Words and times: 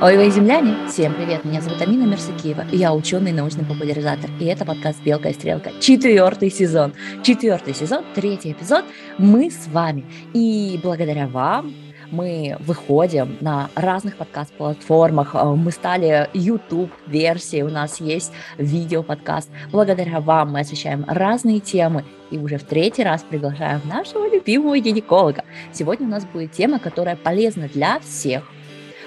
Ой, 0.00 0.16
вы 0.16 0.30
земляне! 0.30 0.88
Всем 0.88 1.12
привет! 1.12 1.44
Меня 1.44 1.60
зовут 1.60 1.82
Амина 1.82 2.04
Мерсакиева, 2.04 2.64
я 2.72 2.94
ученый 2.94 3.32
научный 3.32 3.66
популяризатор, 3.66 4.30
и 4.40 4.46
это 4.46 4.64
подкаст 4.64 5.02
«Белка 5.02 5.28
и 5.28 5.34
стрелка». 5.34 5.70
Четвертый 5.78 6.50
сезон. 6.50 6.94
Четвертый 7.22 7.74
сезон, 7.74 8.02
третий 8.14 8.52
эпизод. 8.52 8.86
Мы 9.18 9.50
с 9.50 9.66
вами. 9.66 10.06
И 10.32 10.80
благодаря 10.82 11.26
вам 11.26 11.74
мы 12.14 12.56
выходим 12.60 13.36
на 13.40 13.68
разных 13.74 14.16
подкаст-платформах, 14.16 15.34
э, 15.34 15.44
мы 15.44 15.70
стали 15.72 16.28
YouTube-версией, 16.32 17.62
у 17.62 17.70
нас 17.70 18.00
есть 18.00 18.32
видео-подкаст. 18.56 19.50
Благодаря 19.72 20.20
вам 20.20 20.52
мы 20.52 20.60
освещаем 20.60 21.04
разные 21.08 21.60
темы 21.60 22.04
и 22.30 22.38
уже 22.38 22.58
в 22.58 22.64
третий 22.64 23.02
раз 23.02 23.24
приглашаем 23.28 23.80
нашего 23.84 24.28
любимого 24.32 24.78
гинеколога. 24.78 25.44
Сегодня 25.72 26.06
у 26.06 26.10
нас 26.10 26.24
будет 26.24 26.52
тема, 26.52 26.78
которая 26.78 27.16
полезна 27.16 27.68
для 27.68 27.98
всех, 28.00 28.44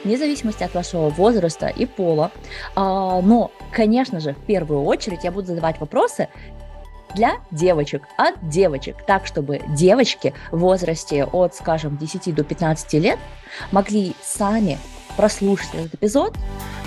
вне 0.03 0.17
зависимости 0.17 0.64
от 0.64 0.73
вашего 0.73 1.09
возраста 1.09 1.67
и 1.67 1.86
пола. 1.86 2.31
А, 2.76 3.22
но, 3.22 3.52
конечно 3.72 4.20
же, 4.20 4.34
в 4.34 4.45
первую 4.45 4.84
очередь 4.84 5.23
я 5.23 5.31
буду 5.31 5.48
задавать 5.48 5.80
вопросы 5.80 6.28
для 7.17 7.38
девочек, 7.52 8.03
от 8.16 8.35
девочек, 8.48 8.95
так, 9.05 9.25
чтобы 9.25 9.62
девочки 9.70 10.34
в 10.52 10.59
возрасте 10.59 11.25
от, 11.25 11.55
скажем, 11.55 11.98
10 11.98 12.34
до 12.34 12.44
15 12.44 12.94
лет 12.94 13.20
могли 13.71 14.16
сами 14.23 14.77
прослушать 15.17 15.73
этот 15.73 15.95
эпизод 15.95 16.35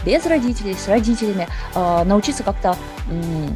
без 0.06 0.24
родителей, 0.24 0.74
с 0.74 0.86
родителями, 0.88 1.48
э, 1.74 2.04
научиться 2.04 2.44
как-то 2.44 2.76
э, 3.10 3.48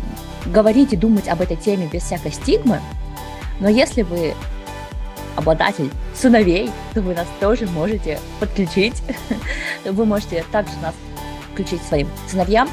говорить 0.51 0.93
и 0.93 0.97
думать 0.97 1.29
об 1.29 1.41
этой 1.41 1.57
теме 1.57 1.89
без 1.91 2.03
всякой 2.03 2.33
стигмы. 2.33 2.81
Но 3.61 3.69
если 3.69 4.03
вы 4.03 4.35
обладатель 5.37 5.91
сыновей, 6.15 6.71
то 6.93 7.03
вы 7.03 7.15
нас 7.15 7.27
тоже 7.41 7.67
можете 7.69 8.19
подключить. 8.41 9.01
Вы 9.85 10.07
можете 10.07 10.45
также 10.51 10.73
нас 10.81 10.95
включить 11.53 11.83
своим 11.83 12.09
сыновьям, 12.27 12.71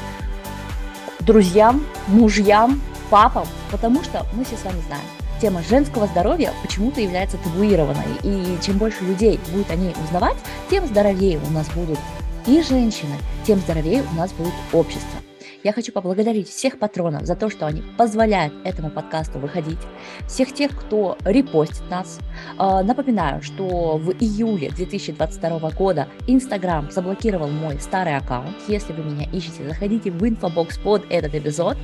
друзьям, 1.20 1.84
мужьям, 2.06 2.80
папам, 3.12 3.46
потому 3.70 4.02
что 4.02 4.24
мы 4.32 4.42
все 4.42 4.56
с 4.56 4.64
вами 4.64 4.80
знаем, 4.86 5.04
тема 5.38 5.62
женского 5.62 6.06
здоровья 6.06 6.50
почему-то 6.62 7.02
является 7.02 7.36
табуированной, 7.36 8.06
и 8.22 8.56
чем 8.62 8.78
больше 8.78 9.04
людей 9.04 9.38
будет 9.52 9.70
о 9.70 9.76
ней 9.76 9.94
узнавать, 10.02 10.36
тем 10.70 10.86
здоровее 10.86 11.38
у 11.46 11.52
нас 11.52 11.68
будут 11.74 11.98
и 12.46 12.62
женщины, 12.62 13.14
тем 13.46 13.58
здоровее 13.58 14.02
у 14.10 14.14
нас 14.14 14.32
будет 14.32 14.54
общество. 14.72 15.20
Я 15.64 15.72
хочу 15.72 15.92
поблагодарить 15.92 16.48
всех 16.48 16.78
патронов 16.78 17.24
за 17.24 17.36
то, 17.36 17.48
что 17.48 17.66
они 17.66 17.82
позволяют 17.96 18.52
этому 18.64 18.90
подкасту 18.90 19.38
выходить, 19.38 19.78
всех 20.26 20.52
тех, 20.52 20.72
кто 20.72 21.16
репостит 21.24 21.88
нас. 21.88 22.18
А, 22.58 22.82
напоминаю, 22.82 23.42
что 23.42 23.96
в 23.96 24.10
июле 24.10 24.70
2022 24.70 25.70
года 25.70 26.08
Инстаграм 26.26 26.90
заблокировал 26.90 27.48
мой 27.48 27.78
старый 27.78 28.16
аккаунт. 28.16 28.56
Если 28.66 28.92
вы 28.92 29.04
меня 29.04 29.28
ищете, 29.32 29.68
заходите 29.68 30.10
в 30.10 30.26
инфобокс 30.26 30.78
под 30.78 31.04
этот 31.10 31.36
эпизод. 31.36 31.76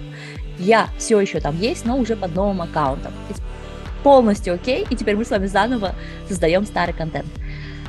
Я 0.58 0.88
все 0.98 1.20
еще 1.20 1.40
там 1.40 1.58
есть, 1.58 1.84
но 1.84 1.96
уже 1.96 2.16
под 2.16 2.34
новым 2.34 2.62
аккаунтом. 2.62 3.12
Полностью 4.02 4.54
окей, 4.54 4.86
и 4.88 4.96
теперь 4.96 5.16
мы 5.16 5.24
с 5.24 5.30
вами 5.30 5.46
заново 5.46 5.94
создаем 6.28 6.66
старый 6.66 6.94
контент. 6.94 7.28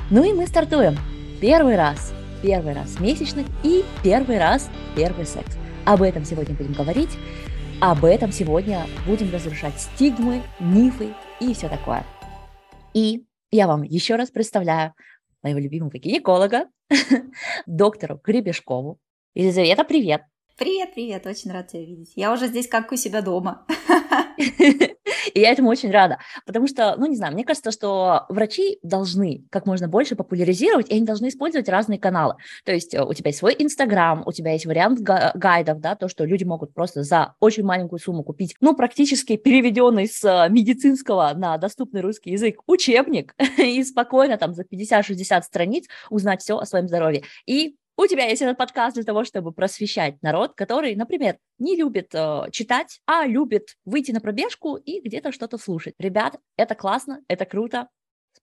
Ну 0.10 0.24
и 0.24 0.34
мы 0.34 0.48
стартуем. 0.48 0.98
Первый 1.42 1.76
раз, 1.76 2.14
первый 2.42 2.74
раз 2.74 3.00
месячных 3.00 3.48
и 3.64 3.84
первый 4.04 4.38
раз 4.38 4.70
первый 4.96 5.26
секс. 5.26 5.56
Об 5.86 6.02
этом 6.02 6.26
сегодня 6.26 6.56
будем 6.56 6.74
говорить, 6.74 7.10
об 7.82 8.06
этом 8.06 8.32
сегодня 8.32 8.86
будем 9.06 9.32
разрушать 9.32 9.80
стигмы, 9.80 10.42
мифы 10.60 11.14
и 11.40 11.54
все 11.54 11.70
такое. 11.70 12.04
И 12.94 13.24
я 13.52 13.68
вам 13.68 13.84
еще 13.84 14.16
раз 14.16 14.30
представляю 14.30 14.94
моего 15.42 15.60
любимого 15.60 15.98
гинеколога, 15.98 16.66
доктору 17.66 18.20
Гребешкову. 18.24 19.00
Елизавета, 19.34 19.84
привет! 19.84 20.22
Привет, 20.60 20.94
привет, 20.94 21.26
очень 21.26 21.54
рад 21.54 21.70
тебя 21.70 21.86
видеть. 21.86 22.12
Я 22.18 22.34
уже 22.34 22.48
здесь 22.48 22.68
как 22.68 22.92
у 22.92 22.98
себя 22.98 23.22
дома. 23.22 23.66
И 25.34 25.40
я 25.40 25.52
этому 25.52 25.70
очень 25.70 25.90
рада, 25.90 26.18
потому 26.46 26.68
что, 26.68 26.96
ну, 26.98 27.06
не 27.06 27.16
знаю, 27.16 27.34
мне 27.34 27.46
кажется, 27.46 27.72
что 27.72 28.26
врачи 28.28 28.78
должны 28.84 29.46
как 29.52 29.66
можно 29.66 29.88
больше 29.88 30.16
популяризировать, 30.16 30.90
и 30.90 30.96
они 30.96 31.06
должны 31.06 31.30
использовать 31.30 31.70
разные 31.70 32.00
каналы. 32.00 32.36
То 32.66 32.74
есть 32.74 32.94
э, 32.94 33.04
у 33.04 33.14
тебя 33.14 33.30
есть 33.30 33.40
свой 33.40 33.56
Инстаграм, 33.58 34.24
у 34.26 34.32
тебя 34.32 34.52
есть 34.52 34.66
вариант 34.66 35.00
гайдов, 35.00 35.80
да, 35.80 35.96
то, 35.96 36.10
что 36.10 36.26
люди 36.26 36.44
могут 36.44 36.74
просто 36.74 37.04
за 37.04 37.36
очень 37.40 37.64
маленькую 37.64 38.00
сумму 38.00 38.24
купить, 38.24 38.56
ну, 38.60 38.76
практически 38.76 39.38
переведенный 39.38 40.08
с 40.08 40.24
э, 40.26 40.50
медицинского 40.50 41.34
на 41.36 41.58
доступный 41.58 42.02
русский 42.02 42.32
язык 42.32 42.62
учебник 42.68 43.34
и 43.58 43.82
спокойно 43.84 44.38
там 44.38 44.54
за 44.54 44.64
50-60 44.64 45.42
страниц 45.44 45.86
узнать 46.10 46.42
все 46.42 46.58
о 46.58 46.66
своем 46.66 46.88
здоровье. 46.88 47.24
И 47.46 47.76
у 48.00 48.08
тебя 48.08 48.26
есть 48.28 48.42
этот 48.42 48.58
подкаст 48.58 48.96
для 48.96 49.04
того, 49.04 49.26
чтобы 49.26 49.52
просвещать 49.52 50.22
народ, 50.22 50.54
который, 50.56 50.96
например, 50.96 51.38
не 51.58 51.76
любит 51.76 52.16
э, 52.16 52.44
читать, 52.50 53.02
а 53.06 53.26
любит 53.26 53.76
выйти 53.84 54.12
на 54.12 54.22
пробежку 54.22 54.78
и 54.78 55.02
где-то 55.02 55.34
что-то 55.34 55.58
слушать. 55.58 55.96
Ребят, 56.00 56.40
это 56.56 56.76
классно, 56.76 57.22
это 57.28 57.44
круто. 57.44 57.90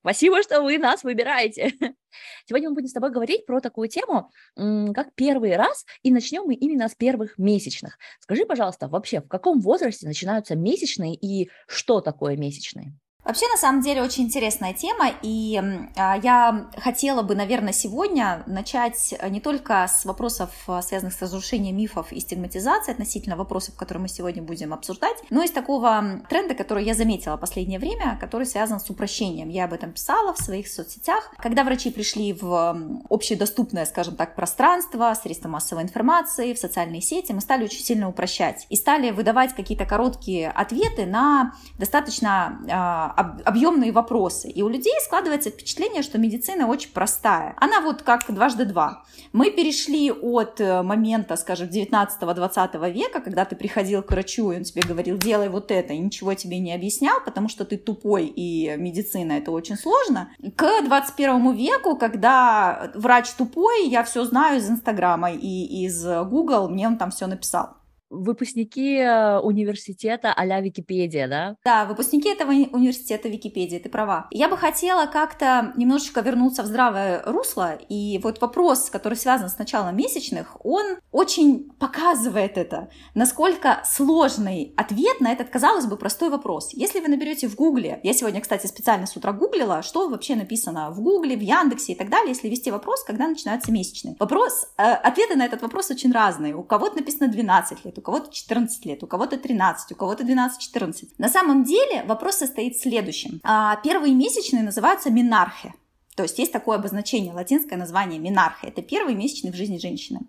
Спасибо, 0.01 0.43
что 0.43 0.61
вы 0.61 0.77
нас 0.77 1.05
выбираете. 1.05 1.73
Сегодня 2.45 2.69
мы 2.69 2.75
будем 2.75 2.89
с 2.89 2.93
тобой 2.93 3.11
говорить 3.11 3.47
про 3.47 3.61
такую 3.61 3.89
тему, 3.89 4.31
как 4.55 5.15
первый 5.15 5.57
раз, 5.57 5.87
и 6.03 6.13
начнем 6.13 6.45
мы 6.45 6.55
именно 6.55 6.87
с 6.91 6.95
первых 6.95 7.39
месячных. 7.39 7.97
Скажи, 8.21 8.45
пожалуйста, 8.45 8.89
вообще, 8.89 9.23
в 9.23 9.29
каком 9.29 9.61
возрасте 9.61 10.07
начинаются 10.07 10.55
месячные 10.55 11.15
и 11.15 11.49
что 11.67 12.03
такое 12.03 12.37
месячные? 12.37 12.93
Вообще, 13.27 13.49
на 13.49 13.57
самом 13.57 13.81
деле, 13.81 14.03
очень 14.03 14.25
интересная 14.25 14.73
тема, 14.73 15.11
и 15.21 15.61
а, 15.97 16.17
я 16.17 16.69
хотела 16.77 17.23
бы, 17.23 17.35
наверное, 17.35 17.73
сегодня 17.73 18.45
начать 18.47 19.15
не 19.29 19.41
только 19.41 19.85
с 19.89 20.05
вопросов, 20.05 20.51
а, 20.69 20.81
связанных 20.81 21.13
с 21.13 21.21
разрушением 21.21 21.77
мифов 21.77 22.13
и 22.13 22.21
стигматизацией 22.21 22.93
относительно 22.93 23.35
вопросов, 23.35 23.75
которые 23.75 24.03
мы 24.03 24.09
сегодня 24.09 24.45
будем 24.45 24.73
обсуждать, 24.73 25.17
но 25.31 25.43
и 25.43 25.49
с 25.49 25.51
такого 25.51 26.21
тренда, 26.29 26.55
который 26.55 26.85
я 26.85 26.95
заметила 26.95 27.37
в 27.37 27.41
последнее 27.41 27.81
время, 27.81 28.17
который 28.21 28.47
связан 28.47 28.79
с 28.79 28.89
упрощением. 28.91 29.49
Я 29.49 29.65
об 29.65 29.73
этом 29.73 29.91
писала 29.91 30.33
в 30.33 30.39
своих 30.39 30.69
соцсетях. 30.69 31.33
Когда 31.39 31.65
врачи 31.65 31.91
пришли 31.91 32.33
в 32.33 33.03
общедоступное, 33.11 33.87
скажем 33.87 34.15
так, 34.15 34.37
пространство, 34.37 35.13
средства 35.21 35.49
массовой 35.49 35.83
информации, 35.83 36.55
в 36.55 36.59
социальные 36.59 37.01
сети, 37.01 37.33
мы 37.33 37.41
стали 37.41 37.65
очень 37.65 37.83
сильно 37.83 38.09
упрощать 38.09 38.67
и 38.71 38.77
стали 38.77 39.11
выдавать 39.11 39.53
какие-то 39.53 39.85
короткие 39.85 40.49
ответы 40.49 41.07
на 41.07 41.55
достаточно 41.77 42.61
а, 42.71 43.16
объемные 43.17 43.93
вопросы. 43.93 44.49
И 44.49 44.63
у 44.63 44.69
людей 44.69 44.95
складывается 45.05 45.51
впечатление, 45.51 46.03
что 46.03 46.19
медицина 46.19 46.67
очень 46.67 46.91
простая. 46.91 47.55
Она 47.59 47.81
вот 47.81 48.03
как 48.03 48.23
дважды 48.29 48.65
два. 48.65 49.05
Мы 49.33 49.51
перешли 49.51 50.11
от 50.11 50.61
э, 50.61 50.83
момента, 50.83 51.37
скажем, 51.37 51.69
19-20 51.69 52.93
века, 52.93 53.21
когда 53.21 53.45
ты 53.45 53.57
приходил 53.57 54.03
к 54.03 54.11
врачу, 54.11 54.53
и 54.53 54.57
он 54.57 54.65
тебе 54.65 54.83
говорил, 54.83 55.17
делай 55.19 55.49
вот 55.49 55.71
это, 55.71 55.93
и 55.93 55.99
ничего 55.99 56.35
тебе 56.35 56.59
не 56.59 56.75
объяснял, 56.75 57.21
потому 57.25 57.49
что 57.49 57.65
ты 57.65 57.77
тупой, 57.77 58.27
и 58.27 58.77
медицина 58.77 59.33
это 59.33 59.51
очень 59.51 59.77
сложно, 59.77 60.31
к 60.57 60.83
21 60.85 61.53
веку, 61.55 61.97
когда 61.97 62.91
врач 62.95 63.31
тупой, 63.31 63.89
я 63.89 64.05
все 64.05 64.25
знаю 64.25 64.59
из 64.59 64.69
Инстаграма 64.69 65.33
и 65.33 65.85
из 65.85 66.05
Google, 66.05 66.69
мне 66.69 66.87
он 66.87 66.99
там 66.99 67.11
все 67.11 67.27
написал 67.27 67.77
выпускники 68.11 68.97
э, 68.97 69.39
университета 69.41 70.33
а-ля 70.33 70.61
Википедия, 70.61 71.29
да? 71.29 71.57
Да, 71.65 71.85
выпускники 71.85 72.29
этого 72.29 72.51
университета 72.51 73.29
Википедии, 73.29 73.79
ты 73.79 73.89
права. 73.89 74.29
Я 74.31 74.49
бы 74.49 74.57
хотела 74.57 75.07
как-то 75.07 75.73
немножечко 75.77 76.21
вернуться 76.21 76.63
в 76.63 76.67
здравое 76.67 77.23
русло, 77.25 77.79
и 77.89 78.19
вот 78.23 78.41
вопрос, 78.41 78.91
который 78.91 79.15
связан 79.15 79.49
с 79.49 79.59
началом 79.59 79.97
месячных, 79.97 80.57
он 80.65 80.97
очень 81.11 81.71
показывает 81.79 82.59
это, 82.59 82.89
насколько 83.15 83.83
сложный 83.85 84.75
ответ 84.77 85.21
на 85.21 85.33
этот, 85.33 85.49
казалось 85.49 85.87
бы, 85.87 85.97
простой 85.97 86.31
вопрос. 86.31 86.71
Если 86.73 87.01
вы 87.01 87.09
наберете 87.09 87.49
в 87.49 87.57
Гугле, 87.57 88.01
я 88.03 88.13
сегодня, 88.13 88.41
кстати, 88.41 88.67
специально 88.67 89.07
с 89.07 89.17
утра 89.17 89.33
гуглила, 89.33 89.83
что 89.83 90.09
вообще 90.09 90.37
написано 90.37 90.91
в 90.91 91.01
Гугле, 91.01 91.37
в 91.37 91.41
Яндексе 91.41 91.93
и 91.93 91.97
так 91.97 92.09
далее, 92.09 92.31
если 92.31 92.49
ввести 92.49 92.71
вопрос, 92.71 93.03
когда 93.05 93.27
начинаются 93.27 93.73
месячные. 93.73 94.17
Вопрос, 94.19 94.69
э, 94.77 94.83
ответы 94.83 95.37
на 95.37 95.45
этот 95.45 95.63
вопрос 95.63 95.91
очень 95.91 96.13
разные. 96.13 96.55
У 96.55 96.63
кого-то 96.63 96.97
написано 96.97 97.29
12 97.29 97.85
лет, 97.85 97.96
у 97.99 98.01
кого-то 98.01 98.33
14 98.33 98.85
лет, 98.87 99.03
у 99.03 99.07
кого-то 99.07 99.39
13, 99.39 99.93
у 99.93 99.95
кого-то 99.95 100.25
12-14. 100.25 101.09
На 101.19 101.29
самом 101.29 101.65
деле 101.65 102.05
вопрос 102.05 102.37
состоит 102.37 102.77
в 102.77 102.83
следующем. 102.83 103.41
А, 103.43 103.77
первые 103.77 104.15
месячные 104.15 104.63
называются 104.63 105.11
минархи. 105.11 105.75
То 106.17 106.23
есть 106.23 106.39
есть 106.39 106.53
такое 106.53 106.79
обозначение, 106.79 107.35
латинское 107.35 107.79
название 107.79 108.19
минарха. 108.19 108.67
Это 108.67 108.81
первые 108.81 109.17
месячные 109.17 109.53
в 109.53 109.57
жизни 109.57 109.79
женщины 109.79 110.21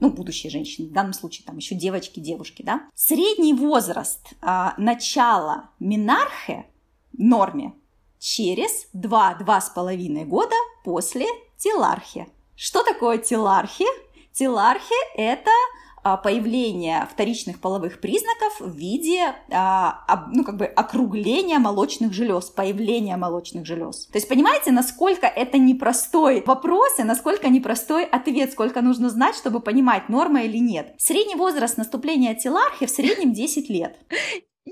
ну, 0.00 0.10
будущей 0.10 0.48
женщины, 0.48 0.88
в 0.88 0.92
данном 0.92 1.12
случае 1.12 1.44
там 1.46 1.58
еще 1.58 1.74
девочки, 1.74 2.20
девушки, 2.20 2.62
да. 2.62 2.88
Средний 2.94 3.52
возраст 3.54 4.32
а, 4.40 4.74
начала 4.78 5.70
минархи 5.78 6.64
норме 7.12 7.74
через 8.18 8.88
2-2,5 8.94 10.24
года 10.24 10.54
после 10.84 11.26
телархи. 11.58 12.26
Что 12.56 12.82
такое 12.82 13.18
телархи? 13.18 13.86
Телархи– 14.32 14.94
это 15.16 15.50
а, 16.02 16.16
появления 16.16 17.08
вторичных 17.12 17.60
половых 17.60 18.00
признаков 18.00 18.60
в 18.60 18.74
виде, 18.74 19.34
а, 19.50 20.26
ну, 20.32 20.44
как 20.44 20.56
бы 20.56 20.64
округления 20.64 21.58
молочных 21.58 22.12
желез, 22.12 22.46
появления 22.46 23.16
молочных 23.16 23.66
желез. 23.66 24.06
То 24.06 24.16
есть, 24.18 24.28
понимаете, 24.28 24.72
насколько 24.72 25.26
это 25.26 25.58
непростой 25.58 26.42
вопрос 26.46 26.98
и 26.98 27.02
насколько 27.02 27.48
непростой 27.48 28.04
ответ, 28.04 28.52
сколько 28.52 28.82
нужно 28.82 29.10
знать, 29.10 29.34
чтобы 29.34 29.60
понимать, 29.60 30.08
норма 30.08 30.42
или 30.42 30.58
нет. 30.58 30.94
Средний 30.98 31.34
возраст 31.34 31.76
наступления 31.76 32.34
телархии 32.34 32.86
в 32.86 32.90
среднем 32.90 33.32
10 33.32 33.68
лет. 33.68 33.96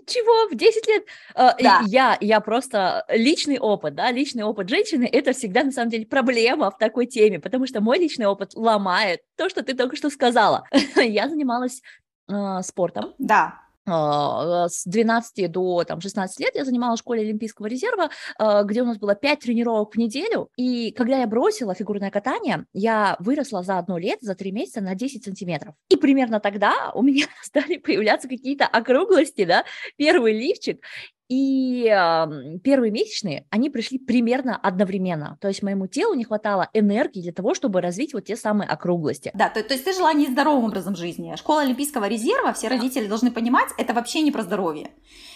Чего? 0.06 0.49
В 0.49 0.56
10 0.56 0.87
лет? 0.87 1.05
А, 1.35 1.55
да. 1.61 1.82
Я, 1.87 2.19
я 2.20 2.40
просто 2.40 3.05
личный 3.08 3.58
опыт, 3.58 3.94
да, 3.94 4.11
личный 4.11 4.43
опыт 4.43 4.69
женщины– 4.69 5.08
это 5.12 5.32
всегда, 5.32 5.64
на 5.64 5.73
самом 5.73 5.90
деле, 5.90 6.06
проблема 6.06 6.70
в 6.70 6.79
такой 6.79 7.06
теме, 7.06 7.38
потому 7.38 7.67
что 7.67 7.81
мой 7.81 7.99
личный 7.99 8.26
опыт 8.26 8.55
ломает 8.55 9.20
то, 9.37 9.49
что 9.49 9.62
ты 9.62 9.75
только 9.75 9.96
что 9.96 10.11
сказала. 10.11 10.64
я 10.96 11.29
занималась 11.29 11.82
э, 12.29 12.61
спортом. 12.62 13.14
Да. 13.19 13.61
А, 13.90 14.69
с 14.69 14.85
12 14.85 15.50
до 15.50 15.85
там, 15.85 16.00
16 16.00 16.40
лет 16.40 16.55
я 16.55 16.64
занималась 16.64 17.00
в 17.00 17.02
школе 17.02 17.23
Олимпийского 17.23 17.67
резерва, 17.67 18.11
а, 18.38 18.62
где 18.64 18.82
у 18.82 18.85
нас 18.85 18.99
было 18.99 19.14
5 19.14 19.40
тренировок 19.40 19.94
в 19.94 19.99
неделю. 19.99 20.50
И 20.56 20.93
когда 20.93 21.19
я 21.19 21.26
бросила 21.26 21.75
фигурное 21.75 22.11
катание, 22.11 22.67
я 22.73 23.17
выросла 23.19 23.62
за 23.62 23.79
одно 23.79 23.99
лето, 23.99 24.26
за 24.26 24.35
3 24.35 24.52
месяца 24.52 24.81
на 24.81 24.94
10 24.94 25.25
сантиметров. 25.25 25.75
И 25.88 25.96
примерно 25.96 26.40
тогда 26.40 26.93
у 26.94 27.02
меня 27.02 27.26
стали 27.43 27.79
появляться 27.79 28.29
какие-то 28.29 28.67
округлости, 28.67 29.44
да, 29.44 29.64
первый 29.96 30.32
лифчик. 30.32 30.81
И 31.28 31.86
э, 31.86 32.58
первые 32.64 32.90
месячные, 32.90 33.46
они 33.50 33.69
пришли 33.69 33.98
примерно 33.98 34.56
одновременно. 34.56 35.36
То 35.42 35.48
есть 35.48 35.62
моему 35.62 35.86
телу 35.86 36.14
не 36.14 36.25
хватало 36.25 36.70
энергии 36.72 37.20
для 37.20 37.32
того, 37.32 37.54
чтобы 37.54 37.82
развить 37.82 38.14
вот 38.14 38.25
те 38.25 38.36
самые 38.36 38.69
округлости. 38.69 39.30
Да, 39.34 39.50
то, 39.50 39.62
то 39.62 39.75
есть 39.75 39.84
ты 39.84 39.92
жила 39.92 40.12
нездоровым 40.14 40.64
образом 40.64 40.96
жизни. 40.96 41.34
Школа 41.36 41.62
Олимпийского 41.62 42.08
резерва, 42.08 42.54
все 42.54 42.69
родители 42.69 43.06
должны 43.06 43.30
понимать, 43.30 43.69
это 43.76 43.92
вообще 43.92 44.22
не 44.22 44.30
про 44.30 44.42
здоровье. 44.42 44.90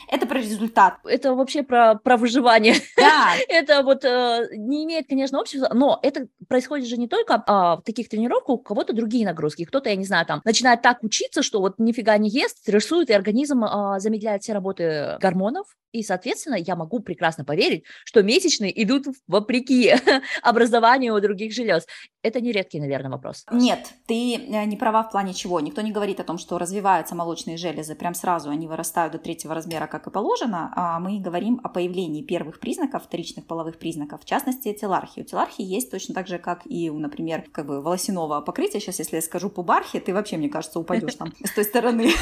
Это 0.08 0.26
про 0.26 0.38
результат. 0.38 0.94
Это 1.04 1.34
вообще 1.34 1.62
про, 1.62 1.94
про 1.94 2.16
выживание. 2.16 2.74
Да. 2.96 3.34
это 3.48 3.82
вот 3.82 4.04
э, 4.04 4.48
не 4.56 4.84
имеет, 4.84 5.08
конечно, 5.08 5.40
общества, 5.40 5.70
но 5.74 5.98
это 6.02 6.26
происходит 6.48 6.86
же 6.86 6.96
не 6.96 7.08
только 7.08 7.42
а, 7.46 7.76
в 7.76 7.82
таких 7.82 8.08
тренировках, 8.08 8.48
у 8.48 8.58
кого-то 8.58 8.94
другие 8.94 9.26
нагрузки. 9.26 9.64
Кто-то, 9.64 9.90
я 9.90 9.96
не 9.96 10.04
знаю, 10.04 10.24
там, 10.24 10.40
начинает 10.44 10.80
так 10.80 11.02
учиться, 11.02 11.42
что 11.42 11.60
вот 11.60 11.78
нифига 11.78 12.16
не 12.16 12.30
ест, 12.30 12.58
стрессует, 12.58 13.10
и 13.10 13.12
организм 13.12 13.64
а, 13.64 13.98
замедляет 14.00 14.42
все 14.42 14.52
работы 14.52 15.16
гормонов, 15.20 15.66
и, 15.92 16.02
соответственно, 16.02 16.56
я 16.56 16.74
могу 16.74 17.00
прекрасно 17.00 17.44
поверить, 17.44 17.84
что 18.04 18.22
месячные 18.22 18.82
идут 18.82 19.06
вопреки 19.26 19.94
образованию 20.42 21.14
у 21.14 21.20
других 21.20 21.52
желез. 21.52 21.86
Это 22.22 22.40
не 22.40 22.52
редкий, 22.52 22.80
наверное, 22.80 23.10
вопрос. 23.10 23.44
Нет, 23.50 23.92
ты 24.06 24.36
э, 24.36 24.64
не 24.64 24.76
права 24.76 25.02
в 25.02 25.10
плане 25.10 25.34
чего. 25.34 25.60
Никто 25.60 25.82
не 25.82 25.92
говорит 25.92 26.20
о 26.20 26.24
том, 26.24 26.38
что 26.38 26.58
развиваются 26.58 27.14
молочные 27.14 27.56
железы 27.56 27.94
прям 27.94 28.14
сразу, 28.14 28.50
они 28.50 28.66
вырастают 28.66 29.12
до 29.12 29.18
третьего 29.18 29.54
размера, 29.54 29.86
как 29.86 30.06
и 30.06 30.10
положено. 30.10 30.72
А 30.74 30.98
мы 30.98 31.20
говорим 31.20 31.60
о 31.62 31.68
появлении 31.68 32.22
первых 32.22 32.60
признаков, 32.60 33.04
вторичных 33.04 33.46
половых 33.46 33.78
признаков, 33.78 34.22
в 34.22 34.24
частности, 34.24 34.72
телархии. 34.72 35.20
У 35.20 35.24
телархии 35.24 35.64
есть 35.64 35.90
точно 35.90 36.14
так 36.14 36.26
же, 36.26 36.38
как 36.38 36.62
и 36.64 36.90
у, 36.90 36.98
например, 36.98 37.44
как 37.52 37.66
бы 37.66 37.82
волосяного 37.82 38.40
покрытия. 38.40 38.80
Сейчас, 38.80 38.98
если 38.98 39.16
я 39.16 39.22
скажу 39.22 39.50
пубархи, 39.50 40.00
ты 40.00 40.14
вообще, 40.14 40.36
мне 40.36 40.48
кажется, 40.48 40.78
упадешь 40.78 41.16
там 41.16 41.32
с 41.44 41.50
той 41.50 41.64
стороны. 41.64 42.10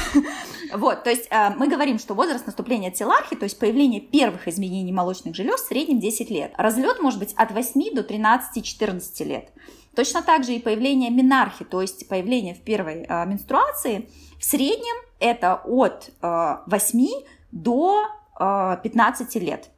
Вот, 0.73 1.03
то 1.03 1.09
есть 1.09 1.27
э, 1.29 1.49
мы 1.57 1.67
говорим, 1.67 1.99
что 1.99 2.13
возраст 2.13 2.45
наступления 2.45 2.91
телархии, 2.91 3.35
то 3.35 3.43
есть 3.43 3.59
появление 3.61 4.01
первых 4.01 4.47
изменений 4.47 4.91
молочных 4.91 5.35
желез 5.35 5.61
в 5.61 5.67
среднем 5.67 5.99
10 5.99 6.31
лет. 6.31 6.51
Разлет 6.57 6.99
может 6.99 7.19
быть 7.19 7.33
от 7.35 7.51
8 7.51 7.93
до 7.93 8.01
13-14 8.01 9.23
лет. 9.23 9.49
Точно 9.95 10.23
так 10.23 10.43
же 10.43 10.53
и 10.53 10.59
появление 10.59 11.11
менархи, 11.11 11.63
то 11.63 11.81
есть 11.81 12.07
появление 12.07 12.55
в 12.55 12.61
первой 12.61 13.03
э, 13.03 13.25
менструации, 13.27 14.09
в 14.39 14.45
среднем 14.45 14.95
это 15.19 15.61
от 15.63 16.09
э, 16.21 16.57
8 16.65 17.07
до 17.51 18.07
э, 18.39 18.77
15 18.81 19.35
лет. 19.35 19.69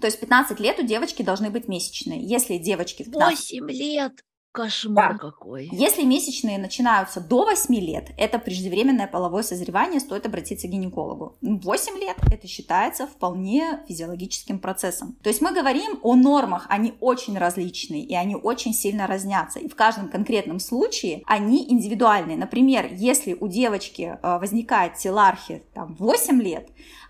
То 0.00 0.06
есть 0.06 0.18
15 0.18 0.58
лет 0.58 0.80
у 0.80 0.82
девочки 0.82 1.22
должны 1.22 1.50
быть 1.50 1.68
месячные. 1.68 2.20
Если 2.20 2.58
девочки 2.58 3.04
в 3.04 3.12
15... 3.12 3.60
8 3.60 3.70
лет! 3.70 4.12
Кошмар 4.52 5.12
да. 5.12 5.18
какой. 5.18 5.68
Если 5.70 6.02
месячные 6.04 6.58
начинаются 6.58 7.20
до 7.20 7.44
8 7.44 7.74
лет, 7.74 8.10
это 8.16 8.38
преждевременное 8.38 9.06
половое 9.06 9.42
созревание, 9.42 10.00
стоит 10.00 10.26
обратиться 10.26 10.66
к 10.66 10.70
гинекологу. 10.70 11.36
8 11.42 11.98
лет 11.98 12.16
это 12.32 12.48
считается 12.48 13.06
вполне 13.06 13.80
физиологическим 13.86 14.58
процессом. 14.58 15.16
То 15.22 15.28
есть 15.28 15.40
мы 15.42 15.52
говорим 15.52 16.00
о 16.02 16.16
нормах, 16.16 16.66
они 16.70 16.94
очень 17.00 17.38
различные, 17.38 18.04
и 18.04 18.14
они 18.14 18.36
очень 18.36 18.72
сильно 18.72 19.06
разнятся. 19.06 19.58
И 19.58 19.68
в 19.68 19.76
каждом 19.76 20.08
конкретном 20.08 20.60
случае 20.60 21.22
они 21.26 21.70
индивидуальные. 21.70 22.36
Например, 22.36 22.88
если 22.90 23.34
у 23.34 23.48
девочки 23.48 24.18
э, 24.20 24.38
возникает 24.38 24.94
телархия 24.94 25.62
там, 25.74 25.94
8 25.96 26.42
лет, 26.42 26.68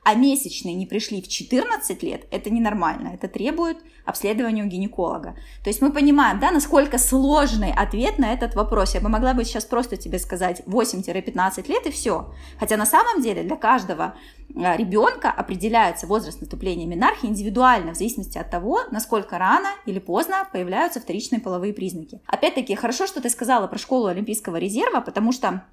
а 0.09 0.15
месячные 0.15 0.75
не 0.75 0.87
пришли 0.87 1.21
в 1.21 1.29
14 1.29 2.03
лет, 2.03 2.25
это 2.31 2.49
ненормально, 2.49 3.11
это 3.13 3.29
требует 3.29 3.77
обследования 4.07 4.65
у 4.65 4.67
гинеколога. 4.67 5.37
То 5.63 5.69
есть 5.69 5.83
мы 5.83 5.93
понимаем, 5.93 6.41
да, 6.41 6.51
насколько 6.51 6.97
сложный 6.97 7.73
ответ 7.73 8.19
на 8.19 8.33
этот 8.33 8.55
вопрос. 8.55 8.95
Я 8.95 9.03
бы 9.03 9.11
могла 9.11 9.35
бы 9.35 9.45
сейчас 9.45 9.67
просто 9.67 9.99
тебе 9.99 10.19
сказать 10.19 10.63
8-15 10.65 11.69
лет 11.69 11.87
и 11.87 11.91
все. 11.91 12.33
Хотя 12.59 12.79
на 12.79 12.87
самом 12.87 13.21
деле 13.21 13.43
для 13.43 13.57
каждого 13.57 14.15
а, 14.57 14.79
ребенка 14.79 15.31
определяется 15.31 16.07
возраст 16.07 16.41
наступления 16.41 16.87
менархии 16.87 17.27
индивидуально, 17.27 17.93
в 17.93 17.97
зависимости 17.97 18.39
от 18.39 18.51
того, 18.51 18.81
насколько 18.91 19.37
рано 19.37 19.69
или 19.85 19.99
поздно 19.99 20.49
появляются 20.51 21.01
вторичные 21.01 21.43
половые 21.43 21.75
признаки. 21.75 22.23
Опять-таки, 22.27 22.75
хорошо, 22.77 23.07
что 23.07 23.21
ты 23.21 23.29
сказала 23.29 23.67
про 23.67 23.77
школу 23.77 24.07
Олимпийского 24.07 24.57
резерва, 24.57 25.03
потому 25.03 25.33
что 25.33 25.65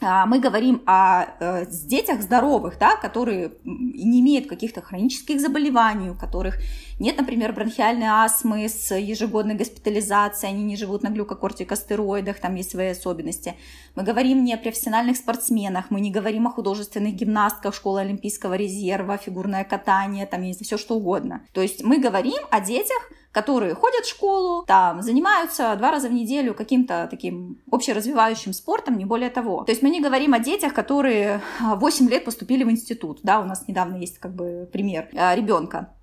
мы 0.00 0.40
говорим 0.40 0.82
о 0.86 1.24
э, 1.40 1.66
детях 1.66 2.22
здоровых, 2.22 2.78
да, 2.78 2.96
которые 2.96 3.52
не 3.64 4.20
имеют 4.20 4.46
каких-то 4.46 4.80
хронических 4.80 5.40
заболеваний, 5.40 6.10
у 6.10 6.14
которых 6.14 6.58
нет, 6.98 7.16
например, 7.16 7.52
бронхиальной 7.52 8.06
астмы 8.06 8.68
с 8.68 8.94
ежегодной 8.94 9.54
госпитализацией, 9.54 10.52
они 10.52 10.64
не 10.64 10.76
живут 10.76 11.02
на 11.02 11.10
глюкокортикостероидах, 11.10 12.40
там 12.40 12.54
есть 12.56 12.70
свои 12.70 12.88
особенности. 12.88 13.54
Мы 13.94 14.02
говорим 14.02 14.44
не 14.44 14.54
о 14.54 14.58
профессиональных 14.58 15.16
спортсменах, 15.16 15.90
мы 15.90 16.00
не 16.00 16.10
говорим 16.10 16.46
о 16.46 16.50
художественных 16.50 17.14
гимнастках 17.14 17.74
школы 17.74 18.00
Олимпийского 18.00 18.54
резерва, 18.54 19.16
фигурное 19.16 19.64
катание, 19.64 20.26
там 20.26 20.42
есть 20.42 20.64
все 20.64 20.76
что 20.76 20.96
угодно. 20.96 21.42
То 21.52 21.62
есть 21.62 21.84
мы 21.84 21.98
говорим 21.98 22.42
о 22.50 22.60
детях, 22.60 23.10
которые 23.32 23.74
ходят 23.74 24.04
в 24.04 24.08
школу, 24.08 24.64
там, 24.66 25.02
занимаются 25.02 25.74
два 25.76 25.90
раза 25.90 26.08
в 26.08 26.12
неделю 26.12 26.54
каким-то 26.54 27.08
таким 27.10 27.60
общеразвивающим 27.70 28.52
спортом, 28.52 28.96
не 28.98 29.04
более 29.04 29.30
того. 29.30 29.64
То 29.64 29.72
есть 29.72 29.82
мы 29.82 29.90
не 29.90 30.00
говорим 30.00 30.34
о 30.34 30.38
детях, 30.38 30.74
которые 30.74 31.42
8 31.60 32.08
лет 32.08 32.24
поступили 32.24 32.64
в 32.64 32.70
институт, 32.70 33.20
да, 33.22 33.40
у 33.40 33.44
нас 33.44 33.68
недавно 33.68 33.96
есть 33.96 34.18
как 34.18 34.34
бы 34.34 34.68
пример 34.72 35.08
а, 35.14 35.34
ребенка. 35.34 35.94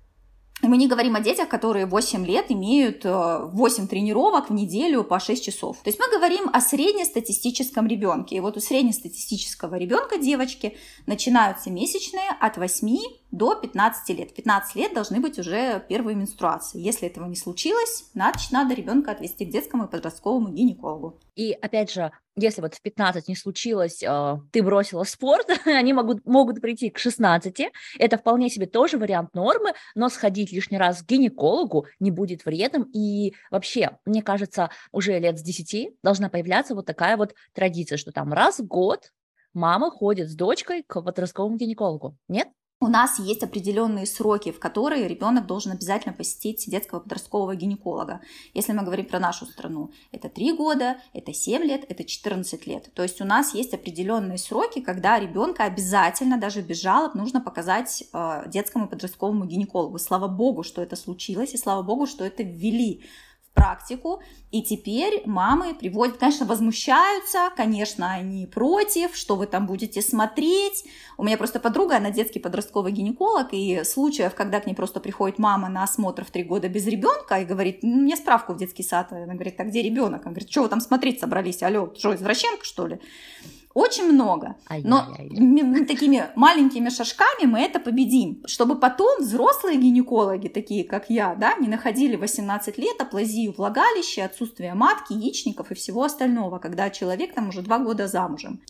Мы 0.62 0.78
не 0.78 0.88
говорим 0.88 1.16
о 1.16 1.20
детях, 1.20 1.48
которые 1.48 1.84
8 1.84 2.24
лет 2.24 2.46
имеют 2.48 3.04
8 3.04 3.84
э, 3.84 3.86
тренировок 3.86 4.48
в 4.48 4.54
неделю 4.54 5.04
по 5.04 5.20
6 5.20 5.44
часов. 5.44 5.76
То 5.82 5.90
есть 5.90 6.00
мы 6.00 6.08
говорим 6.10 6.48
о 6.50 6.62
среднестатистическом 6.62 7.86
ребенке. 7.86 8.36
И 8.36 8.40
вот 8.40 8.56
у 8.56 8.60
среднестатистического 8.60 9.74
ребенка 9.74 10.16
девочки 10.16 10.76
начинаются 11.06 11.68
месячные 11.70 12.30
от 12.40 12.56
8 12.56 12.96
до 13.36 13.54
15 13.54 14.18
лет. 14.18 14.30
В 14.30 14.34
15 14.34 14.76
лет 14.76 14.94
должны 14.94 15.20
быть 15.20 15.38
уже 15.38 15.84
первые 15.88 16.16
менструации. 16.16 16.80
Если 16.80 17.06
этого 17.06 17.26
не 17.26 17.36
случилось, 17.36 18.10
значит, 18.14 18.50
надо 18.50 18.74
ребенка 18.74 19.12
отвести 19.12 19.44
к 19.44 19.50
детскому 19.50 19.84
и 19.84 19.90
подростковому 19.90 20.48
гинекологу. 20.48 21.20
И 21.34 21.52
опять 21.52 21.92
же, 21.92 22.10
если 22.34 22.62
вот 22.62 22.74
в 22.74 22.80
15 22.80 23.28
не 23.28 23.36
случилось, 23.36 24.02
э, 24.02 24.36
ты 24.52 24.62
бросила 24.62 25.04
спорт, 25.04 25.46
они 25.66 25.92
могут, 25.92 26.24
могут 26.24 26.62
прийти 26.62 26.88
к 26.88 26.98
16. 26.98 27.72
Это 27.98 28.16
вполне 28.16 28.48
себе 28.48 28.66
тоже 28.66 28.96
вариант 28.96 29.34
нормы, 29.34 29.74
но 29.94 30.08
сходить 30.08 30.52
лишний 30.52 30.78
раз 30.78 31.02
к 31.02 31.06
гинекологу 31.06 31.86
не 32.00 32.10
будет 32.10 32.46
вредным. 32.46 32.84
И 32.94 33.34
вообще, 33.50 33.98
мне 34.06 34.22
кажется, 34.22 34.70
уже 34.92 35.18
лет 35.18 35.38
с 35.38 35.42
10 35.42 35.98
должна 36.02 36.30
появляться 36.30 36.74
вот 36.74 36.86
такая 36.86 37.18
вот 37.18 37.34
традиция, 37.52 37.98
что 37.98 38.12
там 38.12 38.32
раз 38.32 38.60
в 38.60 38.66
год 38.66 39.12
мама 39.52 39.90
ходит 39.90 40.30
с 40.30 40.34
дочкой 40.34 40.84
к 40.86 41.02
подростковому 41.02 41.56
гинекологу. 41.56 42.16
Нет? 42.28 42.48
У 42.78 42.88
нас 42.88 43.18
есть 43.18 43.42
определенные 43.42 44.04
сроки, 44.04 44.52
в 44.52 44.60
которые 44.60 45.08
ребенок 45.08 45.46
должен 45.46 45.72
обязательно 45.72 46.12
посетить 46.12 46.64
детского 46.66 47.00
подросткового 47.00 47.56
гинеколога. 47.56 48.20
Если 48.52 48.72
мы 48.72 48.82
говорим 48.82 49.06
про 49.06 49.18
нашу 49.18 49.46
страну, 49.46 49.92
это 50.12 50.28
3 50.28 50.52
года, 50.52 50.98
это 51.14 51.32
7 51.32 51.62
лет, 51.62 51.86
это 51.88 52.04
14 52.04 52.66
лет. 52.66 52.92
То 52.92 53.02
есть 53.02 53.22
у 53.22 53.24
нас 53.24 53.54
есть 53.54 53.72
определенные 53.72 54.36
сроки, 54.36 54.82
когда 54.82 55.18
ребенка 55.18 55.64
обязательно, 55.64 56.38
даже 56.38 56.60
без 56.60 56.82
жалоб, 56.82 57.14
нужно 57.14 57.40
показать 57.40 58.04
э, 58.12 58.42
детскому 58.46 58.88
подростковому 58.88 59.46
гинекологу. 59.46 59.98
Слава 59.98 60.28
богу, 60.28 60.62
что 60.62 60.82
это 60.82 60.96
случилось, 60.96 61.54
и 61.54 61.58
слава 61.58 61.82
богу, 61.82 62.06
что 62.06 62.24
это 62.24 62.42
ввели 62.42 63.04
практику, 63.56 64.22
и 64.52 64.62
теперь 64.62 65.22
мамы 65.24 65.74
приводят, 65.74 66.18
конечно, 66.18 66.46
возмущаются, 66.46 67.50
конечно, 67.56 68.12
они 68.12 68.46
против, 68.46 69.16
что 69.16 69.34
вы 69.34 69.46
там 69.46 69.66
будете 69.66 70.02
смотреть. 70.02 70.84
У 71.16 71.24
меня 71.24 71.36
просто 71.36 71.58
подруга, 71.58 71.96
она 71.96 72.10
детский 72.10 72.38
подростковый 72.38 72.92
гинеколог, 72.92 73.48
и 73.52 73.82
случаев, 73.82 74.34
когда 74.34 74.60
к 74.60 74.66
ней 74.66 74.74
просто 74.74 75.00
приходит 75.00 75.38
мама 75.38 75.68
на 75.68 75.82
осмотр 75.82 76.24
в 76.24 76.30
три 76.30 76.44
года 76.44 76.68
без 76.68 76.86
ребенка 76.86 77.40
и 77.40 77.44
говорит, 77.44 77.82
мне 77.82 78.14
справку 78.16 78.52
в 78.52 78.58
детский 78.58 78.82
сад, 78.82 79.10
она 79.10 79.34
говорит, 79.34 79.58
а 79.58 79.64
где 79.64 79.82
ребенок? 79.82 80.22
Она 80.22 80.32
говорит, 80.32 80.50
что 80.50 80.62
вы 80.62 80.68
там 80.68 80.80
смотреть 80.80 81.18
собрались, 81.18 81.62
алло, 81.62 81.92
что, 81.96 82.14
извращенка, 82.14 82.64
что 82.64 82.86
ли? 82.86 83.00
Очень 83.76 84.10
много. 84.10 84.56
Но 84.88 85.04
такими 85.86 86.24
маленькими 86.34 86.88
шажками 86.88 87.44
мы 87.44 87.60
это 87.60 87.78
победим, 87.78 88.42
чтобы 88.46 88.80
потом 88.80 89.20
взрослые 89.20 89.76
гинекологи, 89.76 90.48
такие 90.48 90.82
как 90.82 91.10
я, 91.10 91.34
да, 91.34 91.56
не 91.56 91.68
находили 91.68 92.16
18 92.16 92.78
лет 92.78 92.98
аплазию 92.98 93.52
влагалища, 93.52 94.24
отсутствие 94.24 94.72
матки, 94.72 95.12
яичников 95.12 95.72
и 95.72 95.74
всего 95.74 96.04
остального, 96.04 96.58
когда 96.58 96.88
человек 96.88 97.34
там 97.34 97.50
уже 97.50 97.60
два 97.60 97.78
года 97.78 98.08
замужем. 98.08 98.62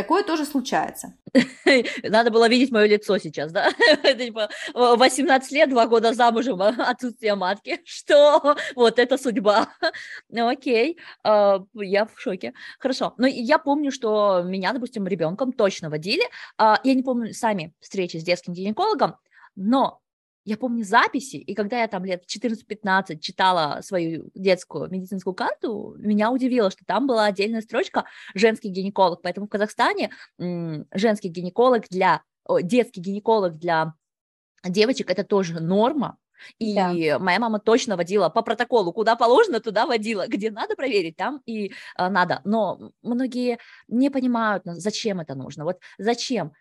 А, 0.00 0.02
Такое 0.02 0.24
тоже 0.24 0.44
случается. 0.44 1.14
Надо 2.02 2.30
было 2.30 2.48
видеть 2.48 2.70
мое 2.70 2.86
лицо 2.86 3.18
сейчас, 3.18 3.52
да? 3.52 3.70
18 4.74 5.48
типа, 5.48 5.54
лет, 5.54 5.70
два 5.70 5.86
года 5.86 6.14
замужем, 6.14 6.60
отсутствие 6.62 7.34
матки. 7.34 7.80
Что? 7.84 8.56
Вот 8.74 8.98
это 8.98 9.18
судьба. 9.18 9.68
Ну, 10.30 10.48
окей, 10.48 10.98
а, 11.22 11.62
я 11.74 12.06
в 12.06 12.18
шоке. 12.18 12.54
Хорошо. 12.78 13.14
Но 13.18 13.26
я 13.26 13.58
помню, 13.58 13.92
что 13.92 14.42
меня, 14.42 14.72
допустим, 14.72 15.06
ребенком 15.06 15.52
точно 15.52 15.90
водили. 15.90 16.22
А, 16.56 16.80
я 16.82 16.94
не 16.94 17.02
помню 17.02 17.34
сами 17.34 17.74
встречи 17.80 18.16
с 18.16 18.24
детским 18.24 18.54
гинекологом, 18.54 19.16
но 19.54 19.99
я 20.44 20.56
помню 20.56 20.84
записи, 20.84 21.36
и 21.36 21.54
когда 21.54 21.80
я 21.80 21.88
там 21.88 22.04
лет 22.04 22.24
14-15 22.26 23.18
читала 23.18 23.80
свою 23.82 24.30
детскую 24.34 24.90
медицинскую 24.90 25.34
карту, 25.34 25.94
меня 25.98 26.30
удивило, 26.30 26.70
что 26.70 26.84
там 26.84 27.06
была 27.06 27.26
отдельная 27.26 27.60
строчка 27.60 28.04
«женский 28.34 28.68
гинеколог», 28.68 29.22
поэтому 29.22 29.46
в 29.46 29.50
Казахстане 29.50 30.10
женский 30.38 31.28
гинеколог 31.28 31.88
для, 31.88 32.22
детский 32.62 33.00
гинеколог 33.00 33.58
для 33.58 33.94
девочек– 34.64 35.10
это 35.12 35.24
тоже 35.24 35.60
норма, 35.60 36.18
и 36.58 36.74
да. 36.74 37.18
моя 37.18 37.38
мама 37.38 37.58
точно 37.58 37.96
водила 37.96 38.28
по 38.28 38.42
протоколу, 38.42 38.92
куда 38.92 39.16
положено, 39.16 39.60
туда 39.60 39.86
водила, 39.86 40.26
где 40.26 40.50
надо 40.50 40.74
проверить, 40.76 41.16
там 41.16 41.42
и 41.46 41.72
а, 41.96 42.10
надо. 42.10 42.40
Но 42.44 42.92
многие 43.02 43.58
не 43.88 44.10
понимают, 44.10 44.62
зачем 44.64 45.20
это 45.20 45.34
нужно. 45.34 45.64
Вот 45.64 45.78
зачем 45.98 46.52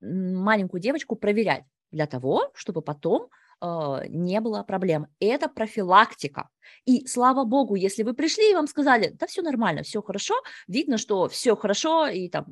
маленькую 0.00 0.80
девочку 0.80 1.16
проверять? 1.16 1.64
Для 1.94 2.06
того, 2.06 2.50
чтобы 2.54 2.82
потом 2.82 3.28
э, 3.60 4.06
не 4.08 4.40
было 4.40 4.62
проблем. 4.62 5.06
Это 5.20 5.48
профилактика. 5.48 6.48
И 6.84 7.06
слава 7.06 7.44
богу, 7.44 7.76
если 7.76 8.02
вы 8.02 8.14
пришли 8.14 8.50
и 8.50 8.54
вам 8.54 8.66
сказали, 8.66 9.14
да, 9.18 9.26
все 9.26 9.42
нормально, 9.42 9.82
все 9.82 10.02
хорошо, 10.02 10.34
видно, 10.68 10.98
что 10.98 11.28
все 11.28 11.56
хорошо, 11.56 12.06
и 12.06 12.28
там 12.28 12.46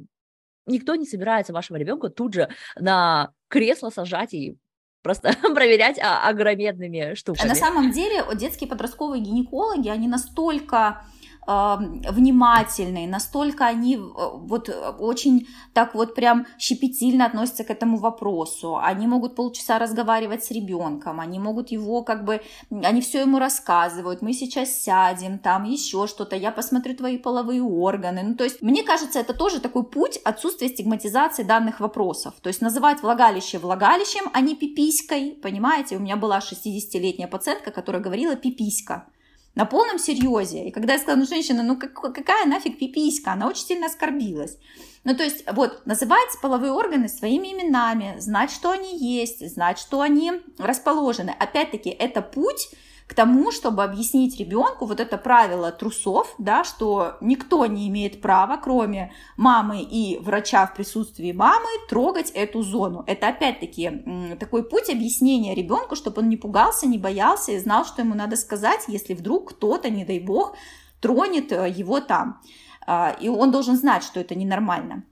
никто 0.66 0.94
не 0.94 1.06
собирается 1.06 1.52
вашего 1.52 1.76
ребенка 1.76 2.08
тут 2.08 2.34
же 2.34 2.48
на 2.76 3.32
кресло 3.48 3.90
сажать 3.90 4.32
и 4.32 4.56
просто 5.02 5.32
проверять 5.54 5.98
а, 5.98 6.28
огромедными 6.28 7.14
штуками. 7.14 7.48
На 7.48 7.54
самом 7.54 7.90
деле 7.90 8.24
детские 8.34 8.70
подростковые 8.70 9.22
гинекологи, 9.22 9.88
они 9.88 10.08
настолько 10.08 11.04
внимательные, 11.46 13.08
настолько 13.08 13.66
они 13.66 13.96
э, 13.96 13.98
вот 13.98 14.68
э, 14.68 14.90
очень 14.98 15.48
так 15.72 15.94
вот 15.94 16.14
прям 16.14 16.46
щепетильно 16.58 17.26
относятся 17.26 17.64
к 17.64 17.70
этому 17.70 17.96
вопросу. 17.96 18.76
Они 18.76 19.08
могут 19.08 19.34
полчаса 19.34 19.78
разговаривать 19.80 20.44
с 20.44 20.52
ребенком, 20.52 21.18
они 21.18 21.40
могут 21.40 21.72
его 21.72 22.02
как 22.02 22.24
бы, 22.24 22.40
они 22.70 23.00
все 23.00 23.22
ему 23.22 23.38
рассказывают, 23.40 24.22
мы 24.22 24.32
сейчас 24.34 24.82
сядем, 24.82 25.38
там 25.38 25.64
еще 25.64 26.06
что-то, 26.06 26.36
я 26.36 26.52
посмотрю 26.52 26.94
твои 26.94 27.18
половые 27.18 27.62
органы. 27.62 28.22
Ну, 28.22 28.34
то 28.36 28.44
есть, 28.44 28.62
мне 28.62 28.84
кажется, 28.84 29.18
это 29.18 29.34
тоже 29.34 29.60
такой 29.60 29.82
путь 29.82 30.18
отсутствия 30.24 30.68
стигматизации 30.68 31.42
данных 31.42 31.80
вопросов. 31.80 32.34
То 32.40 32.48
есть, 32.48 32.60
называть 32.60 33.02
влагалище 33.02 33.58
влагалищем, 33.58 34.30
а 34.32 34.40
не 34.40 34.54
пиписькой, 34.54 35.38
понимаете? 35.42 35.96
У 35.96 36.00
меня 36.00 36.16
была 36.16 36.38
60-летняя 36.38 37.26
пациентка, 37.26 37.72
которая 37.72 38.00
говорила 38.00 38.36
пиписька 38.36 39.06
на 39.54 39.64
полном 39.64 39.98
серьезе. 39.98 40.66
И 40.66 40.70
когда 40.70 40.94
я 40.94 40.98
сказала, 40.98 41.20
ну, 41.20 41.26
женщина, 41.26 41.62
ну 41.62 41.76
как, 41.78 41.92
какая 41.92 42.46
нафиг 42.46 42.78
пиписька, 42.78 43.32
она 43.32 43.48
очень 43.48 43.66
сильно 43.66 43.86
оскорбилась. 43.86 44.58
Ну, 45.04 45.16
то 45.16 45.24
есть, 45.24 45.44
вот, 45.52 45.84
называть 45.84 46.28
половые 46.40 46.72
органы 46.72 47.08
своими 47.08 47.48
именами, 47.48 48.14
знать, 48.18 48.50
что 48.50 48.70
они 48.70 48.96
есть, 48.96 49.46
знать, 49.52 49.78
что 49.78 50.00
они 50.00 50.32
расположены. 50.58 51.34
Опять-таки, 51.38 51.90
это 51.90 52.22
путь 52.22 52.70
к 53.12 53.14
тому, 53.14 53.52
чтобы 53.52 53.84
объяснить 53.84 54.40
ребенку 54.40 54.86
вот 54.86 54.98
это 54.98 55.18
правило 55.18 55.70
трусов, 55.70 56.34
да, 56.38 56.64
что 56.64 57.18
никто 57.20 57.66
не 57.66 57.86
имеет 57.90 58.22
права, 58.22 58.56
кроме 58.56 59.12
мамы 59.36 59.82
и 59.82 60.18
врача 60.18 60.66
в 60.66 60.72
присутствии 60.72 61.32
мамы, 61.32 61.68
трогать 61.90 62.30
эту 62.30 62.62
зону. 62.62 63.04
Это 63.06 63.28
опять-таки 63.28 64.02
такой 64.40 64.66
путь 64.66 64.88
объяснения 64.88 65.54
ребенку, 65.54 65.94
чтобы 65.94 66.22
он 66.22 66.30
не 66.30 66.38
пугался, 66.38 66.86
не 66.86 66.96
боялся 66.96 67.52
и 67.52 67.58
знал, 67.58 67.84
что 67.84 68.00
ему 68.00 68.14
надо 68.14 68.36
сказать, 68.36 68.84
если 68.88 69.12
вдруг 69.12 69.50
кто-то, 69.50 69.90
не 69.90 70.06
дай 70.06 70.18
бог, 70.18 70.56
тронет 71.00 71.52
э, 71.52 71.68
его 71.68 72.00
там. 72.00 72.40
А, 72.86 73.14
и 73.20 73.28
он 73.28 73.50
должен 73.50 73.76
знать, 73.76 74.04
что 74.04 74.20
это 74.20 74.34
ненормально. 74.34 75.04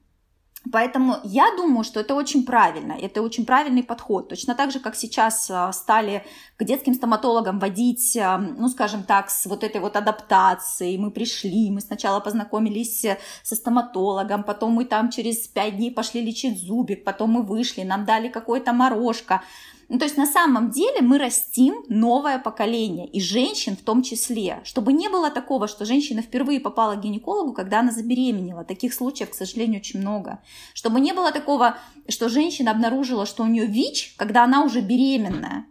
Поэтому 0.70 1.16
я 1.24 1.56
думаю, 1.56 1.84
что 1.84 2.00
это 2.00 2.14
очень 2.14 2.44
правильно, 2.44 2.92
это 2.92 3.22
очень 3.22 3.46
правильный 3.46 3.82
подход. 3.82 4.28
Точно 4.28 4.54
так 4.54 4.70
же, 4.70 4.78
как 4.78 4.94
сейчас 4.94 5.50
а, 5.50 5.72
стали 5.72 6.22
к 6.58 6.64
детским 6.64 6.92
стоматологам 6.92 7.58
водить, 7.58 8.14
а, 8.16 8.36
ну, 8.36 8.68
скажем 8.68 9.04
так, 9.04 9.30
с 9.30 9.46
вот 9.46 9.64
этой 9.64 9.80
вот 9.80 9.96
адаптацией. 9.96 10.98
Мы 10.98 11.10
пришли, 11.10 11.70
мы 11.70 11.80
сначала 11.80 12.20
познакомились 12.20 13.06
со 13.42 13.56
стоматологом, 13.56 14.44
потом 14.44 14.72
мы 14.72 14.84
там 14.84 15.10
через 15.10 15.48
пять 15.48 15.76
дней 15.76 15.90
пошли 15.90 16.20
лечить 16.20 16.62
зубик, 16.62 17.04
потом 17.04 17.30
мы 17.30 17.42
вышли, 17.42 17.82
нам 17.82 18.04
дали 18.04 18.28
какое-то 18.28 18.74
морожка. 18.74 19.42
Ну, 19.90 19.98
то 19.98 20.04
есть 20.04 20.16
на 20.16 20.26
самом 20.26 20.70
деле 20.70 21.00
мы 21.00 21.18
растим 21.18 21.82
новое 21.88 22.38
поколение, 22.38 23.08
и 23.08 23.20
женщин 23.20 23.76
в 23.76 23.82
том 23.82 24.04
числе, 24.04 24.60
чтобы 24.62 24.92
не 24.92 25.08
было 25.08 25.30
такого, 25.30 25.66
что 25.66 25.84
женщина 25.84 26.22
впервые 26.22 26.60
попала 26.60 26.94
к 26.94 27.00
гинекологу, 27.00 27.52
когда 27.52 27.80
она 27.80 27.90
забеременела. 27.90 28.64
Таких 28.64 28.94
случаев, 28.94 29.30
к 29.30 29.34
сожалению, 29.34 29.80
очень 29.80 29.98
много. 29.98 30.38
Чтобы 30.74 31.00
не 31.00 31.12
было 31.12 31.32
такого, 31.32 31.76
что 32.08 32.28
женщина 32.28 32.70
обнаружила, 32.70 33.26
что 33.26 33.42
у 33.42 33.46
нее 33.46 33.66
ВИЧ, 33.66 34.14
когда 34.16 34.44
она 34.44 34.62
уже 34.62 34.80
беременная. 34.80 35.66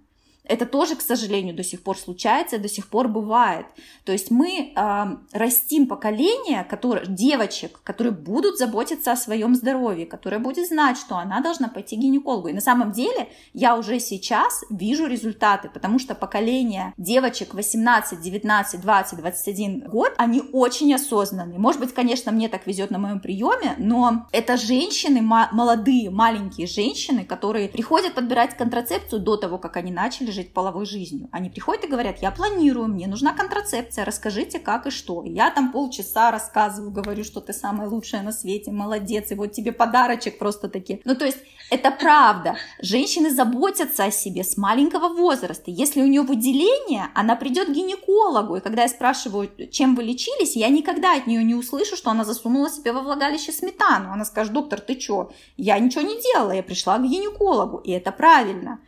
Это 0.50 0.66
тоже, 0.66 0.96
к 0.96 1.02
сожалению, 1.02 1.56
до 1.56 1.64
сих 1.64 1.84
пор 1.84 1.98
случается, 1.98 2.58
до 2.58 2.68
сих 2.68 2.90
пор 2.90 3.08
бывает. 3.08 3.68
То 4.04 4.12
есть 4.12 4.32
мы 4.32 4.74
э, 4.76 5.06
растим 5.32 5.88
поколение 5.88 6.64
которое, 6.64 7.06
девочек, 7.06 7.80
которые 7.84 8.12
будут 8.12 8.58
заботиться 8.58 9.12
о 9.12 9.16
своем 9.16 9.56
здоровье, 9.56 10.06
которые 10.06 10.40
будут 10.40 10.68
знать, 10.68 10.98
что 10.98 11.18
она 11.18 11.40
должна 11.42 11.68
пойти 11.68 11.96
к 11.96 12.00
гинекологу. 12.00 12.48
И 12.48 12.54
на 12.54 12.62
самом 12.62 12.92
деле 12.92 13.30
я 13.54 13.78
уже 13.78 14.00
сейчас 14.00 14.64
вижу 14.72 15.06
результаты, 15.06 15.70
потому 15.70 16.00
что 16.00 16.16
поколение 16.16 16.94
девочек 16.98 17.54
18, 17.54 18.20
19, 18.20 18.82
20, 18.82 19.20
21 19.20 19.80
год, 19.88 20.14
они 20.18 20.42
очень 20.52 20.94
осознанные. 20.94 21.60
Может 21.60 21.80
быть, 21.80 21.94
конечно, 21.94 22.32
мне 22.32 22.50
так 22.50 22.66
везет 22.66 22.90
на 22.90 22.98
моем 22.98 23.20
приеме, 23.20 23.76
но 23.78 24.28
это 24.32 24.58
женщины, 24.58 25.22
молодые, 25.22 26.10
маленькие 26.10 26.66
женщины, 26.66 27.24
которые 27.24 27.70
приходят 27.70 28.16
подбирать 28.16 28.58
контрацепцию 28.58 29.22
до 29.22 29.38
того, 29.38 29.60
как 29.60 29.78
они 29.78 29.92
начали 29.92 30.32
жить 30.40 30.54
половой 30.54 30.86
жизнью. 30.86 31.28
Они 31.32 31.50
приходят 31.50 31.84
и 31.84 31.88
говорят, 31.88 32.22
я 32.22 32.32
планирую, 32.32 32.88
мне 32.88 33.08
нужна 33.08 33.34
контрацепция, 33.34 34.06
расскажите 34.06 34.60
как 34.60 34.88
и 34.88 34.90
что. 34.90 35.24
Я 35.26 35.52
там 35.52 35.72
полчаса 35.72 36.32
рассказываю, 36.32 36.92
говорю, 36.92 37.24
что 37.24 37.42
ты 37.42 37.54
самая 37.54 37.90
лучшая 37.90 38.24
на 38.24 38.32
свете, 38.32 38.72
молодец, 38.72 39.32
и 39.32 39.36
вот 39.36 39.52
тебе 39.52 39.72
подарочек 39.72 40.40
просто 40.40 40.70
таки. 40.70 41.02
Ну, 41.06 41.16
то 41.16 41.26
есть 41.26 41.40
это 41.70 41.92
правда. 41.92 42.56
Женщины 42.82 43.30
заботятся 43.30 44.06
о 44.06 44.12
себе 44.12 44.44
с 44.44 44.58
маленького 44.58 45.10
возраста. 45.10 45.66
Если 45.68 46.02
у 46.02 46.08
нее 46.08 46.22
выделение, 46.22 47.08
она 47.14 47.36
придет 47.36 47.68
к 47.68 47.72
гинекологу. 47.72 48.56
И 48.56 48.62
когда 48.62 48.84
я 48.84 48.88
спрашиваю, 48.88 49.50
чем 49.72 49.96
вы 49.96 50.04
лечились, 50.04 50.56
я 50.56 50.70
никогда 50.70 51.16
от 51.16 51.28
нее 51.28 51.44
не 51.44 51.56
услышу, 51.56 51.96
что 51.96 52.12
она 52.12 52.24
засунула 52.24 52.70
себе 52.70 52.92
во 52.92 53.02
влагалище 53.02 53.52
сметану. 53.52 54.12
Она 54.12 54.26
скажет, 54.26 54.54
доктор, 54.54 54.80
ты 54.80 55.00
что? 55.00 55.32
Я 55.58 55.78
ничего 55.80 56.02
не 56.02 56.20
делала, 56.22 56.52
я 56.52 56.64
пришла 56.64 56.98
к 56.98 57.04
гинекологу. 57.04 57.78
И 57.78 57.92
это 57.92 58.12
правильно. 58.12 58.80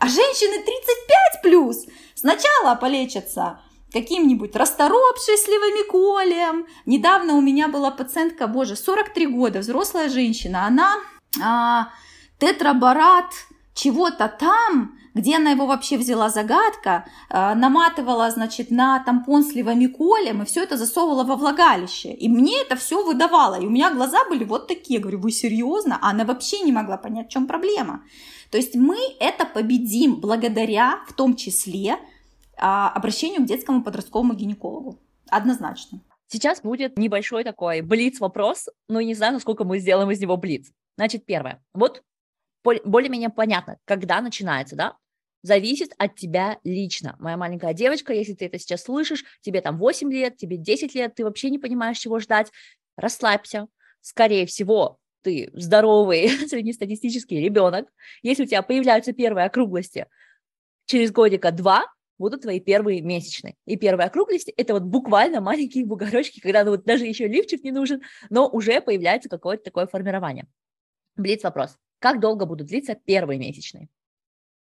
А 0.00 0.08
женщины 0.08 0.64
35 0.64 1.42
плюс 1.42 1.86
сначала 2.14 2.74
полечатся 2.74 3.60
каким-нибудь 3.92 4.56
расторопшей 4.56 5.36
сливомиколем. 5.36 6.66
Недавно 6.86 7.34
у 7.34 7.42
меня 7.42 7.68
была 7.68 7.90
пациентка, 7.90 8.46
боже, 8.46 8.76
43 8.76 9.26
года, 9.26 9.58
взрослая 9.58 10.08
женщина. 10.08 10.66
Она 10.66 10.96
а, 11.42 11.88
тетраборат 12.38 13.26
чего-то 13.74 14.28
там, 14.28 14.98
где 15.12 15.36
она 15.36 15.50
его 15.50 15.66
вообще 15.66 15.98
взяла, 15.98 16.30
загадка, 16.30 17.04
а, 17.28 17.54
наматывала, 17.54 18.30
значит, 18.30 18.70
на 18.70 19.00
тампон 19.00 19.44
с 19.44 19.52
ливомиколем 19.52 20.42
и 20.42 20.46
все 20.46 20.62
это 20.62 20.78
засовывала 20.78 21.24
во 21.24 21.36
влагалище. 21.36 22.12
И 22.12 22.28
мне 22.30 22.62
это 22.62 22.76
все 22.76 23.04
выдавало. 23.04 23.60
И 23.60 23.66
у 23.66 23.70
меня 23.70 23.92
глаза 23.92 24.24
были 24.30 24.44
вот 24.44 24.66
такие. 24.66 24.94
Я 24.94 25.02
говорю, 25.02 25.20
вы 25.20 25.30
серьезно? 25.30 25.98
А 26.00 26.10
она 26.10 26.24
вообще 26.24 26.60
не 26.60 26.72
могла 26.72 26.96
понять, 26.96 27.26
в 27.28 27.32
чем 27.32 27.46
проблема. 27.46 28.02
То 28.50 28.58
есть 28.58 28.74
мы 28.74 28.98
это 29.20 29.46
победим 29.46 30.20
благодаря, 30.20 31.04
в 31.08 31.12
том 31.12 31.36
числе, 31.36 31.98
а, 32.56 32.90
обращению 32.90 33.42
к 33.42 33.46
детскому 33.46 33.82
подростковому 33.82 34.34
гинекологу. 34.34 35.00
Однозначно. 35.28 36.00
Сейчас 36.26 36.60
будет 36.60 36.98
небольшой 36.98 37.44
такой 37.44 37.80
блиц-вопрос, 37.80 38.68
но 38.88 39.00
не 39.00 39.14
знаю, 39.14 39.34
насколько 39.34 39.64
мы 39.64 39.78
сделаем 39.78 40.10
из 40.10 40.20
него 40.20 40.36
блиц. 40.36 40.70
Значит, 40.96 41.24
первое. 41.26 41.62
Вот 41.72 42.02
более-менее 42.62 43.30
понятно, 43.30 43.78
когда 43.84 44.20
начинается, 44.20 44.76
да? 44.76 44.96
Зависит 45.42 45.92
от 45.96 46.16
тебя 46.16 46.58
лично. 46.64 47.16
Моя 47.18 47.36
маленькая 47.36 47.72
девочка, 47.72 48.12
если 48.12 48.34
ты 48.34 48.46
это 48.46 48.58
сейчас 48.58 48.82
слышишь, 48.82 49.24
тебе 49.40 49.62
там 49.62 49.78
8 49.78 50.12
лет, 50.12 50.36
тебе 50.36 50.58
10 50.58 50.94
лет, 50.94 51.14
ты 51.14 51.24
вообще 51.24 51.48
не 51.48 51.58
понимаешь, 51.58 51.98
чего 51.98 52.18
ждать, 52.18 52.52
расслабься. 52.96 53.68
Скорее 54.02 54.44
всего, 54.46 54.98
ты 55.22 55.50
здоровый 55.54 56.28
среднестатистический 56.48 57.40
ребенок. 57.40 57.88
Если 58.22 58.44
у 58.44 58.46
тебя 58.46 58.62
появляются 58.62 59.12
первые 59.12 59.46
округлости, 59.46 60.06
через 60.86 61.12
годика 61.12 61.52
два 61.52 61.84
будут 62.18 62.42
твои 62.42 62.60
первые 62.60 63.00
месячные. 63.00 63.56
И 63.64 63.76
первые 63.76 64.06
округлости– 64.06 64.52
это 64.56 64.74
вот 64.74 64.82
буквально 64.82 65.40
маленькие 65.40 65.86
бугорочки, 65.86 66.40
когда 66.40 66.64
ну, 66.64 66.72
вот 66.72 66.84
даже 66.84 67.06
еще 67.06 67.26
лифчик 67.26 67.64
не 67.64 67.72
нужен, 67.72 68.02
но 68.28 68.46
уже 68.48 68.80
появляется 68.80 69.28
какое-то 69.28 69.64
такое 69.64 69.86
формирование. 69.86 70.46
Блиц 71.16 71.42
вопрос. 71.42 71.76
Как 71.98 72.20
долго 72.20 72.44
будут 72.44 72.66
длиться 72.66 72.94
первые 72.94 73.38
месячные? 73.38 73.88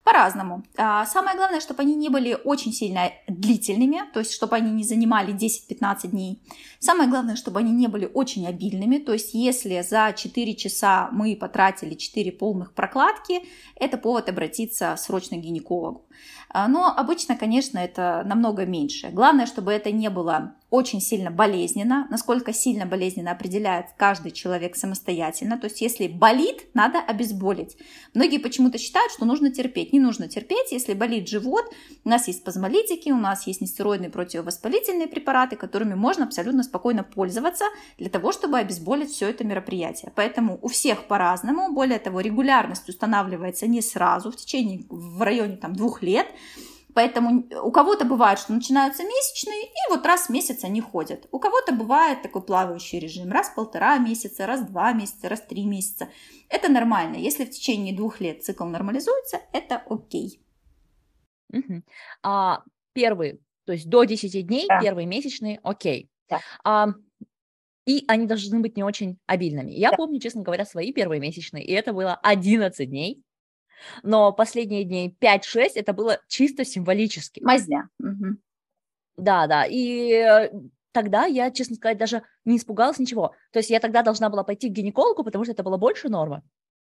По-разному. 0.08 0.64
А, 0.78 1.06
самое 1.06 1.36
главное, 1.36 1.60
чтобы 1.60 1.82
они 1.82 1.94
не 1.94 2.08
были 2.08 2.38
очень 2.46 2.72
сильно 2.72 3.12
длительными, 3.28 4.04
то 4.14 4.20
есть 4.20 4.32
чтобы 4.32 4.56
они 4.56 4.72
не 4.72 4.86
занимали 4.86 5.34
10-15 5.34 6.08
дней. 6.08 6.42
Самое 6.80 7.10
главное, 7.10 7.36
чтобы 7.36 7.60
они 7.60 7.74
не 7.74 7.88
были 7.88 8.10
очень 8.14 8.48
обильными, 8.48 9.00
то 9.00 9.12
есть 9.12 9.34
если 9.34 9.82
за 9.82 10.14
4 10.16 10.56
часа 10.56 11.10
мы 11.12 11.36
потратили 11.36 11.94
4 11.94 12.32
полных 12.32 12.74
прокладки, 12.74 13.42
это 13.76 13.98
повод 13.98 14.30
обратиться 14.30 14.96
срочно 14.98 15.36
к 15.36 15.42
гинекологу. 15.42 16.06
А, 16.48 16.70
но 16.70 16.88
обычно, 16.88 17.36
конечно, 17.36 17.78
это 17.78 18.24
намного 18.26 18.66
меньше. 18.66 19.10
Главное, 19.10 19.46
чтобы 19.46 19.74
это 19.74 19.92
не 19.92 20.10
было 20.10 20.56
очень 20.70 21.00
сильно 21.00 21.32
болезненно. 21.32 22.08
Насколько 22.10 22.52
сильно 22.52 22.86
болезненно 22.86 23.32
определяет 23.32 23.88
каждый 23.96 24.32
человек 24.32 24.76
самостоятельно. 24.76 25.58
То 25.58 25.66
есть, 25.66 25.80
если 25.80 26.08
болит, 26.08 26.66
надо 26.74 27.00
обезболить. 27.00 27.78
Многие 28.14 28.38
почему-то 28.38 28.78
считают, 28.78 29.14
что 29.14 29.26
нужно 29.26 29.50
терпеть. 29.50 29.94
Не 29.94 30.00
нужно 30.00 30.28
терпеть. 30.28 30.72
Если 30.72 30.94
болит 30.94 31.30
живот, 31.30 31.66
у 32.04 32.10
нас 32.10 32.28
есть 32.28 32.40
спазмолитики, 32.40 33.10
у 33.12 33.18
нас 33.18 33.48
есть 33.48 33.62
нестероидные 33.62 34.10
противовоспалительные 34.10 35.08
препараты, 35.08 35.56
которыми 35.56 35.94
можно 35.94 36.26
абсолютно 36.26 36.64
спокойно 36.64 37.04
пользоваться 37.04 37.66
для 37.98 38.10
того, 38.10 38.34
чтобы 38.34 38.58
обезболить 38.58 39.12
все 39.12 39.30
это 39.30 39.46
мероприятие. 39.46 40.12
Поэтому 40.16 40.60
у 40.62 40.68
всех 40.68 41.06
по-разному. 41.06 41.74
Более 41.74 42.00
того, 42.00 42.20
регулярность 42.20 42.90
устанавливается 42.90 43.68
не 43.68 43.82
сразу, 43.82 44.32
в 44.32 44.36
течение, 44.36 44.86
в 44.90 45.22
районе 45.22 45.56
там, 45.56 45.74
двух 45.74 46.02
лет. 46.02 46.28
Поэтому 46.98 47.48
у 47.64 47.70
кого-то 47.70 48.06
бывает, 48.06 48.40
что 48.40 48.54
начинаются 48.54 49.04
месячные, 49.04 49.66
и 49.66 49.92
вот 49.92 50.04
раз 50.04 50.26
в 50.26 50.30
месяц 50.32 50.64
они 50.64 50.82
ходят. 50.82 51.28
У 51.32 51.38
кого-то 51.38 51.72
бывает 51.72 52.24
такой 52.24 52.42
плавающий 52.42 52.98
режим, 52.98 53.32
раз 53.32 53.50
в 53.50 53.54
полтора 53.54 54.00
месяца, 54.00 54.48
раз 54.48 54.62
в 54.62 54.72
два 54.72 54.94
месяца, 54.94 55.30
раз 55.30 55.42
в 55.42 55.48
три 55.48 55.64
месяца. 55.66 56.10
Это 56.50 56.72
нормально. 56.72 57.18
Если 57.18 57.46
в 57.46 57.52
течение 57.52 57.96
двух 57.96 58.20
лет 58.20 58.44
цикл 58.44 58.64
нормализуется, 58.64 59.42
это 59.54 59.84
окей. 59.88 60.42
Угу. 61.54 61.84
А, 62.24 62.64
первый, 62.94 63.42
то 63.68 63.74
есть 63.74 63.88
до 63.88 64.04
10 64.04 64.48
дней, 64.48 64.66
да. 64.68 64.82
первые 64.82 65.06
месячные, 65.06 65.60
окей. 65.62 66.10
Да. 66.32 66.40
А, 66.64 66.88
и 67.86 68.06
они 68.08 68.26
должны 68.26 68.60
быть 68.60 68.76
не 68.76 68.84
очень 68.84 69.20
обильными. 69.28 69.70
Я 69.70 69.92
да. 69.92 69.98
помню, 69.98 70.20
честно 70.20 70.42
говоря, 70.42 70.66
свои 70.66 70.92
первые 70.92 71.22
месячные, 71.22 71.64
и 71.64 71.74
это 71.74 71.94
было 71.94 72.16
11 72.24 72.90
дней 72.90 73.24
но 74.04 74.32
последние 74.32 74.84
дней 74.84 75.16
5-6 75.20 75.72
это 75.76 75.94
было 75.94 76.20
чисто 76.28 76.66
символически. 76.66 77.42
Мазня. 77.44 77.90
Угу. 78.00 78.38
Да, 79.18 79.48
да, 79.48 79.66
и 79.66 80.12
э, 80.12 80.52
тогда 80.92 81.26
я, 81.26 81.52
честно 81.52 81.76
сказать, 81.76 81.98
даже 81.98 82.24
не 82.46 82.58
испугалась 82.58 83.00
ничего. 83.00 83.34
То 83.52 83.60
есть 83.60 83.70
я 83.70 83.80
тогда 83.80 84.04
должна 84.04 84.30
была 84.30 84.44
пойти 84.44 84.70
к 84.70 84.74
гинекологу, 84.74 85.24
потому 85.24 85.44
что 85.44 85.54
это 85.54 85.64
было 85.64 85.78
больше 85.78 86.10
нормы. 86.10 86.44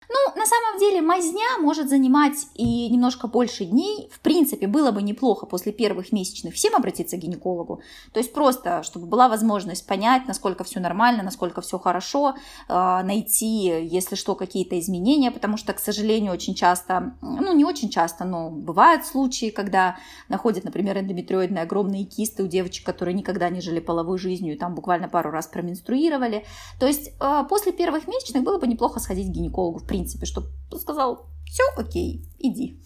Ну, 0.10 0.34
на 0.36 0.46
самом 0.46 0.80
деле, 0.80 1.02
мазня 1.02 1.58
может 1.60 1.88
занимать 1.88 2.48
и 2.56 2.90
немножко 2.90 3.28
больше 3.28 3.66
дней. 3.66 4.10
В 4.12 4.20
принципе, 4.20 4.68
было 4.68 4.92
бы 4.92 5.02
неплохо 5.02 5.46
после 5.46 5.72
первых 5.72 6.12
месячных 6.12 6.54
всем 6.56 6.76
обратиться 6.76 7.16
к 7.16 7.20
гинекологу. 7.20 7.82
То 8.12 8.20
есть 8.20 8.34
просто, 8.34 8.84
чтобы 8.84 9.06
была 9.06 9.30
возможность 9.30 9.88
понять, 9.88 10.28
насколько 10.28 10.64
все 10.64 10.80
нормально, 10.80 11.24
насколько 11.24 11.62
все 11.62 11.80
хорошо, 11.80 12.36
а, 12.68 13.04
найти, 13.04 13.88
если 13.88 14.16
что, 14.16 14.36
какие-то 14.36 14.78
изменения, 14.80 15.32
потому 15.32 15.56
что, 15.58 15.74
к 15.74 15.80
сожалению, 15.80 16.34
очень 16.34 16.56
часто, 16.56 17.14
ну, 17.22 17.54
не 17.54 17.64
очень 17.64 17.90
часто, 17.90 18.26
но 18.26 18.50
бывают 18.50 19.06
случаи, 19.06 19.50
когда 19.50 19.98
находят, 20.28 20.66
например, 20.66 20.98
эндометриоидные 20.98 21.64
огромные 21.64 22.04
кисты 22.04 22.44
у 22.44 22.48
девочек, 22.48 22.86
которые 22.86 23.14
никогда 23.14 23.50
не 23.50 23.62
жили 23.62 23.80
половой 23.80 24.18
жизнью 24.18 24.56
и 24.56 24.58
там 24.58 24.76
буквально 24.76 25.08
пару 25.08 25.32
раз 25.32 25.48
променструировали. 25.48 26.46
То 26.80 26.88
есть 26.88 27.12
а, 27.20 27.44
после 27.44 27.72
первых 27.72 28.08
месячных 28.08 28.44
было 28.44 28.58
бы 28.58 28.68
неплохо 28.68 29.00
сходить 29.00 29.28
к 29.28 29.32
гинекологу, 29.32 29.80
принципе, 29.92 30.26
чтобы 30.26 30.48
сказал, 30.80 31.28
все 31.46 31.64
окей, 31.78 32.26
иди. 32.40 32.82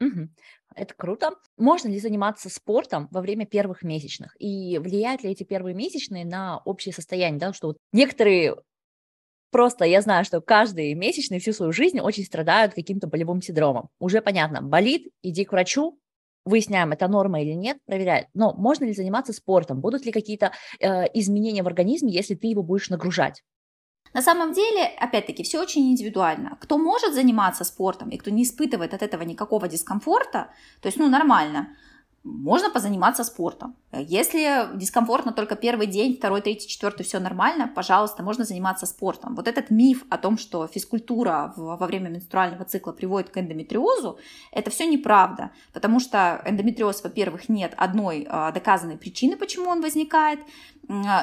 Угу. 0.00 0.28
Это 0.74 0.94
круто. 0.94 1.30
Можно 1.56 1.88
ли 1.88 2.00
заниматься 2.00 2.48
спортом 2.48 3.08
во 3.10 3.20
время 3.20 3.46
первых 3.46 3.82
месячных? 3.82 4.34
И 4.38 4.78
влияют 4.78 5.22
ли 5.22 5.30
эти 5.30 5.44
первые 5.44 5.74
месячные 5.74 6.24
на 6.24 6.58
общее 6.64 6.94
состояние? 6.94 7.38
Да? 7.38 7.52
Что 7.52 7.68
вот 7.68 7.76
некоторые 7.92 8.56
просто, 9.50 9.84
я 9.84 10.00
знаю, 10.00 10.24
что 10.24 10.40
каждый 10.40 10.94
месячный 10.94 11.38
всю 11.38 11.52
свою 11.52 11.72
жизнь 11.72 12.00
очень 12.00 12.24
страдают 12.24 12.74
каким-то 12.74 13.06
болевым 13.06 13.42
синдромом. 13.42 13.90
Уже 14.00 14.22
понятно, 14.22 14.62
болит, 14.62 15.08
иди 15.22 15.44
к 15.44 15.52
врачу, 15.52 15.98
выясняем, 16.44 16.92
это 16.92 17.06
норма 17.06 17.42
или 17.42 17.52
нет, 17.52 17.78
проверяют. 17.84 18.28
Но 18.34 18.54
можно 18.54 18.84
ли 18.84 18.94
заниматься 18.94 19.32
спортом? 19.32 19.80
Будут 19.80 20.06
ли 20.06 20.10
какие-то 20.10 20.52
э, 20.80 21.04
изменения 21.14 21.62
в 21.62 21.66
организме, 21.66 22.12
если 22.12 22.34
ты 22.34 22.48
его 22.48 22.62
будешь 22.62 22.88
нагружать? 22.88 23.42
На 24.14 24.22
самом 24.22 24.52
деле, 24.52 24.84
опять-таки, 24.84 25.42
все 25.42 25.60
очень 25.60 25.90
индивидуально. 25.90 26.56
Кто 26.60 26.78
может 26.78 27.14
заниматься 27.14 27.64
спортом 27.64 28.10
и 28.10 28.18
кто 28.18 28.30
не 28.30 28.42
испытывает 28.42 28.94
от 28.94 29.02
этого 29.02 29.22
никакого 29.22 29.68
дискомфорта, 29.68 30.50
то 30.80 30.88
есть, 30.88 30.98
ну, 30.98 31.08
нормально, 31.08 31.68
можно 32.24 32.70
позаниматься 32.70 33.24
спортом. 33.24 33.74
Если 33.92 34.68
дискомфортно 34.76 35.32
только 35.32 35.56
первый 35.56 35.88
день, 35.88 36.16
второй, 36.16 36.40
третий, 36.40 36.68
четвертый, 36.68 37.02
все 37.02 37.18
нормально, 37.18 37.70
пожалуйста, 37.74 38.22
можно 38.22 38.44
заниматься 38.44 38.86
спортом. 38.86 39.34
Вот 39.34 39.48
этот 39.48 39.70
миф 39.70 40.04
о 40.08 40.18
том, 40.18 40.38
что 40.38 40.68
физкультура 40.68 41.52
во 41.56 41.86
время 41.86 42.10
менструального 42.10 42.64
цикла 42.64 42.92
приводит 42.92 43.30
к 43.30 43.38
эндометриозу, 43.38 44.18
это 44.52 44.70
все 44.70 44.86
неправда, 44.86 45.50
потому 45.72 45.98
что 45.98 46.40
эндометриоз, 46.44 47.02
во-первых, 47.02 47.48
нет 47.48 47.74
одной 47.76 48.26
а, 48.28 48.52
доказанной 48.52 48.96
причины, 48.96 49.36
почему 49.36 49.68
он 49.68 49.80
возникает, 49.80 50.38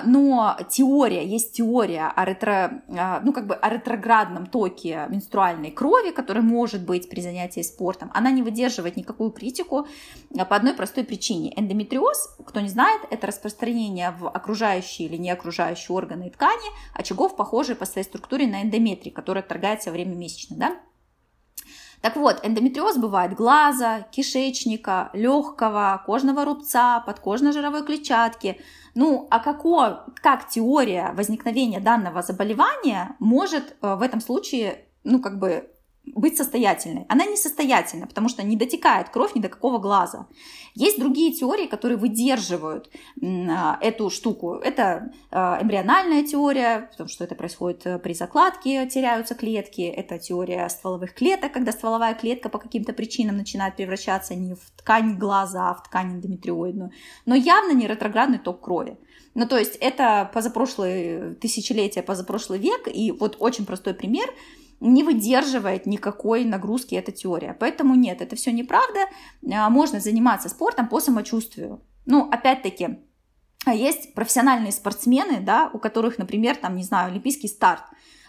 но 0.04 0.58
теория, 0.70 1.24
есть 1.24 1.54
теория 1.54 2.12
о, 2.16 2.26
ретро, 2.26 2.82
а, 2.90 3.22
ну, 3.24 3.32
как 3.32 3.46
бы 3.46 3.54
о 3.54 3.70
ретроградном 3.70 4.48
токе 4.48 5.06
менструальной 5.10 5.70
крови, 5.70 6.10
который 6.10 6.42
может 6.42 6.84
быть 6.84 7.08
при 7.08 7.22
занятии 7.22 7.62
спортом, 7.62 8.10
она 8.16 8.32
не 8.32 8.42
выдерживает 8.42 8.98
никакую 8.98 9.30
критику 9.30 9.86
а, 10.36 10.46
по 10.46 10.56
одной 10.56 10.74
простой 10.74 11.04
причине. 11.04 11.54
Эндометриоз, 11.56 12.38
кто 12.46 12.62
не 12.62 12.70
знает, 12.70 13.02
это 13.12 13.28
распространение 13.28 14.10
в 14.10 14.28
окружающие 14.28 15.08
или 15.08 15.18
не 15.18 15.30
окружающие 15.30 15.96
органы 15.96 16.28
и 16.28 16.32
ткани 16.32 16.70
очагов, 16.96 17.36
похожие 17.36 17.76
по 17.76 17.86
своей 17.86 18.06
структуре 18.06 18.48
на 18.48 18.64
эндометрий, 18.64 19.12
который 19.12 19.44
отторгается 19.44 19.92
во 19.92 19.94
время 19.94 20.16
месячных, 20.16 20.58
да? 20.58 20.78
Так 22.02 22.16
вот, 22.16 22.40
эндометриоз 22.44 22.98
бывает 22.98 23.34
глаза, 23.34 24.02
кишечника, 24.12 25.10
легкого, 25.14 26.02
кожного 26.06 26.46
рубца, 26.46 27.04
подкожно-жировой 27.06 27.86
клетчатки. 27.86 28.60
Ну, 28.96 29.28
а 29.30 29.40
како, 29.40 30.06
как 30.16 30.48
теория 30.48 31.12
возникновения 31.14 31.82
данного 31.82 32.22
заболевания 32.22 33.16
может 33.20 33.76
э, 33.82 33.96
в 33.96 34.02
этом 34.02 34.22
случае, 34.22 34.86
ну, 35.04 35.22
как 35.22 35.40
бы 35.40 35.70
быть 36.16 36.38
состоятельной. 36.38 37.06
Она 37.10 37.26
несостоятельна, 37.26 38.08
потому 38.08 38.30
что 38.30 38.44
не 38.44 38.56
дотекает 38.56 39.10
кровь 39.10 39.36
ни 39.36 39.42
до 39.42 39.50
какого 39.50 39.78
глаза. 39.78 40.28
Есть 40.76 41.00
другие 41.00 41.34
теории, 41.34 41.68
которые 41.68 41.98
выдерживают 41.98 42.90
а, 43.22 43.78
эту 43.82 44.10
штуку. 44.10 44.56
Это 44.56 45.12
а, 45.32 45.60
эмбриональная 45.62 46.24
теория, 46.24 46.90
потому 46.92 47.10
что 47.10 47.24
это 47.24 47.36
происходит 47.36 47.86
э, 47.86 48.00
при 48.00 48.14
закладке, 48.14 48.88
теряются 48.88 49.36
клетки. 49.36 49.82
Это 49.82 50.20
теория 50.20 50.68
стволовых 50.70 51.14
клеток, 51.14 51.52
когда 51.52 51.72
стволовая 51.72 52.14
клетка 52.14 52.50
по 52.50 52.60
каким-то 52.60 52.94
причинам 52.94 53.38
начинает 53.38 53.76
превращаться 53.76 54.36
не 54.36 54.54
в 54.54 54.70
ткань 54.78 55.18
глаза, 55.18 55.70
а 55.70 55.74
в 55.74 55.84
ткань 55.84 56.14
эндометриоидную. 56.14 56.92
Но 57.26 57.36
явно 57.36 57.72
не 57.74 57.88
ретроградный 57.88 58.40
ток 58.40 58.62
крови. 58.62 58.98
Ну, 59.36 59.48
то 59.48 59.58
есть 59.58 59.76
это 59.76 60.30
позапрошлое 60.34 61.36
тысячелетие, 61.36 62.04
позапрошлый 62.04 62.60
век, 62.60 62.88
и 62.88 63.12
вот 63.12 63.38
очень 63.40 63.66
простой 63.66 63.94
пример– 63.94 64.30
не 64.80 65.04
выдерживает 65.04 65.86
никакой 65.86 66.46
нагрузки 66.46 66.96
эта 66.96 67.12
теория. 67.12 67.56
Поэтому 67.60 67.96
нет, 67.96 68.22
это 68.22 68.36
все 68.36 68.52
неправда. 68.52 69.00
А, 69.52 69.70
можно 69.70 70.00
заниматься 70.00 70.50
спортом 70.50 70.88
по 70.88 71.00
самочувствию. 71.00 71.82
Ну, 72.06 72.30
опять-таки, 72.30 73.00
есть 73.68 74.14
профессиональные 74.14 74.72
спортсмены, 74.72 75.42
да, 75.42 75.70
у 75.74 75.80
которых, 75.80 76.18
например, 76.18 76.56
там, 76.56 76.76
не 76.76 76.84
знаю, 76.84 77.12
олимпийский 77.12 77.48
старт 77.48 77.84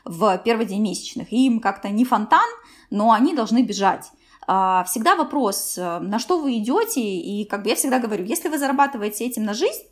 в 0.05 0.39
первый 0.45 0.67
день 0.67 0.83
месячных. 0.83 1.33
И 1.33 1.47
им 1.47 1.61
как-то 1.61 1.89
не 1.89 2.05
фонтан, 2.05 2.49
но 2.91 3.13
они 3.13 3.35
должны 3.35 3.63
бежать. 3.63 4.11
А, 4.47 4.85
всегда 4.85 5.15
вопрос, 5.15 5.79
э, 5.79 5.99
на 6.01 6.19
что 6.19 6.41
вы 6.41 6.59
идете, 6.59 7.01
и 7.01 7.45
как 7.45 7.63
бы 7.63 7.69
я 7.69 7.77
всегда 7.77 8.01
говорю, 8.01 8.25
если 8.25 8.49
вы 8.49 8.59
зарабатываете 8.59 9.25
этим 9.25 9.45
на 9.45 9.55
жизнь, 9.55 9.85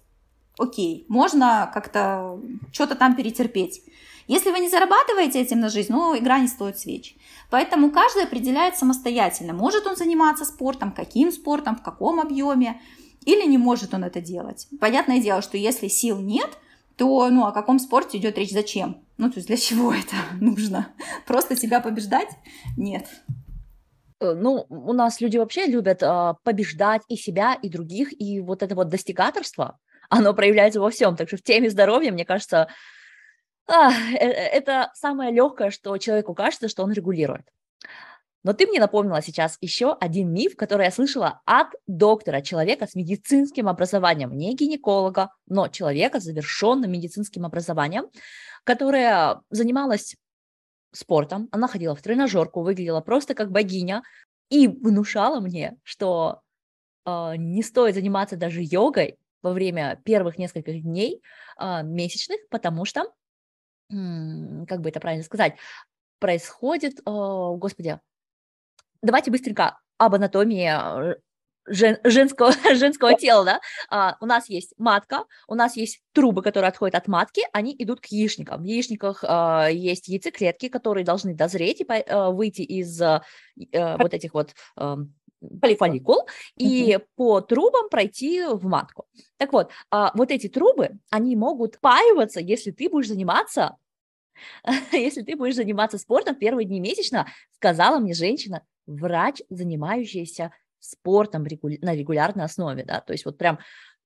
окей, 0.58 1.06
можно 1.08 1.70
как-то 1.72 2.40
что-то 2.72 2.96
там 2.96 3.14
перетерпеть. 3.14 3.82
Если 4.28 4.50
вы 4.50 4.60
не 4.60 4.68
зарабатываете 4.68 5.40
этим 5.40 5.58
на 5.58 5.70
жизнь, 5.70 5.90
ну, 5.90 6.16
игра 6.16 6.38
не 6.38 6.48
стоит 6.48 6.78
свеч. 6.78 7.16
Поэтому 7.50 7.90
каждый 7.90 8.24
определяет 8.24 8.76
самостоятельно, 8.76 9.54
может 9.54 9.86
он 9.86 9.96
заниматься 9.96 10.44
спортом, 10.44 10.92
каким 10.92 11.32
спортом, 11.32 11.76
в 11.76 11.82
каком 11.82 12.20
объеме, 12.20 12.80
или 13.24 13.46
не 13.46 13.58
может 13.58 13.94
он 13.94 14.04
это 14.04 14.20
делать. 14.20 14.68
Понятное 14.80 15.20
дело, 15.20 15.42
что 15.42 15.56
если 15.56 15.88
сил 15.88 16.20
нет, 16.20 16.50
то 16.96 17.28
ну, 17.30 17.46
о 17.46 17.52
каком 17.52 17.78
спорте 17.78 18.18
идет 18.18 18.36
речь, 18.36 18.52
зачем? 18.52 19.02
Ну, 19.16 19.30
то 19.30 19.36
есть 19.36 19.48
для 19.48 19.56
чего 19.56 19.92
это 19.94 20.16
нужно? 20.40 20.88
Просто 21.26 21.56
себя 21.56 21.80
побеждать? 21.80 22.28
Нет. 22.76 23.06
Э, 24.20 24.34
ну, 24.34 24.66
у 24.68 24.92
нас 24.92 25.20
люди 25.20 25.38
вообще 25.38 25.66
любят 25.66 26.02
э, 26.02 26.34
побеждать 26.44 27.02
и 27.08 27.16
себя, 27.16 27.54
и 27.54 27.68
других, 27.68 28.08
и 28.20 28.40
вот 28.40 28.62
это 28.62 28.74
вот 28.74 28.88
достигаторство, 28.88 29.78
оно 30.10 30.34
проявляется 30.34 30.80
во 30.80 30.90
всем. 30.90 31.16
Так 31.16 31.28
что 31.28 31.36
в 31.36 31.42
теме 31.42 31.70
здоровья, 31.70 32.12
мне 32.12 32.24
кажется, 32.24 32.68
а, 33.68 33.90
это 34.18 34.90
самое 34.94 35.32
легкое, 35.32 35.70
что 35.70 35.96
человеку 35.98 36.34
кажется, 36.34 36.68
что 36.68 36.82
он 36.82 36.92
регулирует. 36.92 37.46
Но 38.44 38.52
ты 38.52 38.66
мне 38.66 38.80
напомнила 38.80 39.20
сейчас 39.20 39.58
еще 39.60 39.94
один 40.00 40.32
миф, 40.32 40.56
который 40.56 40.86
я 40.86 40.90
слышала 40.90 41.40
от 41.44 41.68
доктора, 41.86 42.40
человека 42.40 42.86
с 42.86 42.94
медицинским 42.94 43.68
образованием, 43.68 44.36
не 44.36 44.54
гинеколога, 44.54 45.30
но 45.46 45.68
человека 45.68 46.20
с 46.20 46.24
завершенным 46.24 46.90
медицинским 46.90 47.44
образованием, 47.44 48.06
которая 48.64 49.40
занималась 49.50 50.16
спортом, 50.92 51.48
она 51.52 51.68
ходила 51.68 51.94
в 51.94 52.02
тренажерку, 52.02 52.62
выглядела 52.62 53.00
просто 53.00 53.34
как 53.34 53.50
богиня 53.50 54.02
и 54.50 54.68
внушала 54.68 55.40
мне, 55.40 55.76
что 55.82 56.40
э, 57.04 57.32
не 57.36 57.62
стоит 57.62 57.94
заниматься 57.94 58.36
даже 58.36 58.60
йогой 58.62 59.18
во 59.42 59.52
время 59.52 60.00
первых 60.04 60.38
нескольких 60.38 60.82
дней 60.82 61.20
э, 61.60 61.82
месячных, 61.82 62.40
потому 62.50 62.84
что, 62.84 63.12
как 63.88 64.80
бы 64.80 64.88
это 64.88 65.00
правильно 65.00 65.24
сказать, 65.24 65.54
происходит, 66.18 66.98
э, 66.98 67.02
господи, 67.04 68.00
давайте 69.02 69.30
быстренько 69.30 69.78
об 69.98 70.14
анатомии 70.14 70.68
э, 70.70 71.16
жен, 71.66 71.98
женского, 72.04 72.52
женского 72.74 73.14
тела, 73.14 73.44
да, 73.44 73.60
а, 73.90 74.16
у 74.20 74.26
нас 74.26 74.48
есть 74.48 74.74
матка, 74.78 75.24
у 75.46 75.54
нас 75.54 75.76
есть 75.76 76.00
трубы, 76.12 76.42
которые 76.42 76.68
отходят 76.68 76.94
от 76.94 77.08
матки, 77.08 77.42
они 77.52 77.74
идут 77.78 78.00
к 78.00 78.06
яичникам. 78.06 78.62
В 78.62 78.64
яичниках 78.64 79.24
а, 79.26 79.68
есть 79.68 80.08
яйцеклетки, 80.08 80.68
которые 80.68 81.04
должны 81.04 81.34
дозреть 81.34 81.80
и 81.80 81.86
а, 81.88 82.30
выйти 82.30 82.62
из 82.62 83.00
а, 83.00 83.22
вот 83.56 84.14
этих 84.14 84.34
вот 84.34 84.54
а, 84.76 84.98
полифолликул 85.60 86.26
и 86.56 86.94
uh-huh. 86.94 87.04
по 87.16 87.40
трубам 87.40 87.88
пройти 87.88 88.44
в 88.44 88.64
матку. 88.66 89.06
Так 89.36 89.52
вот, 89.52 89.70
а, 89.90 90.12
вот 90.14 90.30
эти 90.30 90.48
трубы, 90.48 90.98
они 91.10 91.36
могут 91.36 91.80
паиваться, 91.80 92.40
если 92.40 92.70
ты 92.70 92.88
будешь 92.88 93.08
заниматься 93.08 93.76
если 94.92 95.22
ты 95.22 95.36
будешь 95.36 95.56
заниматься 95.56 95.98
спортом 95.98 96.34
в 96.34 96.38
первые 96.38 96.66
дни 96.66 96.80
месячно, 96.80 97.26
сказала 97.52 97.98
мне 97.98 98.14
женщина, 98.14 98.62
врач, 98.86 99.42
занимающаяся 99.50 100.52
спортом 100.80 101.42
на 101.42 101.94
регулярной 101.94 102.44
основе, 102.44 102.84
да, 102.84 103.00
то 103.00 103.12
есть 103.12 103.24
вот 103.24 103.36
прям 103.36 103.58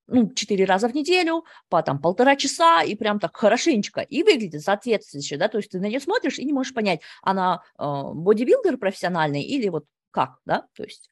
ну, 0.08 0.32
четыре 0.34 0.64
раза 0.64 0.88
в 0.88 0.94
неделю, 0.94 1.44
по 1.68 1.82
там 1.82 2.00
полтора 2.00 2.34
часа, 2.36 2.82
и 2.82 2.94
прям 2.94 3.20
так 3.20 3.36
хорошенечко, 3.36 4.00
и 4.00 4.22
выглядит 4.22 4.62
соответствующе, 4.62 5.36
да, 5.36 5.48
то 5.48 5.58
есть 5.58 5.70
ты 5.70 5.78
на 5.78 5.86
нее 5.86 6.00
смотришь 6.00 6.38
и 6.38 6.44
не 6.44 6.52
можешь 6.52 6.74
понять, 6.74 7.00
она 7.22 7.62
э, 7.78 7.84
бодибилдер 7.84 8.78
профессиональный 8.78 9.42
или 9.42 9.68
вот 9.68 9.84
как, 10.10 10.38
да, 10.44 10.66
то 10.74 10.82
есть 10.82 11.10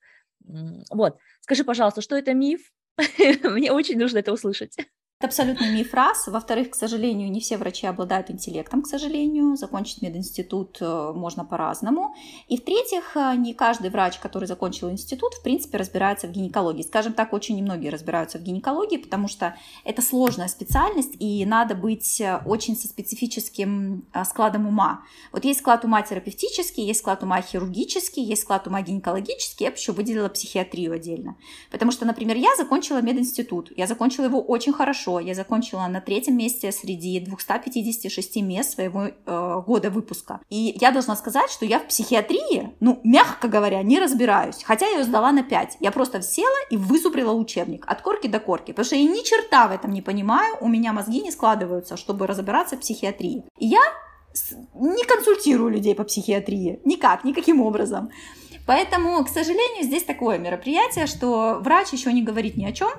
вот. 0.90 1.18
Скажи, 1.40 1.64
пожалуйста, 1.64 2.00
что 2.00 2.16
это 2.16 2.34
миф? 2.34 2.72
Мне 3.44 3.72
очень 3.72 3.98
нужно 3.98 4.18
это 4.18 4.32
услышать. 4.32 4.76
Это 5.22 5.26
абсолютный 5.26 5.70
миф 5.70 5.92
раз. 5.92 6.28
Во-вторых, 6.28 6.70
к 6.70 6.74
сожалению, 6.74 7.30
не 7.30 7.40
все 7.40 7.58
врачи 7.58 7.86
обладают 7.86 8.30
интеллектом, 8.30 8.80
к 8.80 8.86
сожалению. 8.86 9.54
Закончить 9.54 10.00
мединститут 10.00 10.78
э, 10.80 11.12
можно 11.14 11.44
по-разному. 11.44 12.14
И 12.48 12.56
в-третьих, 12.56 13.18
э, 13.18 13.34
не 13.36 13.52
каждый 13.52 13.90
врач, 13.90 14.18
который 14.18 14.46
закончил 14.46 14.90
институт, 14.90 15.34
в 15.34 15.42
принципе, 15.42 15.76
разбирается 15.76 16.26
в 16.26 16.30
гинекологии. 16.30 16.80
Скажем 16.80 17.12
так, 17.12 17.34
очень 17.34 17.56
немногие 17.56 17.90
разбираются 17.90 18.38
в 18.38 18.42
гинекологии, 18.42 18.96
потому 18.96 19.28
что 19.28 19.54
это 19.84 20.00
сложная 20.00 20.48
специальность, 20.48 21.16
и 21.18 21.44
надо 21.44 21.74
быть 21.74 22.18
э, 22.22 22.40
очень 22.46 22.74
со 22.74 22.88
специфическим 22.88 24.06
складом 24.24 24.66
ума. 24.66 25.02
Вот 25.32 25.44
есть 25.44 25.60
склад 25.60 25.84
ума 25.84 26.00
терапевтический, 26.00 26.86
есть 26.86 27.00
склад 27.00 27.22
ума 27.22 27.42
хирургический, 27.42 28.24
есть 28.24 28.40
склад 28.40 28.66
ума 28.68 28.80
гинекологический. 28.80 29.66
Я 29.66 29.70
бы 29.70 29.76
еще 29.76 29.92
выделила 29.92 30.30
психиатрию 30.30 30.94
отдельно. 30.94 31.36
Потому 31.70 31.92
что, 31.92 32.06
например, 32.06 32.38
я 32.38 32.56
закончила 32.56 33.02
мединститут. 33.02 33.70
Я 33.76 33.86
закончила 33.86 34.24
его 34.24 34.40
очень 34.40 34.72
хорошо 34.72 35.09
хорошо. 35.10 35.20
Я 35.20 35.34
закончила 35.34 35.86
на 35.88 36.00
третьем 36.00 36.36
месте 36.36 36.72
среди 36.72 37.20
256 37.20 38.36
мест 38.42 38.74
своего 38.74 39.04
э, 39.04 39.62
года 39.66 39.90
выпуска. 39.90 40.40
И 40.50 40.76
я 40.80 40.90
должна 40.90 41.16
сказать, 41.16 41.50
что 41.50 41.66
я 41.66 41.78
в 41.78 41.86
психиатрии, 41.86 42.70
ну, 42.80 43.00
мягко 43.04 43.48
говоря, 43.48 43.82
не 43.82 43.98
разбираюсь. 44.00 44.62
Хотя 44.64 44.86
я 44.86 44.98
ее 44.98 45.04
сдала 45.04 45.32
на 45.32 45.42
5. 45.42 45.78
Я 45.80 45.90
просто 45.90 46.22
села 46.22 46.56
и 46.70 46.76
высуприла 46.76 47.32
учебник 47.32 47.84
от 47.86 48.02
корки 48.02 48.28
до 48.28 48.40
корки. 48.40 48.72
Потому 48.72 48.84
что 48.84 48.96
я 48.96 49.04
ни 49.04 49.24
черта 49.24 49.68
в 49.68 49.72
этом 49.72 49.92
не 49.92 50.02
понимаю. 50.02 50.56
У 50.60 50.68
меня 50.68 50.92
мозги 50.92 51.20
не 51.22 51.30
складываются, 51.30 51.96
чтобы 51.96 52.26
разобраться 52.26 52.76
в 52.76 52.80
психиатрии. 52.80 53.44
И 53.58 53.66
я 53.66 53.80
не 54.74 55.04
консультирую 55.04 55.70
людей 55.70 55.94
по 55.94 56.04
психиатрии. 56.04 56.80
Никак, 56.84 57.24
никаким 57.24 57.60
образом. 57.60 58.10
Поэтому, 58.66 59.24
к 59.24 59.28
сожалению, 59.28 59.84
здесь 59.84 60.04
такое 60.04 60.38
мероприятие, 60.38 61.06
что 61.06 61.58
врач 61.60 61.92
еще 61.92 62.12
не 62.12 62.22
говорит 62.22 62.56
ни 62.56 62.64
о 62.64 62.72
чем, 62.72 62.90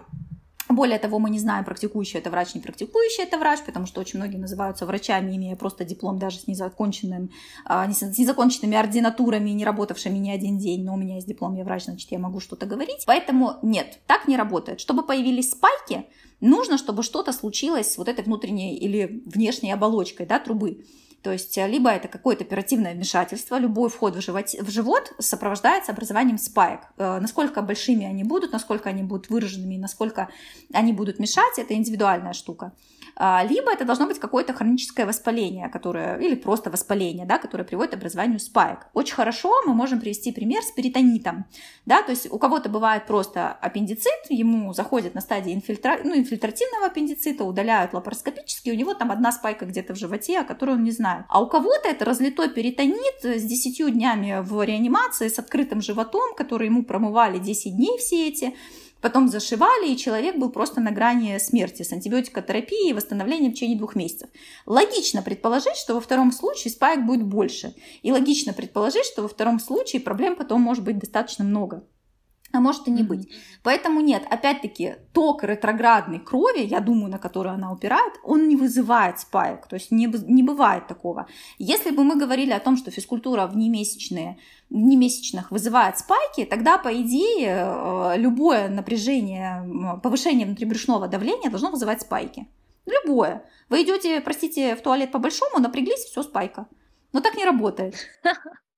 более 0.74 1.00
того, 1.00 1.20
мы 1.20 1.30
не 1.30 1.40
знаем, 1.40 1.66
практикующий 1.66 2.20
это 2.20 2.30
врач, 2.30 2.56
не 2.56 2.62
практикующий 2.62 3.24
это 3.24 3.38
врач, 3.38 3.60
потому 3.66 3.86
что 3.86 4.02
очень 4.02 4.20
многие 4.20 4.38
называются 4.38 4.86
врачами, 4.86 5.36
имея 5.36 5.56
просто 5.56 5.86
диплом 5.86 6.20
даже 6.20 6.40
с 6.40 6.48
незаконченным, 6.48 7.32
а, 7.66 7.92
с 7.92 8.02
незаконченными 8.18 8.78
ординатурами, 8.78 9.50
не 9.52 9.66
работавшими 9.66 10.18
ни 10.18 10.30
один 10.30 10.58
день, 10.58 10.84
но 10.84 10.94
у 10.94 10.98
меня 10.98 11.16
есть 11.16 11.28
диплом, 11.28 11.56
я 11.56 11.64
врач, 11.64 11.86
значит, 11.86 12.12
я 12.12 12.20
могу 12.20 12.40
что-то 12.40 12.66
говорить. 12.66 13.04
Поэтому 13.06 13.56
нет, 13.62 14.00
так 14.08 14.28
не 14.28 14.38
работает. 14.38 14.80
Чтобы 14.80 15.04
появились 15.04 15.52
спайки, 15.52 16.06
нужно, 16.40 16.78
чтобы 16.78 17.04
что-то 17.04 17.34
случилось 17.34 17.94
с 17.94 17.98
вот 17.98 18.08
этой 18.08 18.24
внутренней 18.24 18.76
или 18.78 19.24
внешней 19.26 19.72
оболочкой 19.72 20.26
да, 20.26 20.40
трубы. 20.40 20.86
То 21.24 21.32
есть 21.32 21.58
э, 21.58 21.68
либо 21.68 21.90
это 21.90 22.08
какое-то 22.08 22.44
оперативное 22.44 22.94
вмешательство, 22.94 23.58
любой 23.58 23.90
вход 23.90 24.16
в 24.16 24.22
живот, 24.22 24.48
в 24.48 24.70
живот 24.70 25.14
сопровождается 25.20 25.92
образованием 25.92 26.38
спаек. 26.38 26.82
Э, 26.98 27.20
насколько 27.20 27.62
большими 27.62 28.06
они 28.06 28.24
будут, 28.24 28.52
насколько 28.52 28.90
они 28.90 29.04
будут 29.04 29.30
выраженными, 29.30 29.78
насколько 29.78 30.30
они 30.74 30.94
будут 30.94 31.20
мешать, 31.20 31.58
это 31.58 31.74
индивидуальная 31.74 32.34
штука. 32.34 32.74
А, 33.16 33.44
либо 33.44 33.72
это 33.72 33.86
должно 33.86 34.08
быть 34.08 34.20
какое-то 34.20 34.54
хроническое 34.54 35.06
воспаление, 35.06 35.70
которое, 35.70 36.18
или 36.18 36.36
просто 36.36 36.70
воспаление, 36.70 37.26
да, 37.26 37.38
которое 37.38 37.64
приводит 37.64 37.92
к 37.92 37.96
образованию 37.96 38.40
спаек. 38.40 38.88
Очень 38.94 39.16
хорошо 39.16 39.54
мы 39.68 39.74
можем 39.74 40.00
привести 40.00 40.32
пример 40.32 40.64
с 40.64 40.72
перитонитом. 40.72 41.46
Да, 41.86 42.02
то 42.02 42.12
есть 42.12 42.32
у 42.32 42.40
кого-то 42.40 42.70
бывает 42.70 43.06
просто 43.06 43.52
аппендицит, 43.52 44.30
ему 44.30 44.74
заходят 44.74 45.14
на 45.14 45.22
стадии 45.22 45.54
инфильтра... 45.54 46.00
ну, 46.04 46.16
инфильтративного 46.16 46.88
аппендицита, 46.88 47.44
удаляют 47.44 47.94
лапароскопически, 47.94 48.72
у 48.72 48.76
него 48.76 48.94
там 48.94 49.12
одна 49.12 49.32
спайка 49.32 49.66
где-то 49.66 49.94
в 49.94 49.98
животе, 49.98 50.40
о 50.40 50.44
которой 50.44 50.76
он 50.76 50.84
не 50.84 50.92
знает. 50.92 51.11
А 51.30 51.42
у 51.42 51.48
кого-то 51.48 51.90
это 51.90 52.06
разлитой 52.06 52.50
перитонит 52.50 53.24
с 53.24 53.44
10 53.44 53.94
днями 53.94 54.42
в 54.42 54.64
реанимации, 54.64 55.28
с 55.28 55.40
открытым 55.40 55.82
животом, 55.82 56.34
который 56.36 56.68
ему 56.68 56.84
промывали 56.84 57.38
10 57.40 57.76
дней 57.76 57.98
все 57.98 58.28
эти, 58.28 58.54
Потом 59.02 59.30
зашивали, 59.30 59.90
и 59.92 59.98
человек 59.98 60.38
был 60.38 60.52
просто 60.52 60.80
на 60.80 60.92
грани 60.92 61.40
смерти 61.40 61.82
с 61.82 61.92
антибиотикотерапией 61.92 62.92
и 62.92 62.94
восстановлением 62.94 63.52
в 63.52 63.56
течение 63.56 63.78
двух 63.78 63.96
месяцев. 63.96 64.30
Логично 64.68 65.24
предположить, 65.24 65.76
что 65.76 65.96
во 65.96 66.02
втором 66.02 66.32
случае 66.32 66.72
спайк 66.72 67.04
будет 67.04 67.24
больше. 67.24 67.74
И 68.04 68.12
логично 68.12 68.54
предположить, 68.54 69.06
что 69.06 69.24
во 69.24 69.28
втором 69.28 69.60
случае 69.60 70.02
проблем 70.02 70.36
потом 70.36 70.62
может 70.62 70.84
быть 70.84 71.00
достаточно 71.00 71.44
много 71.44 71.84
а 72.54 72.60
может 72.60 72.88
и 72.88 72.92
не 72.92 73.04
быть. 73.04 73.30
Поэтому 73.64 74.02
нет, 74.02 74.24
опять-таки, 74.30 74.96
ток 75.14 75.44
ретроградной 75.44 76.20
крови, 76.20 76.62
я 76.62 76.80
думаю, 76.80 77.12
на 77.12 77.18
которую 77.18 77.56
она 77.56 77.72
упирает, 77.72 78.14
он 78.24 78.48
не 78.48 78.56
вызывает 78.56 79.20
спаек, 79.20 79.68
то 79.68 79.76
есть 79.76 79.92
не, 79.92 80.08
не 80.28 80.44
бывает 80.44 80.88
такого. 80.88 81.28
Если 81.58 81.92
бы 81.92 82.04
мы 82.04 82.16
говорили 82.16 82.52
о 82.52 82.60
том, 82.60 82.78
что 82.78 82.92
физкультура 82.92 83.48
в 83.48 83.56
немесячные, 83.56 84.38
немесячных 84.70 85.52
вызывает 85.52 85.98
спайки, 85.98 86.46
тогда, 86.46 86.78
по 86.78 86.90
идее, 87.02 87.66
э, 87.68 88.14
любое 88.18 88.70
напряжение, 88.70 90.00
повышение 90.02 90.46
внутрибрюшного 90.46 91.08
давления 91.08 91.50
должно 91.50 91.72
вызывать 91.72 92.02
спайки. 92.02 92.48
Любое. 92.86 93.46
Вы 93.70 93.84
идете, 93.84 94.22
простите, 94.22 94.76
в 94.76 94.82
туалет 94.82 95.12
по-большому, 95.12 95.60
напряглись, 95.60 96.06
все, 96.06 96.24
спайка. 96.24 96.68
Но 97.14 97.22
так 97.22 97.36
не 97.36 97.46
работает. 97.46 97.96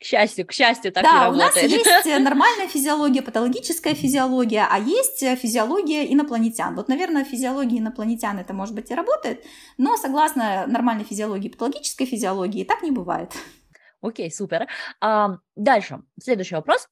К 0.00 0.04
счастью, 0.04 0.46
к 0.46 0.52
счастью, 0.52 0.92
так 0.92 1.04
да, 1.04 1.12
не 1.12 1.24
работает. 1.26 1.54
Да, 1.54 1.60
у 1.60 1.62
нас 1.62 1.86
есть 1.86 2.06
э, 2.06 2.18
нормальная 2.18 2.68
физиология, 2.68 3.22
патологическая 3.22 3.94
физиология, 3.94 4.66
а 4.70 4.78
есть 4.78 5.22
э, 5.22 5.36
физиология 5.36 6.12
инопланетян. 6.12 6.74
Вот, 6.74 6.88
наверное, 6.88 7.24
физиология 7.24 7.78
инопланетян 7.78 8.38
это, 8.38 8.52
может 8.54 8.74
быть, 8.74 8.90
и 8.90 8.94
работает, 8.94 9.44
но 9.76 9.96
согласно 9.96 10.66
нормальной 10.66 11.04
физиологии, 11.04 11.48
патологической 11.48 12.06
физиологии, 12.06 12.64
так 12.64 12.82
не 12.82 12.90
бывает. 12.90 13.32
Окей, 14.00 14.30
супер. 14.30 14.68
А, 15.00 15.38
дальше, 15.56 16.02
следующий 16.22 16.54
вопрос. 16.54 16.88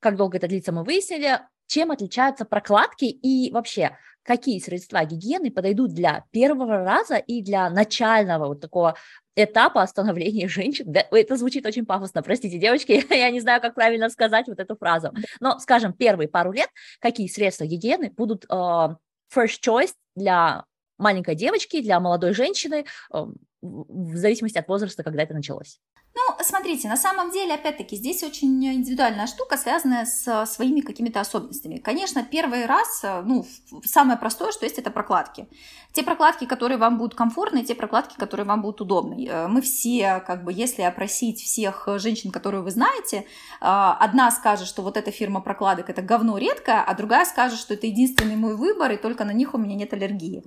Как 0.00 0.16
долго 0.16 0.38
это 0.38 0.46
длится, 0.46 0.72
мы 0.72 0.84
выяснили. 0.84 1.40
Чем 1.66 1.90
отличаются 1.90 2.44
прокладки 2.44 3.06
и 3.06 3.50
вообще 3.52 3.98
какие 4.26 4.58
средства 4.58 5.04
гигиены 5.04 5.50
подойдут 5.50 5.94
для 5.94 6.24
первого 6.32 6.78
раза 6.78 7.16
и 7.16 7.42
для 7.42 7.70
начального 7.70 8.48
вот 8.48 8.60
такого 8.60 8.96
этапа 9.36 9.82
остановления 9.82 10.48
женщин. 10.48 10.92
Да, 10.92 11.04
это 11.10 11.36
звучит 11.36 11.64
очень 11.64 11.86
пафосно, 11.86 12.22
простите, 12.22 12.58
девочки, 12.58 13.04
я 13.14 13.30
не 13.30 13.40
знаю, 13.40 13.60
как 13.60 13.74
правильно 13.74 14.10
сказать 14.10 14.48
вот 14.48 14.58
эту 14.58 14.76
фразу. 14.76 15.12
Но, 15.40 15.58
скажем, 15.58 15.92
первые 15.92 16.28
пару 16.28 16.52
лет, 16.52 16.68
какие 17.00 17.28
средства 17.28 17.64
гигиены 17.64 18.10
будут 18.10 18.44
э, 18.44 18.54
first 18.54 19.60
choice 19.64 19.94
для 20.16 20.64
маленькой 20.98 21.36
девочки, 21.36 21.80
для 21.80 22.00
молодой 22.00 22.34
женщины, 22.34 22.84
э, 23.12 23.26
в 23.62 24.16
зависимости 24.16 24.58
от 24.58 24.68
возраста, 24.68 25.02
когда 25.02 25.22
это 25.22 25.34
началось? 25.34 25.78
Ну, 26.14 26.35
смотрите, 26.46 26.88
на 26.88 26.96
самом 26.96 27.30
деле, 27.30 27.54
опять-таки, 27.54 27.96
здесь 27.96 28.22
очень 28.22 28.64
индивидуальная 28.64 29.26
штука, 29.26 29.56
связанная 29.56 30.06
с 30.06 30.46
своими 30.46 30.80
какими-то 30.80 31.20
особенностями. 31.20 31.78
Конечно, 31.78 32.22
первый 32.22 32.66
раз, 32.66 33.04
ну, 33.24 33.44
самое 33.84 34.18
простое, 34.18 34.52
что 34.52 34.64
есть, 34.64 34.78
это 34.78 34.90
прокладки. 34.90 35.48
Те 35.96 36.02
прокладки, 36.02 36.44
которые 36.44 36.76
вам 36.76 36.98
будут 36.98 37.14
комфортны, 37.14 37.64
те 37.64 37.74
прокладки, 37.74 38.16
которые 38.18 38.46
вам 38.46 38.60
будут 38.60 38.82
удобны. 38.82 39.26
Э, 39.26 39.48
мы 39.48 39.62
все, 39.62 40.22
как 40.26 40.44
бы, 40.44 40.52
если 40.52 40.82
опросить 40.82 41.40
всех 41.40 41.88
женщин, 41.96 42.30
которые 42.30 42.60
вы 42.60 42.70
знаете, 42.70 43.16
э, 43.16 43.24
одна 43.60 44.30
скажет, 44.30 44.68
что 44.68 44.82
вот 44.82 44.98
эта 44.98 45.10
фирма 45.10 45.40
прокладок 45.40 45.88
это 45.88 46.02
говно 46.02 46.36
редко, 46.36 46.82
а 46.82 46.94
другая 46.94 47.24
скажет, 47.24 47.58
что 47.58 47.72
это 47.72 47.86
единственный 47.86 48.36
мой 48.36 48.56
выбор, 48.56 48.92
и 48.92 48.98
только 48.98 49.24
на 49.24 49.32
них 49.32 49.54
у 49.54 49.58
меня 49.58 49.74
нет 49.74 49.94
аллергии. 49.94 50.44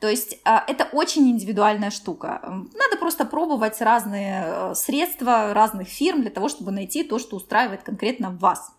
То 0.00 0.08
есть 0.08 0.34
э, 0.44 0.58
это 0.68 0.86
очень 0.92 1.30
индивидуальная 1.30 1.90
штука. 1.90 2.42
Надо 2.44 2.98
просто 2.98 3.24
пробовать 3.24 3.80
разные 3.80 4.74
средства, 4.74 5.39
разных 5.52 5.88
фирм 5.88 6.22
для 6.22 6.30
того, 6.30 6.48
чтобы 6.48 6.70
найти 6.70 7.04
то, 7.04 7.18
что 7.18 7.36
устраивает 7.36 7.82
конкретно 7.82 8.30
вас. 8.30 8.72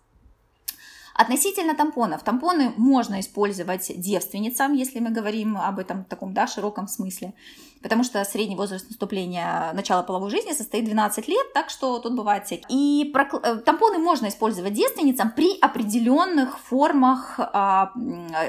Относительно 1.14 1.76
тампонов. 1.76 2.24
Тампоны 2.24 2.74
можно 2.78 3.20
использовать 3.20 3.92
девственницам, 3.96 4.74
если 4.74 5.00
мы 5.00 5.12
говорим 5.12 5.58
об 5.58 5.80
этом 5.80 6.06
таком 6.06 6.34
да, 6.34 6.48
широком 6.48 6.88
смысле 6.88 7.34
потому 7.82 8.04
что 8.04 8.24
средний 8.24 8.56
возраст 8.56 8.90
наступления 8.90 9.72
начала 9.74 10.04
половой 10.04 10.30
жизни 10.30 10.52
состоит 10.54 10.86
12 10.86 11.28
лет, 11.28 11.54
так 11.54 11.70
что 11.70 12.00
тут 12.00 12.16
бывает 12.16 12.46
всякие. 12.46 12.66
И 12.70 13.12
прокл... 13.12 13.38
Э, 13.38 13.58
тампоны 13.58 13.98
можно 13.98 14.28
использовать 14.28 14.74
девственницам 14.74 15.32
при 15.32 15.58
определенных 15.60 16.60
формах 16.60 17.40
а, 17.40 17.92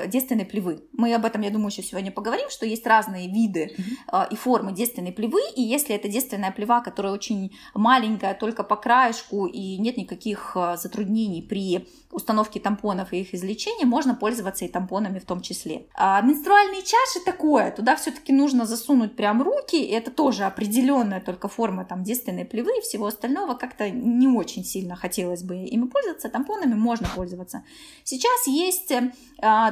девственной 0.06 0.44
плевы. 0.44 0.82
Мы 0.92 1.14
об 1.14 1.24
этом, 1.24 1.42
я 1.42 1.50
думаю, 1.50 1.68
еще 1.68 1.82
сегодня 1.82 2.10
поговорим, 2.10 2.50
что 2.50 2.66
есть 2.66 2.86
разные 2.86 3.28
виды 3.28 3.74
а, 4.08 4.26
и 4.30 4.36
формы 4.36 4.72
девственной 4.72 5.12
плевы, 5.12 5.40
и 5.56 5.62
если 5.62 5.94
это 5.94 6.08
девственная 6.08 6.52
плева, 6.52 6.80
которая 6.80 7.12
очень 7.12 7.56
маленькая, 7.74 8.34
только 8.34 8.62
по 8.64 8.76
краешку, 8.76 9.46
и 9.46 9.78
нет 9.78 9.96
никаких 9.96 10.56
а, 10.56 10.76
затруднений 10.76 11.42
при 11.42 11.88
установке 12.10 12.60
тампонов 12.60 13.12
и 13.12 13.20
их 13.20 13.34
извлечении, 13.34 13.84
можно 13.84 14.14
пользоваться 14.14 14.64
и 14.64 14.68
тампонами 14.68 15.18
в 15.18 15.24
том 15.24 15.40
числе. 15.40 15.86
А 15.94 16.20
менструальные 16.20 16.82
чаши 16.82 17.24
такое, 17.24 17.70
туда 17.70 17.96
все-таки 17.96 18.32
нужно 18.32 18.66
засунуть 18.66 19.16
прям 19.22 19.40
руки, 19.40 19.76
это 19.76 20.10
тоже 20.10 20.46
определенная 20.46 21.20
только 21.20 21.46
форма 21.46 21.84
там 21.84 22.02
действенной 22.02 22.44
плевы 22.44 22.72
и 22.78 22.80
всего 22.80 23.06
остального 23.06 23.54
как-то 23.54 23.88
не 23.88 24.26
очень 24.26 24.64
сильно 24.64 24.96
хотелось 24.96 25.44
бы 25.44 25.54
ими 25.54 25.86
пользоваться, 25.86 26.28
тампонами 26.28 26.74
можно 26.74 27.08
пользоваться. 27.14 27.62
Сейчас 28.02 28.48
есть 28.48 28.90
э, 28.90 29.12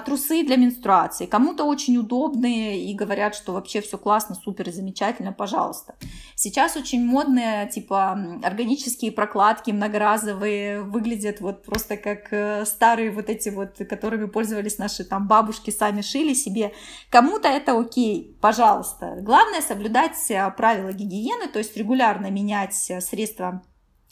трусы 0.06 0.44
для 0.44 0.54
менструации, 0.54 1.26
кому-то 1.26 1.64
очень 1.64 1.96
удобные 1.96 2.80
и 2.80 2.94
говорят, 2.94 3.34
что 3.34 3.52
вообще 3.52 3.80
все 3.80 3.98
классно, 3.98 4.36
супер, 4.36 4.70
замечательно, 4.70 5.32
пожалуйста. 5.32 5.96
Сейчас 6.36 6.76
очень 6.76 7.04
модные, 7.04 7.68
типа, 7.68 8.12
органические 8.44 9.10
прокладки 9.10 9.72
многоразовые, 9.72 10.82
выглядят 10.82 11.40
вот 11.40 11.64
просто 11.64 11.96
как 11.96 12.32
э, 12.32 12.64
старые 12.66 13.10
вот 13.10 13.28
эти 13.28 13.48
вот, 13.48 13.78
которыми 13.78 14.26
пользовались 14.26 14.78
наши 14.78 15.02
там 15.02 15.26
бабушки, 15.26 15.72
сами 15.72 16.02
шили 16.02 16.34
себе. 16.34 16.72
Кому-то 17.10 17.48
это 17.48 17.76
окей, 17.76 18.36
пожалуйста. 18.40 19.16
Главное 19.20 19.39
Главное 19.40 19.62
соблюдать 19.62 20.30
э, 20.30 20.50
правила 20.54 20.92
гигиены, 20.92 21.48
то 21.48 21.60
есть 21.60 21.74
регулярно 21.74 22.30
менять 22.30 22.90
э, 22.90 23.00
средства 23.00 23.62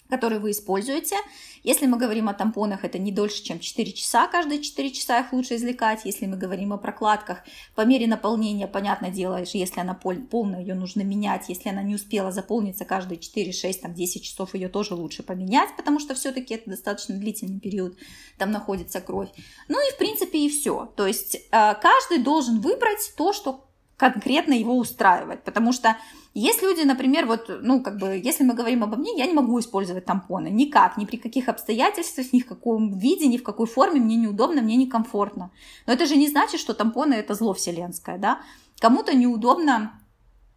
которые 0.09 0.41
вы 0.41 0.53
используете. 0.53 1.17
Если 1.63 1.85
мы 1.85 1.99
говорим 1.99 2.31
о 2.31 2.33
тампонах, 2.33 2.83
это 2.83 2.99
не 2.99 3.13
дольше, 3.13 3.43
чем 3.43 3.61
4 3.61 3.93
часа, 3.93 4.27
каждые 4.27 4.63
4 4.63 4.91
часа 4.91 5.21
их 5.21 5.35
лучше 5.35 5.57
извлекать. 5.57 6.07
Если 6.07 6.25
мы 6.25 6.39
говорим 6.39 6.73
о 6.73 6.79
прокладках, 6.79 7.41
по 7.75 7.83
мере 7.83 8.07
наполнения, 8.07 8.67
понятное 8.67 9.11
дело, 9.11 9.43
если 9.43 9.81
она 9.81 9.93
полная, 9.93 10.61
ее 10.61 10.75
нужно 10.75 11.03
менять. 11.03 11.51
Если 11.51 11.69
она 11.69 11.83
не 11.83 11.95
успела 11.95 12.33
заполниться 12.33 12.87
каждые 12.87 13.19
4, 13.19 13.53
6, 13.53 13.83
там, 13.83 13.93
10 13.93 14.25
часов, 14.25 14.55
ее 14.55 14.71
тоже 14.71 14.95
лучше 14.95 15.23
поменять, 15.23 15.77
потому 15.77 16.01
что 16.01 16.15
все-таки 16.15 16.55
это 16.55 16.71
достаточно 16.71 17.15
длительный 17.17 17.61
период, 17.61 17.99
там 18.39 18.51
находится 18.51 19.03
кровь. 19.03 19.29
Ну 19.69 19.79
и 19.87 19.93
в 19.93 19.99
принципе 19.99 20.39
и 20.39 20.49
все. 20.49 20.91
То 20.97 21.07
есть 21.07 21.35
э, 21.35 21.41
каждый 21.51 22.23
должен 22.23 22.61
выбрать 22.61 23.13
то, 23.15 23.35
что 23.35 23.68
конкретно 23.99 24.55
его 24.55 24.79
устраивать. 24.79 25.43
Потому 25.43 25.73
что 25.73 25.97
есть 26.33 26.63
люди, 26.63 26.83
например, 26.83 27.27
вот, 27.27 27.51
ну, 27.63 27.83
как 27.83 27.99
бы, 27.99 28.21
если 28.25 28.45
мы 28.45 28.55
говорим 28.55 28.85
обо 28.85 28.97
мне, 28.97 29.13
я 29.19 29.27
не 29.27 29.35
могу 29.35 29.59
использовать 29.59 30.05
тампоны. 30.05 30.49
Никак, 30.49 30.97
ни 30.97 31.05
при 31.05 31.17
каких 31.17 31.49
обстоятельствах, 31.49 32.33
ни 32.33 32.41
в 32.41 32.47
каком 32.47 32.97
виде, 32.97 33.27
ни 33.27 33.37
в 33.37 33.43
какой 33.43 33.67
форме, 33.67 34.01
мне 34.01 34.17
неудобно, 34.17 34.63
мне 34.63 34.77
некомфортно. 34.77 35.51
Но 35.87 35.93
это 35.93 36.07
же 36.07 36.17
не 36.17 36.29
значит, 36.29 36.61
что 36.61 36.75
тампоны 36.75 37.15
это 37.15 37.35
зло 37.35 37.53
вселенское, 37.53 38.19
да. 38.19 38.41
Кому-то 38.79 39.17
неудобно 39.17 40.01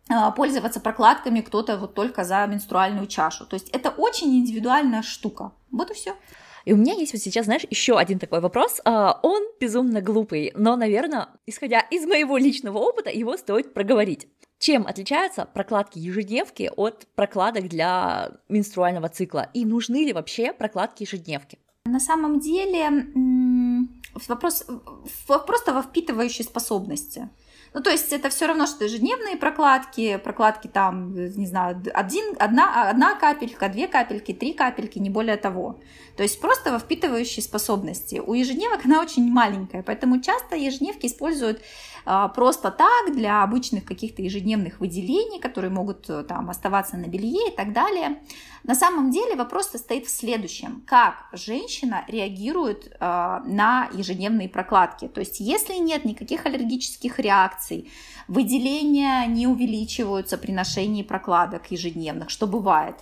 а, 0.07 0.29
пользоваться 0.31 0.79
прокладками, 0.79 1.41
кто-то 1.41 1.77
вот 1.77 1.95
только 1.95 2.23
за 2.23 2.45
менструальную 2.45 3.07
чашу. 3.07 3.47
То 3.47 3.55
есть 3.55 3.69
это 3.69 3.89
очень 3.89 4.37
индивидуальная 4.37 5.01
штука. 5.01 5.51
Вот 5.71 5.89
и 5.89 5.95
все. 5.95 6.15
И 6.65 6.73
у 6.73 6.77
меня 6.77 6.93
есть 6.93 7.13
вот 7.13 7.21
сейчас, 7.21 7.45
знаешь, 7.45 7.65
еще 7.69 7.97
один 7.97 8.19
такой 8.19 8.39
вопрос. 8.39 8.81
А, 8.85 9.19
он 9.23 9.43
безумно 9.59 10.01
глупый, 10.01 10.51
но, 10.55 10.75
наверное, 10.75 11.29
исходя 11.45 11.79
из 11.79 12.05
моего 12.05 12.37
личного 12.37 12.77
опыта, 12.77 13.09
его 13.09 13.37
стоит 13.37 13.73
проговорить. 13.73 14.27
Чем 14.59 14.85
отличаются 14.85 15.45
прокладки 15.45 15.97
ежедневки 15.97 16.71
от 16.75 17.07
прокладок 17.15 17.67
для 17.67 18.31
менструального 18.47 19.09
цикла? 19.09 19.49
И 19.55 19.65
нужны 19.65 20.05
ли 20.05 20.13
вообще 20.13 20.53
прокладки 20.53 21.01
ежедневки? 21.01 21.57
На 21.85 21.99
самом 21.99 22.39
деле 22.39 23.07
вопрос 24.27 24.65
просто 25.47 25.73
во 25.73 25.81
впитывающей 25.81 26.43
способности. 26.43 27.29
Ну, 27.73 27.81
то 27.81 27.89
есть 27.89 28.11
это 28.11 28.29
все 28.29 28.47
равно, 28.47 28.67
что 28.67 28.83
ежедневные 28.83 29.37
прокладки, 29.37 30.17
прокладки 30.17 30.67
там, 30.67 31.15
не 31.15 31.45
знаю, 31.45 31.81
один, 31.93 32.35
одна, 32.37 32.89
одна 32.89 33.15
капелька, 33.15 33.69
две 33.69 33.87
капельки, 33.87 34.33
три 34.33 34.53
капельки, 34.53 34.99
не 34.99 35.09
более 35.09 35.37
того. 35.37 35.79
То 36.17 36.23
есть 36.23 36.41
просто 36.41 36.71
во 36.71 36.79
впитывающей 36.79 37.41
способности. 37.41 38.21
У 38.25 38.33
ежедневок 38.33 38.85
она 38.85 39.01
очень 39.01 39.31
маленькая, 39.31 39.83
поэтому 39.83 40.19
часто 40.19 40.57
ежедневки 40.57 41.05
используют 41.05 41.61
а, 41.61 41.90
просто 42.03 42.71
так 42.71 43.15
для 43.15 43.43
обычных 43.43 43.85
каких-то 43.85 44.21
ежедневных 44.21 44.79
выделений, 44.79 45.39
которые 45.39 45.71
могут 45.71 46.09
э, 46.09 46.23
там 46.23 46.49
оставаться 46.49 46.97
на 46.97 47.05
белье 47.05 47.49
и 47.49 47.55
так 47.55 47.73
далее. 47.73 48.21
На 48.63 48.75
самом 48.75 49.11
деле 49.11 49.35
вопрос 49.35 49.69
состоит 49.69 50.05
в 50.05 50.09
следующем. 50.09 50.83
Как 50.85 51.25
женщина 51.33 52.05
реагирует 52.07 52.95
а, 52.99 53.41
на 53.45 53.89
ежедневные 53.93 54.49
прокладки? 54.49 55.07
То 55.07 55.19
есть 55.19 55.39
если 55.39 55.75
нет 55.75 56.05
никаких 56.05 56.45
аллергических 56.45 57.17
реакций, 57.19 57.91
выделения 58.27 59.25
не 59.25 59.47
увеличиваются 59.47 60.37
при 60.37 60.51
ношении 60.51 61.01
прокладок 61.01 61.71
ежедневных, 61.71 62.29
что 62.29 62.45
бывает, 62.45 62.97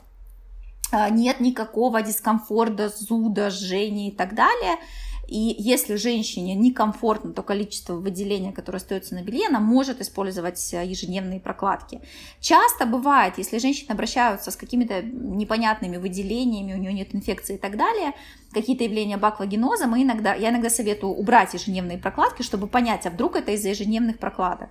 а, 0.92 1.10
нет 1.10 1.42
никакого 1.42 2.02
дискомфорта, 2.02 2.90
зуда, 2.90 3.50
жжения 3.50 4.10
и 4.10 4.12
так 4.12 4.36
далее– 4.36 4.78
и 5.30 5.56
если 5.62 5.96
женщине 5.96 6.56
некомфортно 6.56 7.34
то 7.34 7.44
количество 7.44 7.94
выделения, 7.94 8.52
которое 8.52 8.78
остается 8.78 9.14
на 9.14 9.22
белье, 9.22 9.48
она 9.48 9.60
может 9.60 10.02
использовать 10.02 10.74
э, 10.74 10.84
ежедневные 10.86 11.40
прокладки. 11.40 12.02
Часто 12.40 12.88
бывает, 12.88 13.38
если 13.38 13.60
женщины 13.60 13.92
обращаются 13.92 14.50
с 14.50 14.56
какими-то 14.56 15.04
непонятными 15.04 15.98
выделениями, 15.98 16.74
у 16.74 16.78
нее 16.78 16.94
нет 16.94 17.14
инфекции 17.14 17.56
и 17.56 17.60
так 17.60 17.78
далее, 17.78 18.14
какие-то 18.52 18.84
явления 18.84 19.18
баквагеноза, 19.18 19.86
мы 19.86 20.02
иногда, 20.02 20.34
я 20.34 20.50
иногда 20.50 20.72
советую 20.72 21.14
убрать 21.14 21.54
ежедневные 21.54 22.00
прокладки, 22.00 22.42
чтобы 22.42 22.66
понять, 22.66 23.06
а 23.06 23.12
вдруг 23.12 23.36
это 23.36 23.52
из-за 23.52 23.70
ежедневных 23.70 24.18
прокладок. 24.18 24.70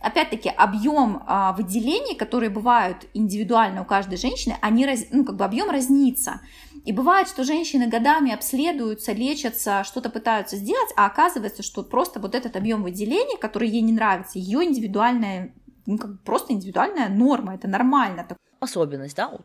Опять-таки, 0.00 0.48
объем 0.48 1.22
а, 1.26 1.52
выделений, 1.52 2.14
которые 2.14 2.50
бывают 2.50 3.06
индивидуально 3.14 3.82
у 3.82 3.84
каждой 3.84 4.16
женщины, 4.16 4.56
они, 4.60 4.86
раз, 4.86 5.06
ну, 5.10 5.24
как 5.24 5.36
бы 5.36 5.44
объем 5.44 5.70
разнится. 5.70 6.40
И 6.88 6.92
бывает, 6.92 7.28
что 7.28 7.44
женщины 7.44 7.86
годами 7.86 8.32
обследуются, 8.32 9.12
лечатся, 9.12 9.84
что-то 9.84 10.08
пытаются 10.08 10.56
сделать, 10.56 10.88
а 10.96 11.04
оказывается, 11.04 11.62
что 11.62 11.82
просто 11.82 12.18
вот 12.18 12.34
этот 12.34 12.56
объем 12.56 12.82
выделений, 12.82 13.36
который 13.38 13.68
ей 13.68 13.82
не 13.82 13.92
нравится, 13.92 14.38
ее 14.38 14.64
индивидуальная, 14.64 15.52
ну, 15.84 15.98
как 15.98 16.22
просто 16.22 16.54
индивидуальная 16.54 17.10
норма, 17.10 17.56
это 17.56 17.68
нормально. 17.68 18.26
Особенность, 18.58 19.16
да? 19.16 19.38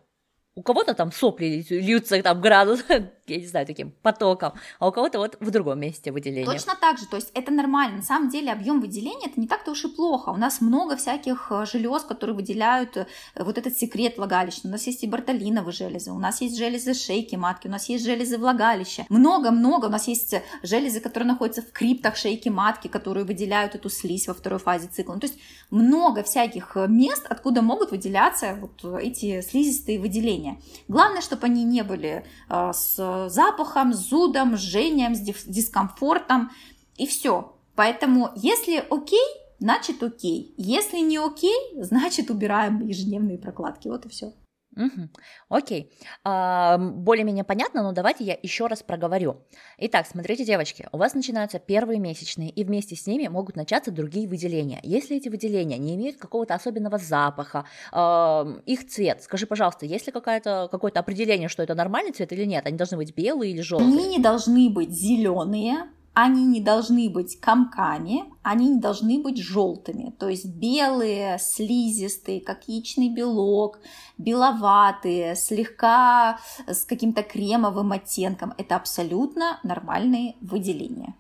У 0.56 0.62
кого-то 0.62 0.94
там 0.94 1.12
сопли 1.12 1.66
льются 1.70 2.24
там 2.24 2.40
градус 2.40 2.86
я 3.28 3.38
не 3.38 3.48
знаю, 3.48 3.66
таким 3.66 3.92
потоком, 4.02 4.54
а 4.80 4.88
у 4.88 4.92
кого-то 4.92 5.18
вот 5.18 5.38
в 5.40 5.50
другом 5.50 5.80
месте 5.80 6.12
выделение. 6.12 6.46
Точно 6.46 6.76
так 6.76 6.98
же, 6.98 7.08
то 7.08 7.16
есть 7.16 7.32
это 7.34 7.52
нормально. 7.52 7.98
На 7.98 8.04
самом 8.04 8.30
деле 8.30 8.52
объем 8.52 8.82
выделения 8.82 9.28
это 9.28 9.40
не 9.40 9.48
так-то 9.48 9.72
уж 9.72 9.86
и 9.86 9.88
плохо. 9.88 10.30
У 10.30 10.38
нас 10.38 10.60
много 10.60 10.98
всяких 10.98 11.48
э, 11.50 11.66
желез, 11.66 12.04
которые 12.04 12.36
выделяют 12.36 12.98
э, 12.98 13.08
вот 13.38 13.58
этот 13.58 13.78
секрет 13.78 14.18
влагалища. 14.18 14.62
У 14.66 14.68
нас 14.68 14.86
есть 14.88 15.04
и 15.04 15.08
бартолиновые 15.08 15.74
железы, 15.74 16.12
у 16.12 16.20
нас 16.20 16.42
есть 16.42 16.58
железы 16.58 16.94
шейки 16.94 17.36
матки, 17.36 17.68
у 17.68 17.72
нас 17.72 17.88
есть 17.88 18.04
железы 18.04 18.38
влагалища. 18.38 19.06
Много-много. 19.10 19.86
У 19.86 19.90
нас 19.90 20.08
есть 20.08 20.36
железы, 20.62 21.00
которые 21.00 21.28
находятся 21.28 21.62
в 21.62 21.72
криптах 21.72 22.18
шейки 22.18 22.50
матки, 22.50 22.90
которые 22.90 23.24
выделяют 23.26 23.76
эту 23.76 23.90
слизь 23.90 24.28
во 24.28 24.34
второй 24.34 24.60
фазе 24.60 24.88
цикла. 24.88 25.14
Ну, 25.14 25.20
то 25.22 25.28
есть 25.28 25.40
много 25.70 26.24
всяких 26.24 26.76
э, 26.76 26.88
мест, 26.88 27.26
откуда 27.30 27.62
могут 27.62 27.92
выделяться 27.92 28.58
вот 28.60 29.02
эти 29.02 29.40
слизистые 29.42 30.00
выделения. 30.00 30.60
Главное, 30.90 31.22
чтобы 31.22 31.46
они 31.46 31.64
не 31.64 31.84
были 31.84 32.26
с 32.50 32.98
запахом, 33.28 33.94
с 33.94 34.10
зудом, 34.10 34.58
с 34.58 34.62
жжением, 34.62 35.16
с 35.16 35.20
дискомфортом 35.20 36.52
и 36.98 37.08
все. 37.08 37.56
Поэтому, 37.76 38.30
если 38.36 38.84
окей, 38.90 39.26
значит 39.60 40.04
окей. 40.04 40.54
Если 40.58 41.00
не 41.00 41.18
окей, 41.18 41.56
значит 41.76 42.30
убираем 42.30 42.86
ежедневные 42.86 43.38
прокладки. 43.38 43.88
Вот 43.88 44.06
и 44.06 44.10
все. 44.10 44.34
Угу. 44.76 45.10
Окей. 45.50 45.92
А, 46.24 46.78
более-менее 46.78 47.44
понятно, 47.44 47.84
но 47.84 47.92
давайте 47.92 48.24
я 48.24 48.38
еще 48.42 48.68
раз 48.68 48.84
проговорю. 48.84 49.44
Итак, 49.78 50.08
смотрите, 50.08 50.46
девочки, 50.46 50.88
у 50.92 50.98
вас 50.98 51.14
начинаются 51.14 51.60
первые 51.60 52.00
месячные, 52.00 52.50
и 52.50 52.64
вместе 52.64 52.96
с 52.96 53.06
ними 53.08 53.28
могут 53.28 53.56
начаться 53.56 53.92
другие 53.92 54.28
выделения. 54.28 54.80
Если 54.84 55.18
эти 55.18 55.30
выделения 55.30 55.78
не 55.78 55.96
имеют 55.96 56.18
какого-то 56.18 56.56
особенного 56.56 56.98
запаха, 56.98 57.66
э, 57.92 58.62
их 58.66 58.88
цвет, 58.88 59.22
скажи, 59.24 59.46
пожалуйста, 59.46 59.86
есть 59.86 60.08
ли 60.08 60.12
какое-то 60.12 60.68
какое-то 60.72 61.00
определение, 61.00 61.50
что 61.50 61.64
это 61.64 61.76
нормальный 61.76 62.12
цвет 62.12 62.32
или 62.34 62.46
нет? 62.46 62.66
Они 62.66 62.78
должны 62.78 62.98
быть 62.98 63.16
белые 63.16 63.52
или 63.52 63.62
желтые? 63.62 63.90
Они 63.90 64.08
не 64.08 64.20
должны 64.20 64.70
быть 64.70 64.92
зеленые, 64.92 65.90
они 66.14 66.46
не 66.46 66.62
должны 66.62 67.10
быть 67.10 67.40
комками, 67.40 68.26
они 68.44 68.70
не 68.70 68.80
должны 68.80 69.22
быть 69.22 69.38
желтыми. 69.38 70.14
То 70.20 70.30
есть 70.30 70.46
белые, 70.46 71.40
слизистые, 71.40 72.42
как 72.42 72.68
яичный 72.68 73.10
белок, 73.10 73.80
беловатые, 74.18 75.36
слегка 75.36 76.40
с 76.68 76.86
каким-то 76.86 77.24
кремовым 77.24 77.92
оттенком. 77.92 78.54
Это 78.58 78.76
абсолютно 78.76 79.60
нормальные 79.64 80.36
выделения. 80.42 81.16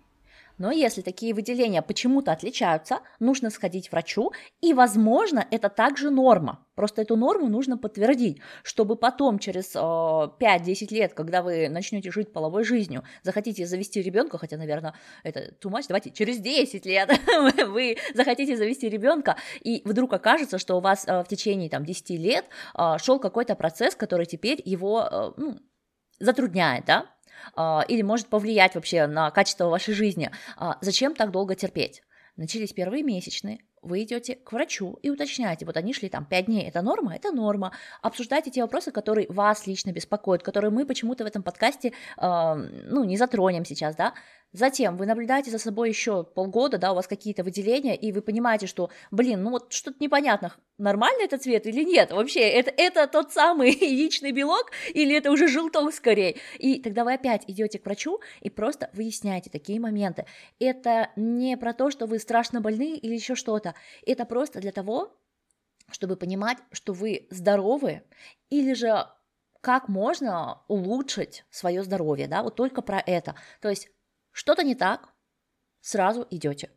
Но 0.57 0.71
если 0.71 1.01
такие 1.01 1.33
выделения 1.33 1.81
почему-то 1.81 2.31
отличаются, 2.31 2.99
нужно 3.19 3.49
сходить 3.49 3.89
к 3.89 3.91
врачу, 3.91 4.31
и, 4.61 4.73
возможно, 4.73 5.45
это 5.49 5.69
также 5.69 6.09
норма. 6.09 6.65
Просто 6.75 7.01
эту 7.03 7.15
норму 7.15 7.49
нужно 7.49 7.77
подтвердить, 7.77 8.39
чтобы 8.63 8.95
потом, 8.95 9.39
через 9.39 9.75
э, 9.75 9.79
5-10 9.79 10.93
лет, 10.93 11.13
когда 11.13 11.41
вы 11.43 11.69
начнете 11.69 12.11
жить 12.11 12.33
половой 12.33 12.63
жизнью, 12.63 13.03
захотите 13.21 13.65
завести 13.65 14.01
ребенка, 14.01 14.37
хотя, 14.37 14.57
наверное, 14.57 14.95
это 15.23 15.53
too 15.61 15.71
much, 15.71 15.85
давайте 15.87 16.11
через 16.11 16.39
10 16.39 16.85
лет 16.85 17.11
вы 17.67 17.97
захотите 18.13 18.57
завести 18.57 18.89
ребенка, 18.89 19.37
и 19.61 19.81
вдруг 19.85 20.13
окажется, 20.13 20.57
что 20.57 20.77
у 20.77 20.79
вас 20.79 21.07
э, 21.07 21.23
в 21.23 21.27
течение 21.27 21.69
там, 21.69 21.85
10 21.85 22.09
лет 22.11 22.45
э, 22.77 22.97
шел 22.97 23.19
какой-то 23.19 23.55
процесс, 23.55 23.95
который 23.95 24.25
теперь 24.25 24.61
его 24.65 25.07
э, 25.11 25.31
ну, 25.37 25.59
затрудняет, 26.19 26.85
да, 26.85 27.05
или 27.55 28.01
может 28.01 28.27
повлиять 28.27 28.75
вообще 28.75 29.07
на 29.07 29.31
качество 29.31 29.69
вашей 29.69 29.93
жизни. 29.93 30.31
А, 30.57 30.77
зачем 30.81 31.15
так 31.15 31.31
долго 31.31 31.55
терпеть? 31.55 32.03
Начались 32.35 32.73
первые 32.73 33.03
месячные, 33.03 33.59
вы 33.83 34.03
идете 34.03 34.35
к 34.35 34.51
врачу 34.53 34.97
и 35.03 35.09
уточняете, 35.09 35.65
вот 35.65 35.77
они 35.77 35.93
шли 35.93 36.09
там 36.09 36.25
5 36.25 36.45
дней, 36.45 36.67
это 36.67 36.81
норма, 36.81 37.15
это 37.15 37.31
норма, 37.31 37.73
обсуждайте 38.01 38.49
те 38.49 38.61
вопросы, 38.61 38.91
которые 38.91 39.27
вас 39.29 39.67
лично 39.67 39.91
беспокоят, 39.91 40.41
которые 40.41 40.71
мы 40.71 40.85
почему-то 40.85 41.25
в 41.25 41.27
этом 41.27 41.43
подкасте, 41.43 41.93
э, 42.17 42.55
ну, 42.55 43.03
не 43.03 43.17
затронем 43.17 43.65
сейчас, 43.65 43.95
да, 43.95 44.13
Затем 44.53 44.97
вы 44.97 45.07
наблюдаете 45.07 45.49
за 45.49 45.57
собой 45.57 45.89
еще 45.89 46.23
полгода, 46.23 46.77
да, 46.77 46.91
у 46.91 46.95
вас 46.95 47.07
какие-то 47.07 47.43
выделения, 47.43 47.95
и 47.95 48.11
вы 48.11 48.21
понимаете, 48.21 48.67
что, 48.67 48.91
блин, 49.09 49.41
ну 49.41 49.49
вот 49.49 49.73
что-то 49.73 49.97
непонятно, 49.99 50.53
нормальный 50.77 51.25
это 51.25 51.39
цвет 51.39 51.65
или 51.65 51.83
нет, 51.83 52.11
вообще, 52.11 52.41
это, 52.41 52.71
это 52.77 53.07
тот 53.07 53.33
самый 53.33 53.71
яичный 53.81 54.31
белок 54.31 54.71
или 54.93 55.17
это 55.17 55.31
уже 55.31 55.47
желток 55.47 55.91
скорее. 55.91 56.37
И 56.59 56.79
тогда 56.81 57.03
вы 57.03 57.13
опять 57.13 57.43
идете 57.47 57.79
к 57.79 57.85
врачу 57.85 58.21
и 58.41 58.51
просто 58.51 58.91
выясняете 58.93 59.49
такие 59.49 59.79
моменты. 59.79 60.25
Это 60.59 61.09
не 61.15 61.57
про 61.57 61.73
то, 61.73 61.89
что 61.89 62.05
вы 62.05 62.19
страшно 62.19 62.61
больны 62.61 62.95
или 62.95 63.15
еще 63.15 63.33
что-то, 63.33 63.73
это 64.05 64.25
просто 64.25 64.59
для 64.59 64.71
того, 64.71 65.17
чтобы 65.91 66.15
понимать, 66.15 66.59
что 66.71 66.93
вы 66.93 67.27
здоровы, 67.31 68.03
или 68.51 68.73
же 68.73 69.07
как 69.61 69.87
можно 69.87 70.61
улучшить 70.67 71.45
свое 71.49 71.83
здоровье, 71.83 72.27
да, 72.27 72.43
вот 72.43 72.55
только 72.55 72.81
про 72.81 72.99
это. 72.99 73.35
То 73.61 73.69
есть 73.69 73.89
что-то 74.33 74.63
не 74.63 74.75
так, 74.75 75.09
сразу 75.79 76.27
идете. 76.29 76.69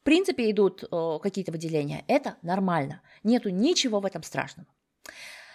В 0.00 0.04
принципе, 0.04 0.50
идут 0.50 0.82
э, 0.82 1.18
какие-то 1.22 1.52
выделения. 1.52 2.04
Это 2.08 2.36
нормально. 2.42 3.02
Нету 3.22 3.50
ничего 3.50 4.00
в 4.00 4.04
этом 4.04 4.22
страшного. 4.22 4.68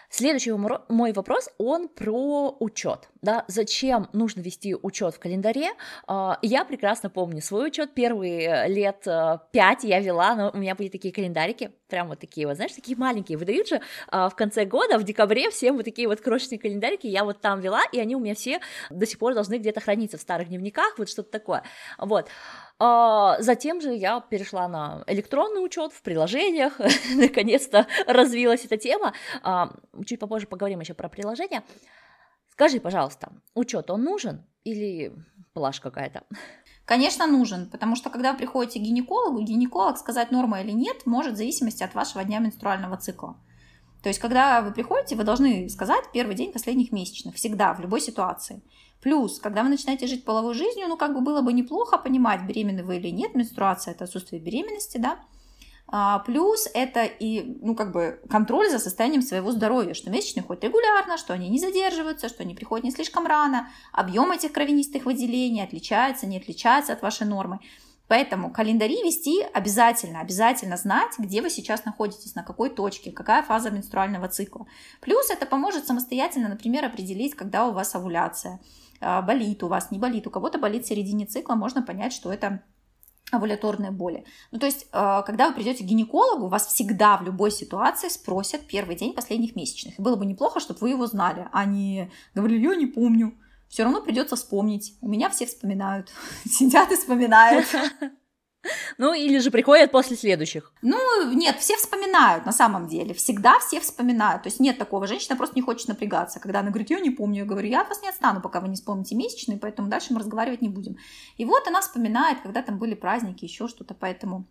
Следующий 0.10 0.54
мой 0.54 1.12
вопрос, 1.12 1.50
он 1.58 1.90
про 1.90 2.56
учет. 2.60 3.10
Да? 3.22 3.44
Зачем 3.48 4.08
нужно 4.14 4.40
вести 4.40 4.74
учет 4.74 5.16
в 5.16 5.20
календаре? 5.20 5.72
А, 6.08 6.40
я 6.42 6.64
прекрасно 6.64 7.10
помню 7.10 7.42
свой 7.42 7.68
учет. 7.68 7.94
Первые 7.94 8.42
э, 8.42 8.68
лет 8.70 9.06
э, 9.06 9.40
пять 9.52 9.84
я 9.84 10.00
вела, 10.00 10.34
но 10.36 10.52
у 10.54 10.58
меня 10.58 10.76
были 10.76 10.88
такие 10.88 11.14
календарики, 11.14 11.72
прям 11.90 12.08
вот 12.08 12.20
такие 12.20 12.48
вот, 12.48 12.56
знаешь, 12.56 12.72
такие 12.72 12.98
маленькие. 12.98 13.38
Выдают 13.38 13.68
же 13.68 13.82
а, 14.08 14.30
в 14.30 14.36
конце 14.38 14.64
года, 14.64 14.98
в 14.98 15.04
декабре, 15.04 15.50
всем 15.50 15.76
вот 15.76 15.84
такие 15.84 16.08
вот 16.08 16.22
крошечные 16.22 16.60
календарики. 16.60 17.08
Я 17.08 17.26
вот 17.26 17.42
там 17.42 17.60
вела, 17.60 17.82
и 17.92 18.00
они 18.00 18.16
у 18.16 18.20
меня 18.20 18.34
все 18.34 18.62
до 18.90 19.06
сих 19.06 19.20
пор 19.20 19.34
должны 19.34 19.58
где-то 19.58 19.82
храниться 19.82 20.18
в 20.18 20.22
старых 20.22 20.48
дневниках, 20.48 20.98
вот 20.98 21.10
что-то 21.10 21.32
такое. 21.32 21.64
Вот. 21.98 22.30
А 22.80 23.42
затем 23.42 23.82
же 23.82 23.94
я 23.94 24.20
перешла 24.20 24.68
на 24.68 25.04
электронный 25.08 25.66
учет 25.66 25.94
в 25.94 26.02
приложениях, 26.04 26.80
наконец-то 27.16 27.88
развилась 28.06 28.66
эта 28.66 28.78
тема. 28.78 29.14
А, 29.42 29.72
чуть 30.06 30.20
попозже 30.20 30.46
поговорим 30.48 30.82
еще 30.82 30.94
про 30.94 31.10
приложения. 31.10 31.64
Скажи, 32.52 32.80
пожалуйста, 32.80 33.32
учет 33.56 33.90
он 33.90 34.04
нужен 34.04 34.46
или 34.64 35.14
плашь 35.54 35.80
какая-то? 35.80 36.24
Конечно, 36.86 37.28
нужен, 37.28 37.70
потому 37.70 37.96
что 37.96 38.10
когда 38.10 38.32
вы 38.32 38.38
приходите 38.38 38.80
к 38.80 38.84
гинекологу, 38.84 39.42
гинеколог 39.42 39.98
сказать 39.98 40.32
норма 40.32 40.62
или 40.62 40.72
нет 40.72 41.06
может 41.06 41.34
в 41.34 41.38
зависимости 41.38 41.84
от 41.84 41.94
вашего 41.96 42.24
дня 42.24 42.40
менструального 42.40 42.96
цикла. 42.98 43.38
То 44.04 44.10
есть, 44.10 44.20
когда 44.20 44.62
вы 44.62 44.72
приходите, 44.72 45.16
вы 45.16 45.24
должны 45.24 45.68
сказать 45.70 46.06
первый 46.14 46.36
день 46.36 46.54
последних 46.54 46.92
месячных, 46.92 47.36
всегда, 47.36 47.74
в 47.74 47.80
любой 47.82 48.00
ситуации. 48.00 48.62
Плюс, 49.02 49.40
когда 49.40 49.64
вы 49.64 49.70
начинаете 49.70 50.08
жить 50.08 50.26
половой 50.26 50.54
жизнью, 50.54 50.88
ну, 50.88 50.98
как 50.98 51.14
бы 51.14 51.22
было 51.22 51.42
бы 51.42 51.54
неплохо 51.54 51.98
понимать, 51.98 52.44
беременны 52.44 52.84
вы 52.84 52.98
или 52.98 53.10
нет, 53.10 53.36
менструация– 53.36 53.94
это 53.96 54.06
отсутствие 54.06 54.42
беременности, 54.42 54.98
да, 54.98 55.20
а, 55.90 56.20
плюс 56.20 56.68
это 56.74 57.06
и, 57.06 57.58
ну, 57.62 57.74
как 57.74 57.94
бы 57.94 58.20
контроль 58.30 58.70
за 58.70 58.80
состоянием 58.80 59.22
своего 59.22 59.52
здоровья, 59.52 59.94
что 59.94 60.10
месячные 60.10 60.44
ходят 60.44 60.66
регулярно, 60.66 61.18
что 61.18 61.34
они 61.34 61.48
не 61.48 61.60
задерживаются, 61.60 62.28
что 62.28 62.44
они 62.44 62.56
приходят 62.56 62.84
не 62.84 62.92
слишком 62.92 63.26
рано, 63.26 63.70
объем 63.94 64.32
этих 64.32 64.52
кровянистых 64.52 65.06
выделений 65.06 65.64
отличается, 65.64 66.28
не 66.28 66.38
отличается 66.38 66.94
от 66.94 67.02
вашей 67.02 67.26
нормы. 67.26 67.60
Поэтому 68.10 68.52
календари 68.52 69.04
вести 69.04 69.42
обязательно, 69.54 70.22
обязательно 70.22 70.78
знать, 70.78 71.12
где 71.18 71.42
вы 71.42 71.50
сейчас 71.50 71.84
находитесь, 71.84 72.36
на 72.36 72.44
какой 72.44 72.70
точке, 72.70 73.12
какая 73.12 73.44
фаза 73.44 73.70
менструального 73.70 74.30
цикла. 74.30 74.66
Плюс 75.02 75.30
это 75.30 75.46
поможет 75.46 75.88
самостоятельно, 75.88 76.48
например, 76.48 76.86
определить, 76.86 77.36
когда 77.36 77.68
у 77.68 77.74
вас 77.74 77.96
овуляция, 77.96 78.60
болит 79.00 79.64
у 79.64 79.68
вас, 79.68 79.92
не 79.92 80.00
болит, 80.00 80.28
у 80.28 80.30
кого-то 80.30 80.60
болит 80.60 80.86
в 80.86 80.88
середине 80.88 81.26
цикла, 81.26 81.56
можно 81.56 81.82
понять, 81.82 82.14
что 82.14 82.32
это 82.32 82.64
овуляторные 83.32 83.92
боли. 83.92 84.26
Ну, 84.52 84.60
то 84.60 84.66
есть, 84.66 84.88
а, 84.92 85.22
когда 85.24 85.50
вы 85.50 85.56
придете 85.56 85.84
к 85.84 85.88
гинекологу, 85.88 86.48
вас 86.48 86.68
всегда 86.68 87.18
в 87.18 87.24
любой 87.24 87.52
ситуации 87.52 88.08
спросят 88.08 88.68
первый 88.68 88.96
день 88.96 89.14
последних 89.14 89.56
месячных. 89.56 90.00
И 90.00 90.02
было 90.02 90.16
бы 90.16 90.26
неплохо, 90.26 90.60
чтобы 90.60 90.80
вы 90.82 90.90
его 90.92 91.06
знали, 91.08 91.48
а 91.52 91.66
не 91.66 92.10
говорили, 92.34 92.64
я 92.68 92.76
не 92.76 92.86
помню 92.86 93.38
все 93.68 93.84
равно 93.84 94.02
придется 94.02 94.36
вспомнить. 94.36 94.98
У 95.02 95.10
меня 95.10 95.30
все 95.30 95.46
вспоминают, 95.46 96.10
сидят 96.46 96.92
и 96.92 96.96
вспоминают. 96.96 97.68
Ну, 98.98 99.14
или 99.14 99.40
же 99.40 99.52
приходят 99.52 99.92
после 99.92 100.16
следующих. 100.16 100.72
Ну, 100.82 100.98
нет, 101.34 101.58
все 101.60 101.76
вспоминают 101.78 102.46
на 102.46 102.52
самом 102.52 102.88
деле. 102.88 103.14
Всегда 103.14 103.60
все 103.60 103.80
вспоминают. 103.80 104.44
То 104.44 104.48
есть 104.48 104.60
нет 104.60 104.78
такого. 104.78 105.08
Женщина 105.08 105.36
просто 105.36 105.56
не 105.56 105.62
хочет 105.62 105.88
напрягаться. 105.88 106.40
Когда 106.40 106.60
она 106.60 106.70
говорит, 106.70 106.90
я 106.90 107.00
не 107.00 107.12
помню, 107.12 107.40
я 107.40 107.46
говорю, 107.46 107.68
я 107.68 107.82
от 107.82 107.90
вас 107.90 108.02
не 108.02 108.10
отстану, 108.10 108.42
пока 108.42 108.60
вы 108.60 108.70
не 108.70 108.76
вспомните 108.76 109.16
месячные, 109.16 109.58
поэтому 109.58 109.90
дальше 109.90 110.14
мы 110.14 110.20
разговаривать 110.20 110.62
не 110.62 110.70
будем. 110.70 110.98
И 111.38 111.46
вот 111.46 111.68
она 111.68 111.82
вспоминает, 111.82 112.42
когда 112.42 112.62
там 112.62 112.80
были 112.80 112.96
праздники, 112.96 113.46
еще 113.46 113.68
что-то. 113.68 113.94
Поэтому 113.94 114.48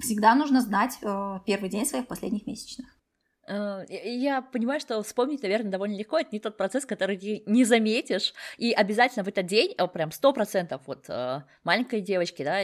всегда 0.00 0.34
нужно 0.34 0.60
знать 0.60 0.98
э, 1.02 1.38
первый 1.46 1.68
день 1.68 1.86
своих 1.86 2.06
последних 2.06 2.46
месячных. 2.46 2.86
Э, 3.46 3.84
я 3.88 4.42
понимаю, 4.42 4.80
что 4.80 5.02
вспомнить, 5.02 5.42
наверное, 5.42 5.70
довольно 5.70 5.96
легко. 5.96 6.18
Это 6.18 6.30
не 6.32 6.40
тот 6.40 6.56
процесс, 6.56 6.84
который 6.84 7.16
ты 7.16 7.42
не 7.46 7.64
заметишь. 7.64 8.34
И 8.58 8.72
обязательно 8.72 9.24
в 9.24 9.28
этот 9.28 9.46
день, 9.46 9.74
прям 9.92 10.10
сто 10.10 10.32
процентов, 10.32 10.82
вот 10.86 11.08
э, 11.08 11.42
маленькой 11.64 12.00
девочки, 12.00 12.42
да, 12.42 12.60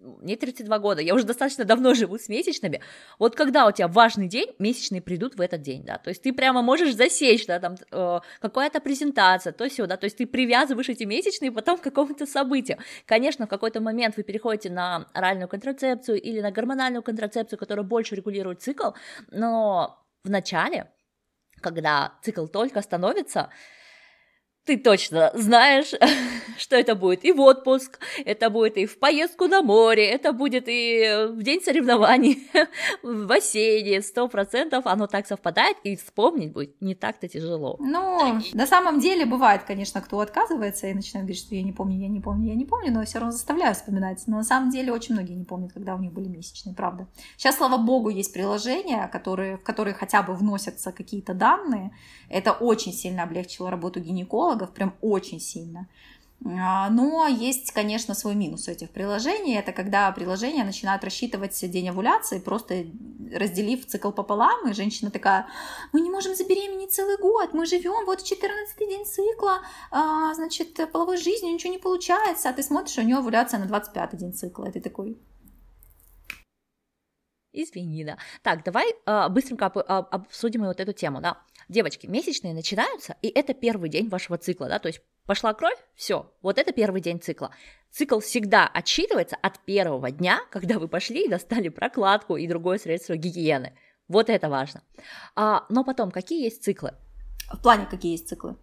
мне 0.00 0.36
32 0.36 0.78
года, 0.78 1.02
я 1.02 1.14
уже 1.14 1.24
достаточно 1.24 1.64
давно 1.64 1.94
живу 1.94 2.18
с 2.18 2.28
месячными, 2.28 2.80
вот 3.18 3.36
когда 3.36 3.66
у 3.66 3.72
тебя 3.72 3.88
важный 3.88 4.28
день, 4.28 4.54
месячные 4.58 5.02
придут 5.02 5.34
в 5.34 5.40
этот 5.40 5.62
день, 5.62 5.84
да, 5.84 5.98
то 5.98 6.08
есть 6.10 6.22
ты 6.22 6.32
прямо 6.32 6.62
можешь 6.62 6.94
засечь, 6.94 7.46
да, 7.46 7.58
там, 7.58 7.76
э, 7.90 8.20
какая-то 8.40 8.80
презентация, 8.80 9.52
то 9.52 9.68
все, 9.68 9.86
да, 9.86 9.96
то 9.96 10.04
есть 10.04 10.16
ты 10.16 10.26
привязываешь 10.26 10.88
эти 10.88 11.04
месячные 11.04 11.52
потом 11.52 11.78
к 11.78 11.82
какому-то 11.82 12.26
событию. 12.26 12.78
Конечно, 13.06 13.46
в 13.46 13.48
какой-то 13.48 13.80
момент 13.80 14.16
вы 14.16 14.22
переходите 14.22 14.70
на 14.70 15.06
оральную 15.12 15.48
контрацепцию 15.48 16.20
или 16.20 16.40
на 16.40 16.50
гормональную 16.50 17.02
контрацепцию, 17.02 17.58
которая 17.58 17.84
больше 17.84 18.14
регулирует 18.14 18.62
цикл, 18.62 18.90
но 19.30 19.98
в 20.24 20.30
начале, 20.30 20.90
когда 21.60 22.14
цикл 22.22 22.46
только 22.46 22.80
становится, 22.82 23.50
ты 24.64 24.76
точно 24.76 25.30
знаешь, 25.34 25.92
что 26.58 26.76
это 26.76 26.94
будет 26.94 27.24
и 27.24 27.32
в 27.32 27.40
отпуск, 27.40 27.98
это 28.24 28.50
будет 28.50 28.76
и 28.76 28.86
в 28.86 28.98
поездку 28.98 29.46
на 29.46 29.62
море, 29.62 30.06
это 30.06 30.32
будет 30.32 30.64
и 30.66 31.28
в 31.30 31.42
день 31.42 31.60
соревнований 31.62 32.48
в 33.02 33.26
бассейне, 33.26 34.02
сто 34.02 34.28
процентов 34.28 34.86
оно 34.86 35.06
так 35.06 35.26
совпадает, 35.26 35.76
и 35.84 35.96
вспомнить 35.96 36.52
будет 36.52 36.80
не 36.80 36.94
так-то 36.94 37.28
тяжело. 37.28 37.76
Ну, 37.80 38.40
на 38.52 38.66
самом 38.66 39.00
деле 39.00 39.24
бывает, 39.24 39.62
конечно, 39.64 40.00
кто 40.00 40.20
отказывается 40.20 40.86
и 40.86 40.94
начинает 40.94 41.26
говорить, 41.26 41.42
что 41.42 41.54
я 41.54 41.62
не 41.62 41.72
помню, 41.72 41.98
я 41.98 42.08
не 42.08 42.20
помню, 42.20 42.48
я 42.48 42.54
не 42.54 42.64
помню, 42.64 42.92
но 42.92 43.04
все 43.04 43.18
равно 43.18 43.32
заставляю 43.32 43.74
вспоминать. 43.74 44.22
Но 44.26 44.36
на 44.36 44.44
самом 44.44 44.70
деле 44.70 44.92
очень 44.92 45.14
многие 45.14 45.34
не 45.34 45.44
помнят, 45.44 45.72
когда 45.72 45.94
у 45.94 45.98
них 45.98 46.12
были 46.12 46.28
месячные, 46.28 46.74
правда. 46.74 47.08
Сейчас, 47.36 47.56
слава 47.56 47.78
богу, 47.78 48.10
есть 48.10 48.32
приложения, 48.32 49.08
которые, 49.08 49.56
в 49.56 49.64
которые 49.64 49.94
хотя 49.94 50.22
бы 50.22 50.34
вносятся 50.34 50.92
какие-то 50.92 51.34
данные. 51.34 51.92
Это 52.28 52.52
очень 52.52 52.92
сильно 52.92 53.24
облегчило 53.24 53.70
работу 53.70 54.00
гинекологов, 54.60 54.74
прям 54.74 54.94
очень 55.00 55.40
сильно. 55.40 55.88
А, 56.42 56.88
но 56.88 57.26
есть, 57.26 57.72
конечно, 57.72 58.14
свой 58.14 58.34
минус 58.34 58.68
у 58.68 58.70
этих 58.70 58.90
приложений. 58.90 59.58
Это 59.58 59.72
когда 59.72 60.10
приложения 60.12 60.64
начинают 60.64 61.04
рассчитывать 61.04 61.70
день 61.70 61.90
овуляции, 61.90 62.38
просто 62.38 62.86
разделив 63.30 63.86
цикл 63.86 64.10
пополам, 64.10 64.68
и 64.68 64.72
женщина 64.72 65.10
такая, 65.10 65.46
мы 65.92 66.00
не 66.00 66.10
можем 66.10 66.34
забеременеть 66.34 66.92
целый 66.92 67.18
год, 67.18 67.52
мы 67.52 67.66
живем, 67.66 68.06
вот 68.06 68.24
14 68.24 68.78
день 68.78 69.04
цикла, 69.04 69.60
а, 69.90 70.34
значит, 70.34 70.90
половой 70.92 71.18
жизни 71.18 71.50
ничего 71.50 71.72
не 71.72 71.78
получается, 71.78 72.48
а 72.48 72.52
ты 72.52 72.62
смотришь, 72.62 72.98
у 72.98 73.02
нее 73.02 73.18
овуляция 73.18 73.60
на 73.60 73.66
25 73.66 74.16
день 74.16 74.32
цикла, 74.32 74.66
и 74.68 74.72
ты 74.72 74.80
такой, 74.80 75.18
Извини, 77.52 78.04
да. 78.04 78.16
Так, 78.42 78.62
давай 78.64 78.94
э, 79.06 79.28
быстренько 79.28 79.66
об, 79.66 79.78
об, 79.78 80.06
обсудим 80.14 80.62
вот 80.62 80.78
эту 80.78 80.92
тему, 80.92 81.20
да. 81.20 81.38
Девочки, 81.70 82.08
месячные 82.08 82.52
начинаются, 82.52 83.14
и 83.22 83.28
это 83.28 83.54
первый 83.54 83.88
день 83.90 84.08
вашего 84.08 84.36
цикла, 84.36 84.68
да, 84.68 84.80
то 84.80 84.88
есть 84.88 85.00
пошла 85.24 85.54
кровь, 85.54 85.78
все, 85.94 86.28
вот 86.42 86.58
это 86.58 86.72
первый 86.72 87.00
день 87.00 87.20
цикла. 87.20 87.54
Цикл 87.92 88.18
всегда 88.18 88.66
отсчитывается 88.66 89.36
от 89.40 89.60
первого 89.60 90.10
дня, 90.10 90.40
когда 90.50 90.80
вы 90.80 90.88
пошли 90.88 91.26
и 91.26 91.28
достали 91.28 91.68
прокладку 91.68 92.36
и 92.36 92.48
другое 92.48 92.78
средство 92.78 93.14
гигиены. 93.14 93.78
Вот 94.08 94.30
это 94.30 94.48
важно. 94.48 94.82
А, 95.36 95.64
но 95.68 95.84
потом, 95.84 96.10
какие 96.10 96.42
есть 96.42 96.64
циклы? 96.64 96.94
В 97.52 97.62
плане, 97.62 97.86
какие 97.88 98.12
есть 98.12 98.28
циклы? 98.28 98.56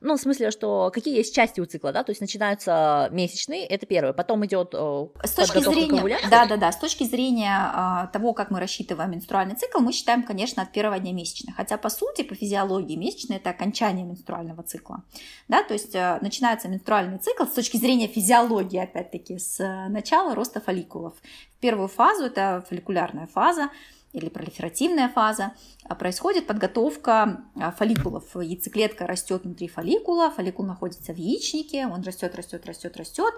Ну, 0.00 0.16
в 0.16 0.20
смысле, 0.20 0.50
что 0.50 0.90
какие 0.92 1.16
есть 1.16 1.34
части 1.34 1.60
у 1.60 1.64
цикла, 1.64 1.92
да, 1.92 2.04
то 2.04 2.10
есть 2.10 2.20
начинаются 2.20 3.08
месячные, 3.10 3.66
это 3.66 3.86
первое, 3.86 4.12
потом 4.12 4.44
идет 4.46 4.74
с 4.74 5.30
точки 5.30 5.58
зрения, 5.58 6.18
да, 6.30 6.46
да, 6.46 6.56
да, 6.56 6.72
с 6.72 6.76
точки 6.76 7.04
зрения 7.04 7.54
а, 7.54 8.06
того, 8.08 8.32
как 8.32 8.50
мы 8.50 8.60
рассчитываем 8.60 9.12
менструальный 9.12 9.54
цикл, 9.54 9.80
мы 9.80 9.92
считаем, 9.92 10.22
конечно, 10.22 10.62
от 10.62 10.72
первого 10.72 10.98
дня 10.98 11.12
месячных, 11.12 11.56
хотя 11.56 11.76
по 11.76 11.88
сути, 11.88 12.22
по 12.22 12.34
физиологии 12.34 12.96
месячные 12.96 13.38
это 13.38 13.50
окончание 13.50 14.04
менструального 14.04 14.62
цикла, 14.62 15.02
да, 15.48 15.62
то 15.62 15.74
есть 15.74 15.94
а, 15.94 16.18
начинается 16.20 16.68
менструальный 16.68 17.18
цикл 17.18 17.44
с 17.44 17.52
точки 17.52 17.76
зрения 17.76 18.06
физиологии, 18.06 18.78
опять-таки, 18.78 19.38
с 19.38 19.60
э, 19.60 19.88
начала 19.88 20.34
роста 20.34 20.60
фолликулов. 20.60 21.14
В 21.56 21.60
первую 21.60 21.88
фазу 21.88 22.24
это 22.24 22.64
фолликулярная 22.68 23.26
фаза, 23.26 23.70
или 24.14 24.28
пролиферативная 24.28 25.08
фаза, 25.08 25.52
а, 25.84 25.94
происходит 25.94 26.46
подготовка 26.46 27.44
а, 27.56 27.72
фолликулов. 27.72 28.24
Яйцеклетка 28.36 29.06
растет 29.06 29.42
внутри 29.44 29.68
фолликула, 29.68 30.30
фолликул 30.30 30.64
находится 30.64 31.12
в 31.12 31.16
яичнике, 31.16 31.86
он 31.86 32.02
растет, 32.02 32.34
растет, 32.34 32.64
растет, 32.64 32.96
растет. 32.96 33.34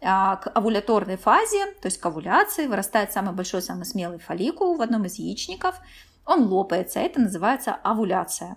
А, 0.00 0.36
к 0.36 0.50
овуляторной 0.54 1.16
фазе, 1.16 1.66
то 1.80 1.86
есть 1.86 1.98
к 1.98 2.06
овуляции, 2.06 2.66
вырастает 2.66 3.10
самый 3.10 3.34
большой, 3.34 3.62
самый 3.62 3.86
смелый 3.86 4.18
фолликул 4.18 4.76
в 4.76 4.82
одном 4.82 5.06
из 5.06 5.14
яичников. 5.14 5.80
Он 6.26 6.42
лопается, 6.44 7.00
это 7.00 7.20
называется 7.20 7.74
овуляция. 7.74 8.56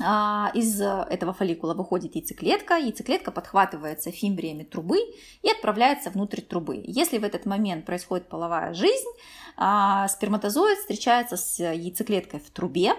А, 0.00 0.50
из 0.54 0.80
этого 0.80 1.34
фолликула 1.34 1.74
выходит 1.74 2.14
яйцеклетка, 2.14 2.76
яйцеклетка 2.76 3.30
подхватывается 3.30 4.10
фимбриями 4.10 4.62
трубы 4.62 4.98
и 5.42 5.50
отправляется 5.50 6.10
внутрь 6.10 6.40
трубы. 6.40 6.82
Если 6.86 7.18
в 7.18 7.24
этот 7.24 7.44
момент 7.44 7.84
происходит 7.84 8.28
половая 8.28 8.72
жизнь, 8.72 9.08
а, 9.56 10.08
сперматозоид 10.08 10.78
встречается 10.78 11.36
с 11.36 11.58
яйцеклеткой 11.58 12.40
в 12.40 12.50
трубе, 12.50 12.94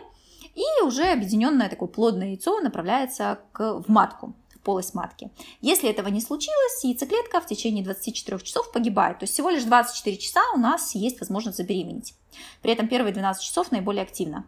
и 0.53 0.83
уже 0.83 1.05
объединенное 1.05 1.67
такое 1.67 1.89
плодное 1.89 2.27
яйцо 2.27 2.59
направляется 2.59 3.39
к, 3.53 3.79
в 3.79 3.89
матку 3.89 4.35
полость 4.63 4.93
матки. 4.93 5.31
Если 5.61 5.89
этого 5.89 6.07
не 6.07 6.21
случилось, 6.21 6.83
яйцеклетка 6.83 7.41
в 7.41 7.45
течение 7.45 7.83
24 7.83 8.39
часов 8.39 8.71
погибает. 8.71 9.19
То 9.19 9.23
есть 9.23 9.33
всего 9.33 9.49
лишь 9.49 9.63
24 9.63 10.17
часа 10.17 10.41
у 10.53 10.57
нас 10.57 10.95
есть 10.95 11.19
возможность 11.19 11.57
забеременеть. 11.57 12.15
При 12.61 12.71
этом 12.71 12.87
первые 12.87 13.13
12 13.13 13.43
часов 13.43 13.71
наиболее 13.71 14.03
активно. 14.03 14.45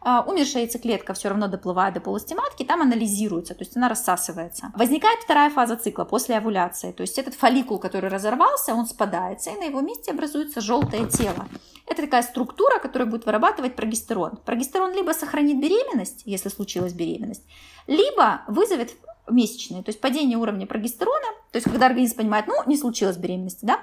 А, 0.00 0.22
умершая 0.22 0.62
яйцеклетка 0.62 1.14
все 1.14 1.28
равно 1.30 1.48
доплывает 1.48 1.94
до 1.94 2.00
полости 2.00 2.34
матки, 2.34 2.62
там 2.62 2.80
анализируется, 2.80 3.54
то 3.54 3.64
есть 3.64 3.76
она 3.76 3.88
рассасывается. 3.88 4.72
Возникает 4.76 5.18
вторая 5.20 5.50
фаза 5.50 5.76
цикла 5.76 6.04
после 6.04 6.36
овуляции, 6.36 6.92
то 6.92 7.00
есть 7.00 7.18
этот 7.18 7.34
фолликул, 7.34 7.78
который 7.78 8.08
разорвался, 8.08 8.74
он 8.74 8.86
спадается, 8.86 9.50
и 9.50 9.56
на 9.56 9.64
его 9.64 9.80
месте 9.80 10.12
образуется 10.12 10.60
желтое 10.60 11.08
тело. 11.08 11.48
Это 11.86 12.02
такая 12.02 12.22
структура, 12.22 12.78
которая 12.78 13.08
будет 13.08 13.26
вырабатывать 13.26 13.74
прогестерон. 13.74 14.38
Прогестерон 14.44 14.92
либо 14.92 15.12
сохранит 15.12 15.60
беременность, 15.60 16.22
если 16.24 16.50
случилась 16.50 16.92
беременность, 16.92 17.44
либо 17.86 18.42
вызовет 18.48 18.94
месячные, 19.28 19.82
то 19.82 19.90
есть 19.90 20.00
падение 20.00 20.38
уровня 20.38 20.66
прогестерона, 20.66 21.26
то 21.52 21.56
есть 21.56 21.68
когда 21.68 21.86
организм 21.86 22.16
понимает, 22.16 22.46
ну, 22.46 22.54
не 22.66 22.76
случилось 22.76 23.16
беременности, 23.16 23.64
да, 23.64 23.80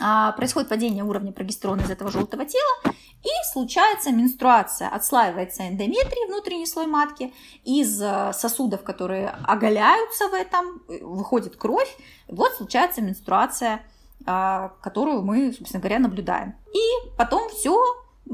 а, 0.00 0.32
происходит 0.32 0.68
падение 0.68 1.04
уровня 1.04 1.32
прогестерона 1.32 1.82
из 1.82 1.90
этого 1.90 2.10
желтого 2.10 2.44
тела, 2.44 2.94
и 3.22 3.52
случается 3.52 4.10
менструация. 4.10 4.88
Отслаивается 4.88 5.68
эндометрий, 5.68 6.26
внутренний 6.26 6.66
слой 6.66 6.86
матки, 6.86 7.32
из 7.62 8.02
э, 8.02 8.32
сосудов, 8.32 8.82
которые 8.82 9.28
оголяются 9.28 10.28
в 10.28 10.34
этом, 10.34 10.82
выходит 11.02 11.56
кровь, 11.56 11.96
вот 12.26 12.52
случается 12.54 13.00
менструация, 13.00 13.84
а, 14.26 14.70
которую 14.82 15.22
мы, 15.22 15.52
собственно 15.52 15.80
говоря, 15.80 15.98
наблюдаем. 15.98 16.56
И 16.74 17.16
потом 17.16 17.48
все 17.50 17.80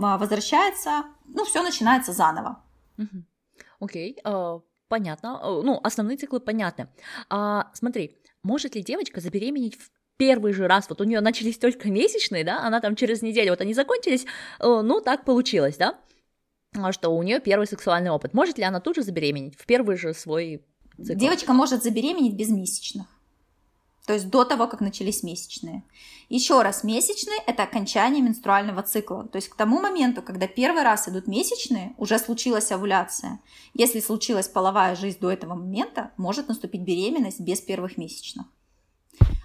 а, 0.01 0.17
возвращается, 0.17 1.05
ну, 1.27 1.45
все 1.45 1.63
начинается 1.63 2.13
заново. 2.13 2.63
Окей, 3.81 4.19
okay. 4.25 4.25
uh, 4.25 4.61
понятно. 4.89 5.41
Ну, 5.43 5.81
основные 5.83 6.17
циклы 6.17 6.41
понятны. 6.41 6.89
Uh, 7.31 7.65
смотри, 7.73 8.17
может 8.43 8.75
ли 8.75 8.83
девочка 8.83 9.21
забеременеть 9.21 9.77
в 9.77 9.91
первый 10.17 10.53
же 10.53 10.67
раз, 10.67 10.89
вот 10.89 11.01
у 11.01 11.05
нее 11.05 11.21
начались 11.21 11.59
только 11.59 11.91
месячные, 11.91 12.45
да, 12.45 12.61
она 12.61 12.81
там 12.81 12.97
через 12.97 13.23
неделю, 13.23 13.51
вот 13.51 13.61
они 13.61 13.73
закончились, 13.73 14.27
э, 14.59 14.81
ну, 14.83 15.01
так 15.01 15.25
получилось, 15.25 15.77
да, 15.77 15.99
а 16.75 16.93
что 16.93 17.11
у 17.11 17.23
нее 17.23 17.41
первый 17.41 17.67
сексуальный 17.67 18.11
опыт. 18.11 18.35
Может 18.35 18.59
ли 18.59 18.65
она 18.65 18.81
тут 18.81 18.97
же 18.97 19.03
забеременеть 19.03 19.57
в 19.57 19.65
первый 19.65 19.97
же 19.97 20.13
свой 20.13 20.67
цикл? 20.97 21.19
Девочка 21.19 21.53
может 21.53 21.83
забеременеть 21.83 22.35
без 22.35 22.51
месячных. 22.51 23.07
То 24.09 24.15
есть 24.15 24.31
до 24.31 24.47
того, 24.47 24.69
как 24.69 24.81
начались 24.81 25.23
месячные. 25.23 25.83
Еще 26.31 26.63
раз, 26.63 26.83
месячные– 26.83 27.41
это 27.47 27.65
окончание 27.65 28.23
менструального 28.23 28.83
цикла. 28.83 29.29
То 29.29 29.37
есть 29.37 29.51
к 29.51 29.55
тому 29.55 29.81
моменту, 29.81 30.23
когда 30.23 30.47
первый 30.47 30.83
раз 30.83 31.11
идут 31.11 31.27
месячные, 31.27 31.93
уже 31.99 32.19
случилась 32.19 32.73
овуляция. 32.73 33.39
Если 33.75 34.01
случилась 34.01 34.49
половая 34.49 34.97
жизнь 34.97 35.19
до 35.21 35.31
этого 35.31 35.57
момента, 35.57 36.13
может 36.17 36.49
наступить 36.49 36.81
беременность 36.81 37.41
без 37.41 37.61
первых 37.61 37.99
месячных. 37.99 38.47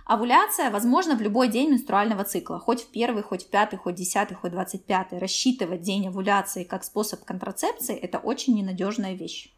Овуляция 0.06 0.72
возможна 0.72 1.18
в 1.18 1.22
любой 1.22 1.50
день 1.50 1.70
менструального 1.70 2.24
цикла, 2.24 2.58
хоть 2.58 2.84
в 2.84 2.88
первый, 2.88 3.22
хоть 3.22 3.44
в 3.44 3.50
пятый, 3.50 3.76
хоть 3.76 3.96
в 3.96 3.98
десятый, 3.98 4.38
хоть 4.38 4.52
в 4.52 4.54
двадцать 4.54 4.86
пятый. 4.86 5.20
Рассчитывать 5.20 5.82
день 5.82 6.08
овуляции 6.08 6.64
как 6.64 6.86
способ 6.86 7.26
контрацепции– 7.26 7.96
это 8.02 8.18
очень 8.18 8.56
ненадежная 8.56 9.16
вещь. 9.16 9.54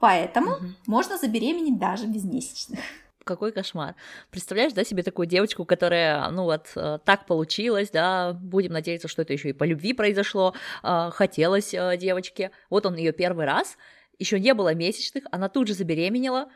Поэтому 0.00 0.56
угу. 0.56 0.66
можно 0.88 1.16
забеременеть 1.16 1.78
даже 1.78 2.06
без 2.06 2.24
месячных. 2.24 2.80
Какой 3.24 3.52
кошмар. 3.52 3.94
Представляешь, 4.30 4.74
да, 4.74 4.84
себе 4.84 5.02
такую 5.02 5.26
девочку, 5.26 5.64
которая, 5.64 6.28
ну 6.28 6.44
вот, 6.44 6.66
э, 6.76 6.98
так 7.04 7.26
получилось, 7.26 7.90
да, 7.90 8.34
будем 8.34 8.72
надеяться, 8.72 9.08
что 9.08 9.22
это 9.22 9.32
еще 9.32 9.48
и 9.48 9.52
по 9.54 9.64
любви 9.64 9.94
произошло, 9.94 10.54
э, 10.82 11.10
хотелось 11.10 11.72
э, 11.72 11.96
девочке. 11.96 12.50
Вот 12.68 12.84
он 12.84 12.96
ее 12.96 13.12
первый 13.12 13.46
раз, 13.46 13.78
еще 14.18 14.38
не 14.38 14.52
было 14.52 14.74
месячных, 14.74 15.24
она 15.32 15.48
тут 15.48 15.68
же 15.68 15.74
забеременела, 15.74 16.50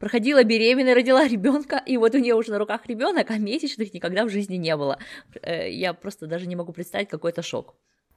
проходила 0.00 0.42
беременная, 0.42 0.94
родила 0.94 1.26
ребенка, 1.26 1.80
и 1.86 1.96
вот 1.96 2.14
у 2.16 2.18
нее 2.18 2.34
уже 2.34 2.50
на 2.50 2.58
руках 2.58 2.86
ребенок, 2.86 3.30
а 3.30 3.38
месячных 3.38 3.94
никогда 3.94 4.24
в 4.24 4.28
жизни 4.28 4.56
не 4.56 4.76
было. 4.76 4.98
Я 5.44 5.94
просто 5.94 6.26
даже 6.26 6.48
не 6.48 6.56
могу 6.56 6.72
представить 6.72 7.08
какой-то 7.08 7.42
шок. 7.42 7.76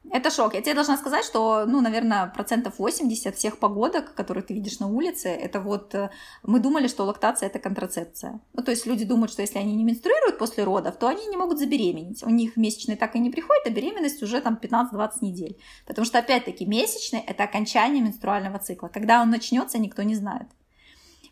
Это 0.10 0.32
шок. 0.32 0.56
Я 0.56 0.62
тебе 0.62 0.74
должна 0.74 0.98
сказать, 0.98 1.24
что, 1.24 1.66
ну, 1.68 1.80
наверное, 1.80 2.26
процентов 2.28 2.80
80 2.80 3.36
всех 3.36 3.60
погодок, 3.60 4.16
которые 4.16 4.44
ты 4.44 4.54
видишь 4.54 4.80
на 4.80 4.88
улице, 4.88 5.30
это 5.30 5.60
вот 5.60 5.94
э, 5.94 6.10
мы 6.44 6.60
думали, 6.60 6.88
что 6.88 7.06
лактация 7.06 7.48
это 7.48 7.60
контрацепция. 7.60 8.42
Ну, 8.54 8.64
то 8.64 8.72
есть 8.72 8.88
люди 8.88 9.06
думают, 9.06 9.32
что 9.32 9.44
если 9.44 9.60
они 9.60 9.76
не 9.76 9.84
менструируют 9.84 10.40
после 10.40 10.64
родов, 10.64 10.98
то 10.98 11.08
они 11.08 11.28
не 11.28 11.38
могут 11.38 11.60
забеременеть. 11.60 12.24
У 12.24 12.30
них 12.30 12.58
месячные 12.58 12.98
так 12.98 13.16
и 13.16 13.20
не 13.20 13.30
приходят, 13.30 13.68
а 13.68 13.70
беременность 13.70 14.24
уже 14.24 14.42
там 14.42 14.60
15-20 14.62 15.12
недель. 15.22 15.58
Потому 15.86 16.06
что, 16.06 16.18
опять-таки, 16.18 16.66
месячные 16.66 17.24
это 17.24 17.44
окончание 17.44 18.02
менструального 18.02 18.58
цикла. 18.58 18.88
Когда 18.88 19.22
он 19.22 19.30
начнется, 19.30 19.78
никто 19.78 20.02
не 20.02 20.16
знает. 20.16 20.48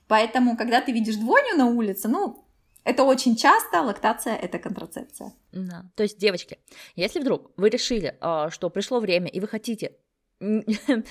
Поэтому, 0.07 0.55
когда 0.55 0.79
ты 0.81 0.91
видишь 0.91 1.15
двойню 1.15 1.57
на 1.57 1.65
улице, 1.65 2.07
ну, 2.07 2.45
это 2.89 3.03
очень 3.03 3.35
часто 3.35 3.81
лактация– 3.81 4.35
это 4.41 4.57
контрацепция. 4.57 5.33
Да. 5.51 5.85
То 5.95 6.03
есть, 6.03 6.17
девочки, 6.17 6.57
если 6.95 7.19
вдруг 7.19 7.51
вы 7.55 7.69
решили, 7.69 8.17
а, 8.19 8.49
что 8.49 8.69
пришло 8.69 8.99
время, 8.99 9.27
и 9.27 9.39
вы 9.39 9.47
хотите 9.47 9.97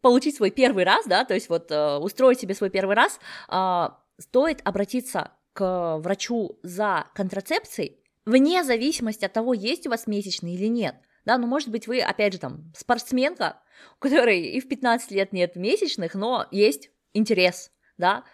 получить 0.00 0.36
свой 0.36 0.50
первый 0.50 0.84
раз, 0.84 1.06
да, 1.06 1.24
то 1.24 1.34
есть 1.34 1.48
вот 1.48 1.70
а, 1.70 1.98
устроить 1.98 2.40
себе 2.40 2.54
свой 2.54 2.70
первый 2.70 2.96
раз, 2.96 3.20
а, 3.48 4.00
стоит 4.18 4.60
обратиться 4.64 5.30
к 5.52 5.98
врачу 5.98 6.58
за 6.62 7.06
контрацепцией 7.14 8.00
вне 8.26 8.64
зависимости 8.64 9.24
от 9.24 9.32
того, 9.32 9.54
есть 9.54 9.86
у 9.86 9.90
вас 9.90 10.06
месячный 10.06 10.54
или 10.54 10.66
нет. 10.66 10.96
Да, 11.24 11.38
ну, 11.38 11.46
может 11.46 11.68
быть, 11.68 11.86
вы, 11.86 12.00
опять 12.00 12.32
же, 12.32 12.38
там, 12.38 12.72
спортсменка, 12.76 13.62
у 13.96 14.00
которой 14.00 14.40
и 14.40 14.60
в 14.60 14.68
15 14.68 15.10
лет 15.12 15.32
нет 15.32 15.56
месячных, 15.56 16.14
но 16.14 16.46
есть 16.50 16.90
интерес, 17.12 17.70
да, 17.98 18.24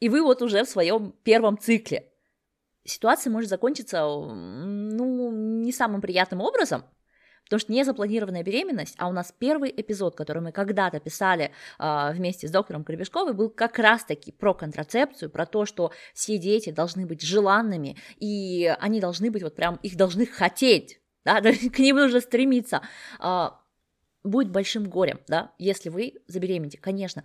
и 0.00 0.08
вы 0.08 0.22
вот 0.22 0.42
уже 0.42 0.64
в 0.64 0.68
своем 0.68 1.12
первом 1.22 1.58
цикле 1.58 2.12
ситуация 2.86 3.30
может 3.30 3.50
закончиться, 3.50 4.02
ну, 4.02 5.30
не 5.30 5.72
самым 5.72 6.00
приятным 6.00 6.40
образом, 6.40 6.84
Потому 7.46 7.60
что 7.60 7.72
незапланированная 7.72 8.42
беременность, 8.42 8.96
а 8.98 9.08
у 9.08 9.12
нас 9.12 9.32
первый 9.38 9.72
эпизод, 9.74 10.16
который 10.16 10.42
мы 10.42 10.50
когда-то 10.50 10.98
писали 10.98 11.52
э, 11.78 12.12
вместе 12.12 12.48
с 12.48 12.50
доктором 12.50 12.82
Кребешковой, 12.82 13.34
был 13.34 13.50
как 13.50 13.78
раз-таки 13.78 14.32
про 14.32 14.52
контрацепцию, 14.52 15.30
про 15.30 15.46
то, 15.46 15.64
что 15.64 15.92
все 16.12 16.38
дети 16.38 16.70
должны 16.70 17.06
быть 17.06 17.22
желанными, 17.22 17.96
и 18.18 18.66
они 18.80 19.00
должны 19.00 19.30
быть 19.30 19.44
вот 19.44 19.54
прям, 19.54 19.76
их 19.84 19.96
должны 19.96 20.26
хотеть, 20.26 21.00
да, 21.24 21.40
к 21.40 21.78
ним 21.78 21.96
нужно 21.96 22.20
стремиться. 22.20 22.82
Э, 23.20 23.50
будет 24.24 24.50
большим 24.50 24.88
горем, 24.88 25.20
да, 25.28 25.52
если 25.58 25.88
вы 25.88 26.14
забеременеете, 26.26 26.78
конечно, 26.78 27.22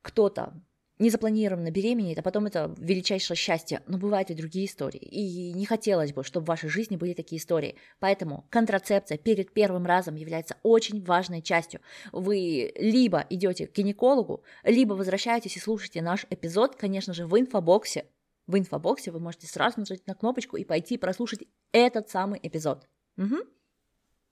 кто-то 0.00 0.54
незапланированно 1.00 1.70
беременеет, 1.70 2.18
а 2.18 2.22
потом 2.22 2.46
это 2.46 2.72
величайшее 2.78 3.36
счастье. 3.36 3.82
Но 3.86 3.98
бывают 3.98 4.30
и 4.30 4.34
другие 4.34 4.66
истории. 4.66 5.00
И 5.00 5.52
не 5.54 5.66
хотелось 5.66 6.12
бы, 6.12 6.22
чтобы 6.22 6.44
в 6.44 6.48
вашей 6.48 6.68
жизни 6.68 6.96
были 6.96 7.14
такие 7.14 7.40
истории. 7.40 7.76
Поэтому 7.98 8.46
контрацепция 8.50 9.18
перед 9.18 9.52
первым 9.52 9.86
разом 9.86 10.14
является 10.14 10.56
очень 10.62 11.02
важной 11.02 11.42
частью. 11.42 11.80
Вы 12.12 12.72
либо 12.76 13.26
идете 13.30 13.66
к 13.66 13.74
гинекологу, 13.74 14.44
либо 14.62 14.92
возвращаетесь 14.92 15.56
и 15.56 15.60
слушаете 15.60 16.02
наш 16.02 16.26
эпизод, 16.30 16.76
конечно 16.76 17.14
же, 17.14 17.26
в 17.26 17.38
инфобоксе. 17.38 18.04
В 18.46 18.58
инфобоксе 18.58 19.10
вы 19.10 19.20
можете 19.20 19.46
сразу 19.46 19.80
нажать 19.80 20.06
на 20.06 20.14
кнопочку 20.14 20.56
и 20.56 20.64
пойти 20.64 20.98
прослушать 20.98 21.44
этот 21.72 22.10
самый 22.10 22.38
эпизод. 22.42 22.86
Угу. 23.16 23.36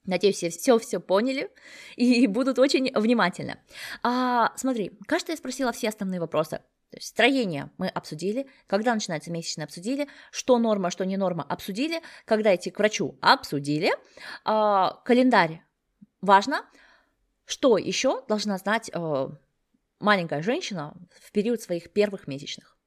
Надеюсь, 0.09 0.42
все 0.42 0.78
все, 0.78 1.00
поняли 1.00 1.50
и 1.96 2.26
будут 2.26 2.59
очень 2.59 2.90
внимательны. 2.98 3.59
А, 4.02 4.54
смотри, 4.56 4.98
кажется, 5.06 5.32
я 5.32 5.36
спросила 5.36 5.70
все 5.70 5.90
основные 5.90 6.18
вопросы. 6.18 6.62
То 6.90 6.96
есть 6.96 7.09
строение 7.09 7.70
мы 7.76 7.88
обсудили, 7.88 8.48
когда 8.66 8.94
начинается 8.94 9.30
месячное 9.30 9.66
обсудили, 9.66 10.09
что 10.30 10.56
норма, 10.56 10.90
что 10.90 11.04
не 11.04 11.18
норма 11.18 11.44
обсудили, 11.46 12.00
когда 12.24 12.56
идти 12.56 12.70
к 12.70 12.78
врачу 12.78 13.18
обсудили, 13.20 13.92
а, 14.46 15.02
календарь 15.04 15.62
важно, 16.22 16.64
что 17.44 17.76
еще 17.76 18.24
должна 18.28 18.56
знать 18.56 18.90
а, 18.94 19.30
маленькая 20.00 20.40
женщина 20.40 20.94
в 21.20 21.32
период 21.32 21.61
своих 21.61 21.92
первых 21.92 22.26
месячных. 22.26 22.78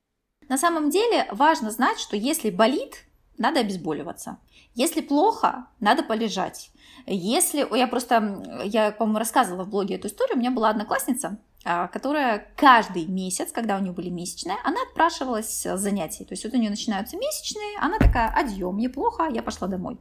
На 0.49 0.57
самом 0.57 0.89
деле 0.89 1.27
важно 1.31 1.69
знать, 1.69 1.99
что 1.99 2.15
если 2.15 2.49
болит, 2.49 3.05
надо 3.41 3.59
обезболиваться. 3.59 4.37
Если 4.75 5.01
плохо, 5.01 5.67
надо 5.79 6.03
полежать. 6.03 6.71
Если, 7.05 7.67
я 7.75 7.87
просто, 7.87 8.61
я, 8.63 8.91
по-моему, 8.91 9.19
рассказывала 9.19 9.63
в 9.63 9.69
блоге 9.69 9.95
эту 9.95 10.07
историю, 10.07 10.37
у 10.37 10.39
меня 10.39 10.51
была 10.51 10.69
одноклассница, 10.69 11.39
которая 11.63 12.47
каждый 12.55 13.05
месяц, 13.05 13.51
когда 13.51 13.77
у 13.77 13.81
нее 13.81 13.91
были 13.91 14.09
месячные, 14.09 14.57
она 14.63 14.77
отпрашивалась 14.81 15.47
с 15.47 15.77
занятий. 15.77 16.25
То 16.25 16.33
есть 16.33 16.43
вот 16.43 16.53
у 16.53 16.57
нее 16.57 16.71
начинаются 16.71 17.17
месячные, 17.17 17.77
она 17.79 17.99
такая, 17.99 18.33
адьё, 18.33 18.71
мне 18.71 18.89
плохо, 18.89 19.29
я 19.31 19.43
пошла 19.43 19.67
домой. 19.67 19.99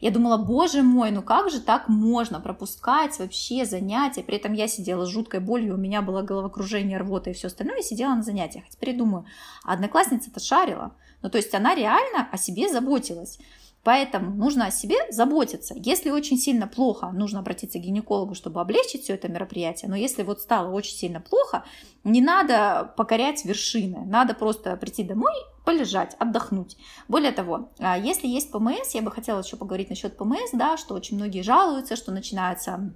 Я 0.00 0.10
думала, 0.10 0.38
боже 0.38 0.82
мой, 0.82 1.10
ну 1.10 1.22
как 1.22 1.50
же 1.50 1.60
так 1.60 1.88
можно 1.88 2.40
пропускать 2.40 3.18
вообще 3.18 3.66
занятия? 3.66 4.22
При 4.22 4.36
этом 4.36 4.54
я 4.54 4.68
сидела 4.68 5.04
с 5.04 5.10
жуткой 5.10 5.40
болью, 5.40 5.74
у 5.74 5.78
меня 5.78 6.00
было 6.00 6.22
головокружение, 6.22 6.98
рвота 6.98 7.30
и 7.30 7.34
все 7.34 7.48
остальное, 7.48 7.76
я 7.76 7.82
сидела 7.82 8.14
на 8.14 8.22
занятиях. 8.22 8.64
Теперь 8.70 8.96
думаю, 8.96 9.26
а 9.64 9.74
одноклассница-то 9.74 10.40
шарила. 10.40 10.94
Ну 11.20 11.28
то 11.28 11.36
есть 11.36 11.54
она 11.54 11.74
реально 11.74 12.28
о 12.32 12.36
себе 12.38 12.68
заботилась. 12.68 13.38
Поэтому 13.84 14.30
нужно 14.30 14.66
о 14.66 14.70
себе 14.70 14.96
заботиться. 15.10 15.74
Если 15.76 16.10
очень 16.10 16.38
сильно 16.38 16.68
плохо, 16.68 17.10
нужно 17.12 17.40
обратиться 17.40 17.78
к 17.78 17.82
гинекологу, 17.82 18.34
чтобы 18.34 18.60
облегчить 18.60 19.02
все 19.02 19.14
это 19.14 19.28
мероприятие. 19.28 19.90
Но 19.90 19.96
если 19.96 20.22
вот 20.22 20.40
стало 20.40 20.72
очень 20.72 20.94
сильно 20.94 21.20
плохо, 21.20 21.64
не 22.04 22.20
надо 22.20 22.92
покорять 22.96 23.44
вершины. 23.44 24.04
Надо 24.06 24.34
просто 24.34 24.76
прийти 24.76 25.02
домой, 25.02 25.32
полежать, 25.64 26.14
отдохнуть. 26.20 26.76
Более 27.08 27.32
того, 27.32 27.70
а, 27.80 27.98
если 27.98 28.28
есть 28.28 28.52
ПМС, 28.52 28.94
я 28.94 29.02
бы 29.02 29.10
хотела 29.10 29.40
еще 29.40 29.56
поговорить 29.56 29.90
насчет 29.90 30.16
ПМС, 30.16 30.50
да, 30.52 30.76
что 30.76 30.94
очень 30.94 31.16
многие 31.16 31.42
жалуются, 31.42 31.96
что 31.96 32.12
начинается 32.12 32.94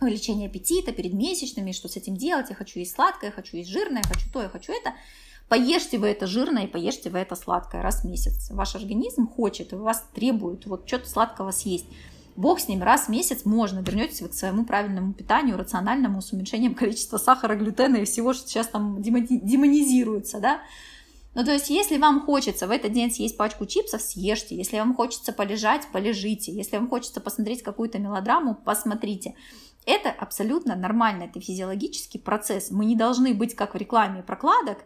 увеличение 0.00 0.48
аппетита 0.48 0.92
перед 0.92 1.14
месячными, 1.14 1.72
что 1.72 1.88
с 1.88 1.96
этим 1.96 2.16
делать, 2.16 2.50
я 2.50 2.54
хочу 2.54 2.78
есть 2.78 2.94
сладкое, 2.94 3.30
я 3.30 3.34
хочу 3.34 3.56
есть 3.56 3.70
жирное, 3.70 4.02
я 4.02 4.08
хочу 4.08 4.30
то, 4.30 4.42
я 4.42 4.48
хочу 4.48 4.72
это. 4.72 4.92
Поешьте 5.48 5.98
вы 5.98 6.08
это 6.08 6.26
жирное 6.26 6.64
и 6.64 6.66
поешьте 6.66 7.08
вы 7.08 7.18
это 7.18 7.34
сладкое 7.34 7.82
раз 7.82 8.02
в 8.02 8.04
месяц. 8.04 8.50
Ваш 8.50 8.74
организм 8.74 9.26
хочет 9.26 9.72
вас 9.72 10.04
требует 10.14 10.66
вот 10.66 10.86
что-то 10.86 11.08
сладкого 11.08 11.50
съесть. 11.52 11.86
Бог 12.36 12.60
с 12.60 12.68
ним, 12.68 12.82
раз 12.82 13.06
в 13.06 13.08
месяц 13.08 13.44
можно, 13.44 13.80
вернетесь 13.80 14.20
вы 14.20 14.28
к 14.28 14.34
своему 14.34 14.64
правильному 14.64 15.12
питанию, 15.12 15.56
рациональному, 15.56 16.22
с 16.22 16.32
уменьшением 16.32 16.74
количества 16.74 17.18
сахара, 17.18 17.56
глютена 17.56 17.96
и 17.96 18.04
всего, 18.04 18.32
что 18.32 18.46
сейчас 18.48 18.68
там 18.68 19.02
демонизируется, 19.02 20.38
да. 20.38 20.60
Ну, 21.34 21.44
то 21.44 21.52
есть, 21.52 21.68
если 21.70 21.98
вам 21.98 22.20
хочется 22.22 22.66
в 22.66 22.70
этот 22.70 22.92
день 22.92 23.10
съесть 23.10 23.36
пачку 23.36 23.66
чипсов, 23.66 24.02
съешьте. 24.02 24.56
Если 24.56 24.78
вам 24.78 24.94
хочется 24.94 25.32
полежать, 25.32 25.88
полежите. 25.92 26.52
Если 26.52 26.76
вам 26.76 26.88
хочется 26.88 27.20
посмотреть 27.20 27.62
какую-то 27.62 27.98
мелодраму, 27.98 28.54
посмотрите. 28.54 29.34
Это 29.84 30.10
абсолютно 30.10 30.76
нормально, 30.76 31.24
это 31.24 31.40
физиологический 31.40 32.20
процесс. 32.20 32.70
Мы 32.70 32.84
не 32.84 32.96
должны 32.96 33.34
быть, 33.34 33.54
как 33.54 33.74
в 33.74 33.76
рекламе 33.76 34.22
прокладок, 34.22 34.78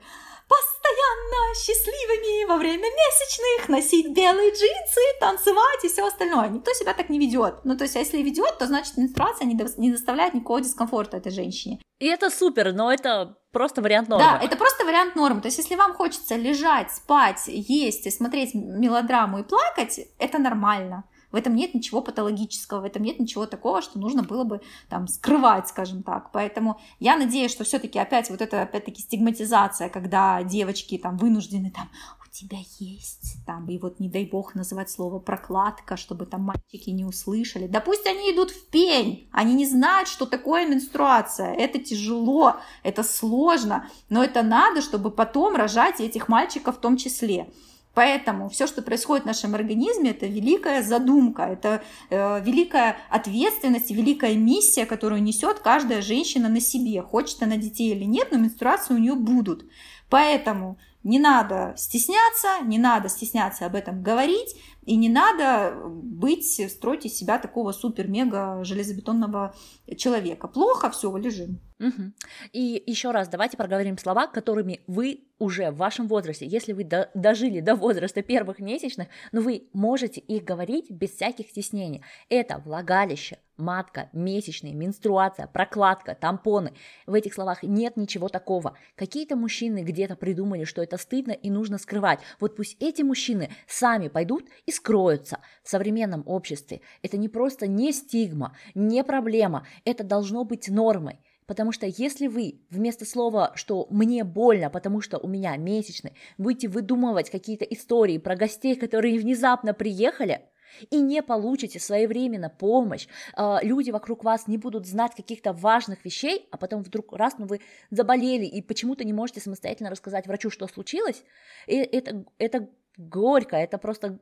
постоянно 0.49 1.55
счастливыми 1.55 2.45
во 2.47 2.57
время 2.57 2.89
месячных, 2.89 3.69
носить 3.69 4.13
белые 4.15 4.51
джинсы, 4.51 5.01
танцевать 5.21 5.85
и 5.85 5.89
все 5.89 6.07
остальное. 6.07 6.49
Никто 6.49 6.73
себя 6.73 6.95
так 6.95 7.09
не 7.09 7.19
ведет. 7.19 7.65
Ну, 7.65 7.77
то 7.77 7.85
есть, 7.85 7.97
а 7.97 8.01
если 8.01 8.23
ведет, 8.23 8.59
то 8.59 8.67
значит 8.67 8.97
менструация 8.97 9.47
не, 9.47 9.55
до, 9.55 9.67
не 9.77 9.91
доставляет 9.91 10.35
никакого 10.35 10.61
дискомфорта 10.61 11.17
этой 11.17 11.33
женщине. 11.33 11.81
И 11.99 12.07
это 12.07 12.31
супер, 12.31 12.73
но 12.73 12.93
это 12.93 13.37
просто 13.53 13.81
вариант 13.81 14.09
нормы. 14.09 14.25
Да, 14.25 14.41
это 14.45 14.57
просто 14.57 14.85
вариант 14.85 15.15
нормы. 15.15 15.41
То 15.41 15.47
есть, 15.47 15.59
если 15.59 15.77
вам 15.77 15.95
хочется 15.95 16.37
лежать, 16.37 16.91
спать, 16.93 17.45
есть 17.47 18.07
и 18.07 18.11
смотреть 18.11 18.55
мелодраму 18.55 19.39
и 19.39 19.45
плакать, 19.45 20.01
это 20.19 20.39
нормально. 20.39 21.05
В 21.33 21.37
этом 21.37 21.57
нет 21.57 21.75
ничего 21.75 22.03
патологического, 22.03 22.83
в 22.83 22.85
этом 22.85 23.03
нет 23.03 23.19
ничего 23.19 23.47
такого, 23.47 23.83
что 23.83 23.99
нужно 23.99 24.23
было 24.23 24.45
бы 24.45 24.61
там 24.89 25.09
скрывать, 25.09 25.69
скажем 25.69 26.03
так. 26.03 26.31
Поэтому 26.31 26.79
я 27.01 27.17
надеюсь, 27.17 27.51
что 27.51 27.65
все-таки 27.65 27.99
опять 27.99 28.31
вот 28.31 28.41
это 28.41 28.63
опять-таки 28.63 29.03
стигматизация, 29.03 29.89
когда 29.89 30.43
девочки 30.43 30.99
там 30.99 31.17
вынуждены 31.17 31.71
там 31.71 31.89
у 32.25 32.35
тебя 32.35 32.59
есть, 32.79 33.37
там, 33.47 33.69
и 33.69 33.79
вот 33.79 34.01
не 34.01 34.09
дай 34.09 34.25
бог 34.25 34.55
называть 34.55 34.91
слово 34.91 35.19
прокладка, 35.19 35.97
чтобы 35.97 36.25
там 36.25 36.43
мальчики 36.43 36.91
не 36.91 37.05
услышали. 37.05 37.67
Да 37.67 37.81
пусть 37.81 38.07
они 38.07 38.33
идут 38.33 38.51
в 38.51 38.69
пень, 38.69 39.29
они 39.33 39.55
не 39.55 39.67
знают, 39.67 40.09
что 40.09 40.25
такое 40.25 40.67
менструация. 40.67 41.53
Это 41.53 41.79
тяжело, 41.79 42.57
это 42.83 43.03
сложно, 43.03 43.87
но 44.09 44.25
это 44.25 44.43
надо, 44.43 44.81
чтобы 44.81 45.11
потом 45.11 45.57
рожать 45.57 46.01
этих 46.01 46.29
мальчиков 46.29 46.77
в 46.77 46.81
том 46.81 46.97
числе. 46.97 47.53
Поэтому 47.95 48.49
все, 48.49 48.67
что 48.67 48.81
происходит 48.81 49.25
в 49.25 49.27
нашем 49.27 49.55
организме, 49.55 50.11
это 50.11 50.27
великая 50.27 50.83
задумка, 50.83 51.43
это 51.43 51.83
э, 52.09 52.41
великая 52.43 52.97
ответственность, 53.11 53.91
великая 53.91 54.35
миссия, 54.35 54.87
которую 54.87 55.23
несет 55.23 55.59
каждая 55.59 56.01
женщина 56.01 56.49
на 56.49 56.61
себе. 56.61 57.03
Хочет 57.03 57.43
она 57.43 57.57
детей 57.57 57.93
или 57.93 58.05
нет, 58.05 58.29
но 58.31 58.39
менструации 58.39 58.95
у 58.95 58.99
нее 58.99 59.15
будут. 59.15 59.67
Поэтому 60.09 60.79
не 61.05 61.19
надо 61.19 61.75
стесняться, 61.77 62.65
не 62.65 62.79
надо 62.79 63.09
стесняться 63.09 63.67
об 63.67 63.75
этом 63.75 64.03
говорить, 64.03 64.57
И 64.85 64.97
не 64.97 65.09
надо 65.09 65.75
быть, 65.85 66.61
строить 66.71 67.07
из 67.07 67.17
себя 67.17 67.39
такого 67.39 67.73
супер-мега 67.73 68.65
железобетонного 68.65 69.55
человека. 69.97 70.49
Плохо, 70.49 70.91
все, 70.91 71.17
лежим. 71.17 71.61
Угу. 71.83 72.13
И 72.53 72.83
еще 72.87 73.11
раз 73.11 73.29
давайте 73.29 73.57
проговорим 73.57 73.99
слова, 73.99 74.29
которыми 74.29 74.81
вы 74.87 75.25
уже 75.41 75.73
в 75.73 75.77
вашем 75.77 76.07
возрасте, 76.07 76.47
если 76.47 76.73
вы 76.73 76.85
до, 76.85 77.11
дожили 77.15 77.59
до 77.59 77.75
возраста 77.75 78.23
первых 78.23 78.61
месячных, 78.61 79.09
но 79.33 79.41
вы 79.41 79.69
можете 79.73 80.21
их 80.21 80.45
говорить 80.45 80.89
без 80.91 81.11
всяких 81.11 81.51
стеснений. 81.51 82.05
Это 82.29 82.59
влагалище, 82.59 83.39
матка, 83.57 84.09
месячные, 84.13 84.75
менструация, 84.75 85.49
прокладка, 85.49 86.15
тампоны. 86.15 86.73
В 87.07 87.15
этих 87.15 87.35
словах 87.35 87.65
нет 87.65 87.97
ничего 87.97 88.29
такого. 88.29 88.79
Какие-то 88.95 89.35
мужчины 89.35 89.83
где-то 89.83 90.15
придумали, 90.15 90.63
что 90.63 90.83
это 90.83 90.97
стыдно 90.97 91.33
и 91.33 91.51
нужно 91.51 91.79
скрывать. 91.79 92.21
Вот 92.39 92.55
пусть 92.55 92.77
эти 92.79 93.03
мужчины 93.03 93.51
сами 93.67 94.07
пойдут 94.07 94.49
и 94.67 94.71
скроются. 94.71 95.41
В 95.65 95.69
современном 95.69 96.23
обществе 96.27 96.81
это 97.03 97.17
не 97.17 97.29
просто 97.29 97.67
не 97.67 97.91
стигма, 97.91 98.57
не 98.77 99.03
проблема, 99.03 99.67
это 99.85 100.05
должно 100.05 100.45
быть 100.45 100.69
нормой. 100.69 101.19
Потому 101.47 101.73
что 101.73 101.87
если 101.87 102.29
вы 102.29 102.61
вместо 102.71 103.05
слова, 103.05 103.53
что 103.55 103.87
мне 103.91 104.25
больно, 104.25 104.71
потому 104.71 105.01
что 105.01 105.19
у 105.19 105.27
меня 105.27 105.57
месячный, 105.57 106.15
будете 106.39 106.69
выдумывать 106.69 107.31
какие-то 107.31 107.65
истории 107.65 108.19
про 108.19 108.37
гостей, 108.37 108.77
которые 108.77 109.19
внезапно 109.19 109.75
приехали, 109.75 110.49
и 110.91 111.01
не 111.01 111.23
получите 111.23 111.79
своевременно 111.79 112.49
помощь, 112.49 113.07
а, 113.35 113.61
люди 113.63 113.91
вокруг 113.91 114.25
вас 114.25 114.47
не 114.47 114.59
будут 114.59 114.87
знать 114.87 115.15
каких-то 115.15 115.53
важных 115.53 116.05
вещей, 116.05 116.49
а 116.51 116.57
потом 116.57 116.83
вдруг 116.83 117.13
раз, 117.13 117.35
ну 117.39 117.47
вы 117.47 117.61
заболели 117.91 118.47
и 118.47 118.63
почему-то 118.63 119.05
не 119.05 119.13
можете 119.13 119.41
самостоятельно 119.41 119.91
рассказать 119.91 120.27
врачу, 120.27 120.51
что 120.51 120.67
случилось, 120.67 121.25
и 121.67 121.77
это, 121.77 122.25
это 122.39 122.69
горько, 122.97 123.57
это 123.57 123.79
просто, 123.79 124.19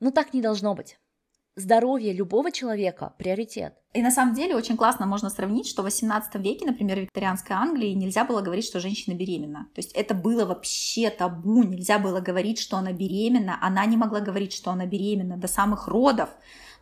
ну 0.00 0.10
так 0.10 0.34
не 0.34 0.42
должно 0.42 0.74
быть 0.74 0.98
здоровье 1.60 2.12
любого 2.12 2.50
человека– 2.50 3.14
приоритет. 3.18 3.74
И 3.92 4.02
на 4.02 4.10
самом 4.10 4.34
деле 4.34 4.54
очень 4.54 4.76
классно 4.76 5.06
можно 5.06 5.30
сравнить, 5.30 5.66
что 5.66 5.82
в 5.82 5.86
18 5.86 6.36
веке, 6.36 6.64
например, 6.64 6.98
в 6.98 7.00
викторианской 7.02 7.56
Англии 7.56 7.92
нельзя 7.92 8.24
было 8.24 8.40
говорить, 8.40 8.64
что 8.64 8.78
женщина 8.78 9.14
беременна. 9.14 9.66
То 9.74 9.80
есть 9.80 9.92
это 9.92 10.14
было 10.14 10.44
вообще 10.44 11.10
табу, 11.10 11.64
нельзя 11.64 11.98
было 11.98 12.20
говорить, 12.20 12.60
что 12.60 12.76
она 12.76 12.92
беременна, 12.92 13.58
она 13.60 13.84
не 13.86 13.96
могла 13.96 14.20
говорить, 14.20 14.52
что 14.52 14.70
она 14.70 14.86
беременна 14.86 15.36
до 15.36 15.48
самых 15.48 15.88
родов. 15.88 16.30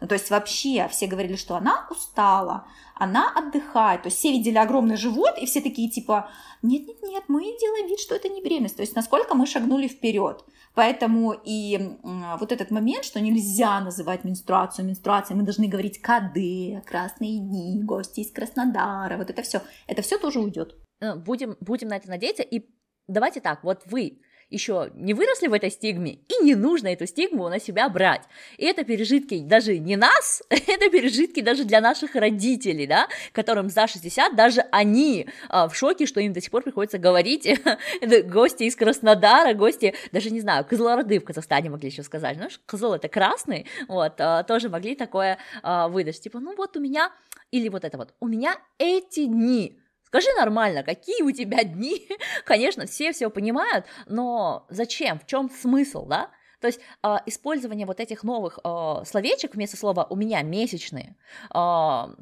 Ну, 0.00 0.06
то 0.06 0.14
есть 0.14 0.30
вообще 0.30 0.86
все 0.88 1.06
говорили, 1.06 1.36
что 1.36 1.56
она 1.56 1.86
устала, 1.90 2.66
она 2.94 3.32
отдыхает. 3.34 4.02
То 4.02 4.08
есть 4.08 4.18
все 4.18 4.30
видели 4.30 4.56
огромный 4.56 4.96
живот, 4.96 5.36
и 5.38 5.46
все 5.46 5.60
такие 5.60 5.90
типа, 5.90 6.30
нет-нет-нет, 6.62 7.24
мы 7.28 7.42
делаем 7.58 7.88
вид, 7.88 7.98
что 7.98 8.14
это 8.14 8.28
не 8.28 8.42
беременность. 8.42 8.76
То 8.76 8.82
есть 8.82 8.94
насколько 8.94 9.34
мы 9.34 9.46
шагнули 9.46 9.88
вперед. 9.88 10.44
Поэтому 10.74 11.34
и 11.44 11.96
вот 12.38 12.52
этот 12.52 12.70
момент, 12.70 13.04
что 13.04 13.20
нельзя 13.20 13.80
называть 13.80 14.22
менструацию 14.22 14.86
менструацией, 14.86 15.36
мы 15.36 15.44
должны 15.44 15.66
говорить 15.66 16.00
КД, 16.00 16.84
красные 16.86 17.40
дни, 17.40 17.82
гости 17.82 18.20
из 18.20 18.30
Краснодара, 18.30 19.16
вот 19.16 19.30
это 19.30 19.42
все, 19.42 19.62
это 19.88 20.02
все 20.02 20.18
тоже 20.18 20.38
уйдет. 20.38 20.76
Э, 21.00 21.16
будем, 21.16 21.56
будем 21.60 21.88
на 21.88 21.96
это 21.96 22.08
надеяться. 22.08 22.42
И 22.42 22.68
давайте 23.08 23.40
так, 23.40 23.64
вот 23.64 23.82
вы 23.86 24.20
еще 24.50 24.90
не 24.94 25.14
выросли 25.14 25.48
в 25.48 25.52
этой 25.52 25.70
стигме, 25.70 26.18
и 26.28 26.44
не 26.44 26.54
нужно 26.54 26.88
эту 26.88 27.06
стигму 27.06 27.48
на 27.48 27.60
себя 27.60 27.88
брать. 27.88 28.22
И 28.56 28.64
это 28.64 28.84
пережитки 28.84 29.40
даже 29.40 29.78
не 29.78 29.96
нас, 29.96 30.42
это 30.50 30.90
пережитки 30.90 31.40
даже 31.40 31.64
для 31.64 31.80
наших 31.80 32.14
родителей, 32.14 32.86
да, 32.86 33.08
которым 33.32 33.68
за 33.68 33.86
60, 33.86 34.34
даже 34.34 34.62
они 34.72 35.26
а, 35.48 35.68
в 35.68 35.76
шоке, 35.76 36.06
что 36.06 36.20
им 36.20 36.32
до 36.32 36.40
сих 36.40 36.50
пор 36.50 36.62
приходится 36.62 36.98
говорить, 36.98 37.46
гости 38.26 38.64
из 38.64 38.76
Краснодара, 38.76 39.54
гости, 39.54 39.94
даже 40.12 40.30
не 40.30 40.40
знаю, 40.40 40.64
Кызылорды 40.64 41.20
в 41.20 41.24
Казахстане 41.24 41.70
могли 41.70 41.88
еще 41.90 42.02
сказать, 42.02 42.36
знаешь, 42.36 42.60
Кызыл 42.66 42.94
это 42.94 43.08
красный, 43.08 43.66
вот, 43.86 44.14
а, 44.18 44.42
тоже 44.44 44.68
могли 44.68 44.94
такое 44.94 45.38
а, 45.62 45.88
выдать, 45.88 46.20
типа, 46.20 46.40
ну 46.40 46.54
вот 46.56 46.76
у 46.76 46.80
меня, 46.80 47.12
или 47.50 47.68
вот 47.68 47.84
это 47.84 47.98
вот, 47.98 48.14
у 48.20 48.28
меня 48.28 48.56
эти 48.78 49.26
дни, 49.26 49.78
Скажи 50.08 50.28
нормально, 50.38 50.82
какие 50.82 51.22
у 51.22 51.30
тебя 51.30 51.64
дни? 51.64 52.08
Конечно, 52.44 52.86
все 52.86 53.12
все 53.12 53.28
понимают, 53.30 53.84
но 54.06 54.66
зачем? 54.70 55.18
В 55.18 55.26
чем 55.26 55.50
смысл, 55.50 56.06
да? 56.06 56.30
То 56.60 56.66
есть 56.66 56.80
э, 57.04 57.16
использование 57.26 57.86
вот 57.86 58.00
этих 58.00 58.24
новых 58.24 58.58
э, 58.64 59.04
словечек 59.04 59.54
вместо 59.54 59.76
слова 59.76 60.06
«у 60.10 60.16
меня 60.16 60.42
месячные» 60.42 61.14
э, 61.54 61.58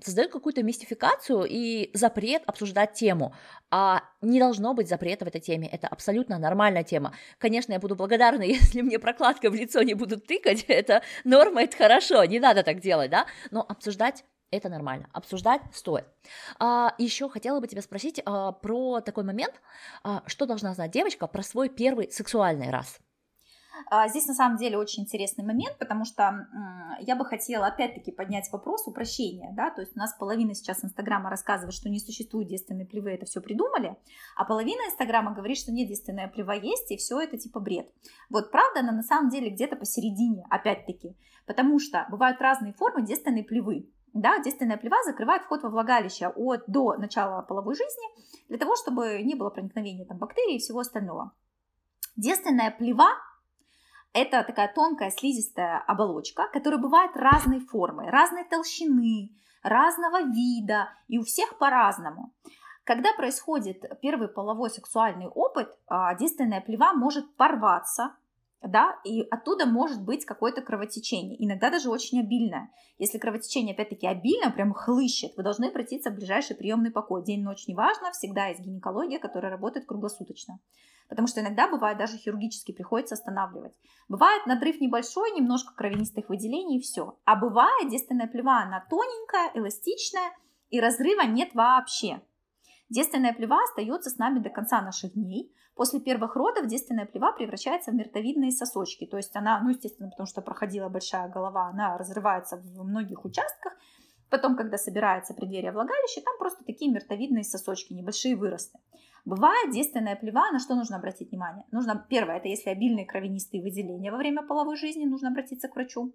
создает 0.05 0.30
какую-то 0.30 0.62
мистификацию 0.62 1.47
и 1.49 1.91
запрет 1.95 2.43
обсуждать 2.47 2.93
тему. 2.93 3.34
А 3.70 4.03
не 4.20 4.39
должно 4.39 4.74
быть 4.74 4.89
запрета 4.89 5.24
в 5.24 5.28
этой 5.28 5.41
теме, 5.41 5.68
это 5.68 5.89
абсолютно 5.89 6.39
нормальная 6.39 6.84
тема. 6.84 7.14
Конечно, 7.39 7.72
я 7.72 7.78
буду 7.78 7.97
благодарна, 7.97 8.43
если 8.43 8.82
мне 8.82 8.99
прокладка 8.99 9.49
в 9.49 9.55
лицо 9.55 9.82
не 9.82 9.95
будут 9.95 10.26
тыкать, 10.26 10.64
это 10.68 11.03
норма, 11.24 11.62
это 11.62 11.76
хорошо, 11.76 12.24
не 12.24 12.41
надо 12.41 12.62
так 12.62 12.80
делать, 12.80 13.11
да, 13.11 13.26
но 13.51 13.64
обсуждать 13.66 14.24
это 14.57 14.69
нормально. 14.69 15.09
Обсуждать 15.13 15.63
стоит. 15.73 16.07
А, 16.59 16.95
еще 16.99 17.29
хотела 17.29 17.61
бы 17.61 17.69
тебя 17.69 17.83
спросить 17.83 18.21
а, 18.25 18.53
про 18.53 19.01
такой 19.01 19.25
момент, 19.25 19.55
а, 20.03 20.23
что 20.27 20.47
должна 20.47 20.75
знать 20.75 20.91
девочка 20.91 21.27
про 21.27 21.43
свой 21.43 21.69
первый 21.69 22.11
сексуальный 22.11 22.71
раз. 22.71 22.99
А, 23.91 24.09
здесь 24.09 24.27
на 24.27 24.35
самом 24.35 24.57
деле 24.57 24.79
очень 24.79 25.03
интересный 25.03 25.45
момент, 25.45 25.79
потому 25.79 26.05
что 26.05 26.49
я 27.01 27.15
бы 27.15 27.27
хотела 27.27 27.67
опять-таки 27.67 28.11
поднять 28.11 28.49
вопрос 28.51 28.87
упрощения, 28.87 29.53
да, 29.55 29.71
то 29.71 29.83
есть 29.83 29.95
у 29.95 29.99
нас 29.99 30.15
половина 30.19 30.55
сейчас 30.55 30.83
Инстаграма 30.83 31.29
рассказывает, 31.29 31.75
что 31.75 31.91
не 31.91 32.01
существует 32.01 32.49
действенной 32.49 32.87
плевы, 32.87 33.11
это 33.11 33.27
все 33.27 33.43
придумали, 33.43 33.97
а 34.35 34.45
половина 34.47 34.81
Инстаграма 34.89 35.35
говорит, 35.35 35.59
что 35.59 35.73
нет, 35.73 35.89
действенная 35.89 36.29
плева 36.29 36.53
есть, 36.53 36.91
и 36.91 36.97
все 36.97 37.21
это 37.21 37.37
типа 37.37 37.61
бред. 37.61 37.91
Вот 38.31 38.51
правда, 38.51 38.81
она 38.81 38.93
на 38.93 39.03
самом 39.03 39.29
деле 39.29 39.51
где-то 39.51 39.77
посередине, 39.77 40.47
опять-таки, 40.49 41.15
потому 41.47 41.79
что 41.79 42.07
бывают 42.11 42.41
разные 42.41 42.73
формы 42.73 43.07
действенной 43.07 43.45
плевы. 43.45 43.91
Да, 44.17 44.39
действенная 44.39 44.79
плева 44.79 44.97
закрывает 45.05 45.43
вход 45.43 45.62
во 45.62 45.69
влагалище 45.69 46.29
от, 46.29 46.64
до 46.67 46.95
начала 46.95 47.43
половой 47.43 47.75
жизни, 47.75 48.09
для 48.49 48.57
того, 48.57 48.75
чтобы 48.75 49.23
не 49.23 49.35
было 49.35 49.51
проникновения 49.51 50.07
там, 50.07 50.17
бактерий 50.17 50.57
и 50.57 50.59
всего 50.59 50.81
остального. 50.81 51.33
Действенная 52.17 52.71
плева– 52.71 53.09
это 54.14 54.43
такая 54.43 54.73
тонкая 54.73 55.11
слизистая 55.11 55.85
оболочка, 55.87 56.49
которая 56.51 56.81
бывает 56.81 57.11
разной 57.14 57.61
формы, 57.61 58.11
разной 58.11 58.45
толщины, 58.45 59.37
разного 59.62 60.23
вида, 60.23 60.89
и 61.09 61.19
у 61.19 61.23
всех 61.23 61.59
по-разному. 61.59 62.33
Когда 62.85 63.12
происходит 63.12 63.85
первый 64.01 64.29
половой 64.29 64.71
сексуальный 64.71 65.27
опыт, 65.27 65.69
а, 65.89 66.14
действенная 66.14 66.62
плева 66.62 66.95
может 66.95 67.37
порваться, 67.37 68.17
да, 68.63 68.99
и 69.05 69.23
оттуда 69.31 69.67
может 69.67 70.03
быть 70.03 70.25
какое-то 70.25 70.63
кровотечение, 70.63 71.43
иногда 71.45 71.71
даже 71.71 71.91
очень 71.91 72.21
обильное. 72.21 72.71
Если 72.99 73.19
кровотечение, 73.19 73.75
опять-таки, 73.75 74.07
обильно, 74.07 74.51
прям 74.51 74.73
хлыщет, 74.73 75.37
вы 75.37 75.43
должны 75.43 75.67
обратиться 75.67 76.11
в 76.11 76.15
ближайший 76.15 76.57
приемный 76.57 76.91
покой. 76.91 77.23
День-ночь 77.23 77.69
неважно, 77.69 78.13
всегда 78.13 78.47
есть 78.47 78.61
гинекология, 78.61 79.19
которая 79.19 79.51
работает 79.51 79.87
круглосуточно. 79.87 80.59
Потому 81.09 81.29
что 81.29 81.41
иногда 81.41 81.69
бывает 81.69 81.99
даже 81.99 82.17
хирургически 82.17 82.73
приходится 82.73 83.15
останавливать. 83.15 83.75
Бывает 84.09 84.47
надрыв 84.47 84.81
небольшой, 84.81 85.31
немножко 85.33 85.75
кровянистых 85.75 86.29
выделений 86.29 86.79
и 86.79 86.83
все. 86.83 87.19
А 87.25 87.37
бывает 87.37 87.89
действенная 87.91 88.27
плева, 88.27 88.63
она 88.63 88.85
тоненькая, 88.89 89.53
эластичная, 89.55 90.33
и 90.71 90.81
разрыва 90.81 91.23
нет 91.23 91.55
вообще. 91.55 92.23
Действенная 92.89 93.32
плева 93.32 93.59
остается 93.64 94.11
с 94.11 94.18
нами 94.18 94.39
до 94.39 94.51
конца 94.51 94.80
наших 94.80 95.14
дней. 95.14 95.53
После 95.74 96.01
первых 96.01 96.37
родов 96.37 96.66
действенная 96.66 97.07
плева 97.07 97.32
превращается 97.32 97.91
в 97.91 97.95
мертовидные 97.95 98.53
сосочки. 98.53 99.07
То 99.07 99.16
есть 99.16 99.34
она, 99.34 99.61
ну, 99.61 99.70
естественно, 99.70 100.09
потому 100.09 100.26
что 100.26 100.41
проходила 100.41 100.89
большая 100.89 101.28
голова, 101.28 101.68
она 101.68 101.99
разрывается 101.99 102.57
в 102.57 102.84
многих 102.84 103.24
участках. 103.24 103.72
Потом, 104.30 104.57
когда 104.57 104.78
собирается 104.78 105.34
преддверие 105.34 105.72
влагалища, 105.72 106.20
там 106.22 106.39
просто 106.39 106.64
такие 106.64 106.91
мертовидные 106.91 107.45
сосочки, 107.45 107.93
небольшие 107.93 108.37
выросты. 108.37 108.78
Бывает 109.24 109.72
действенная 109.72 110.14
плева, 110.14 110.51
на 110.53 110.61
что 110.61 110.76
нужно 110.76 110.97
обратить 110.97 111.30
внимание? 111.30 111.64
Нужно, 111.72 112.07
первое, 112.09 112.37
это 112.37 112.49
если 112.49 112.70
обильные 112.70 113.05
кровянистые 113.07 113.61
выделения 113.62 114.12
во 114.12 114.18
время 114.18 114.43
половой 114.43 114.76
жизни, 114.76 115.05
нужно 115.05 115.30
обратиться 115.30 115.68
к 115.68 115.74
врачу. 115.74 116.12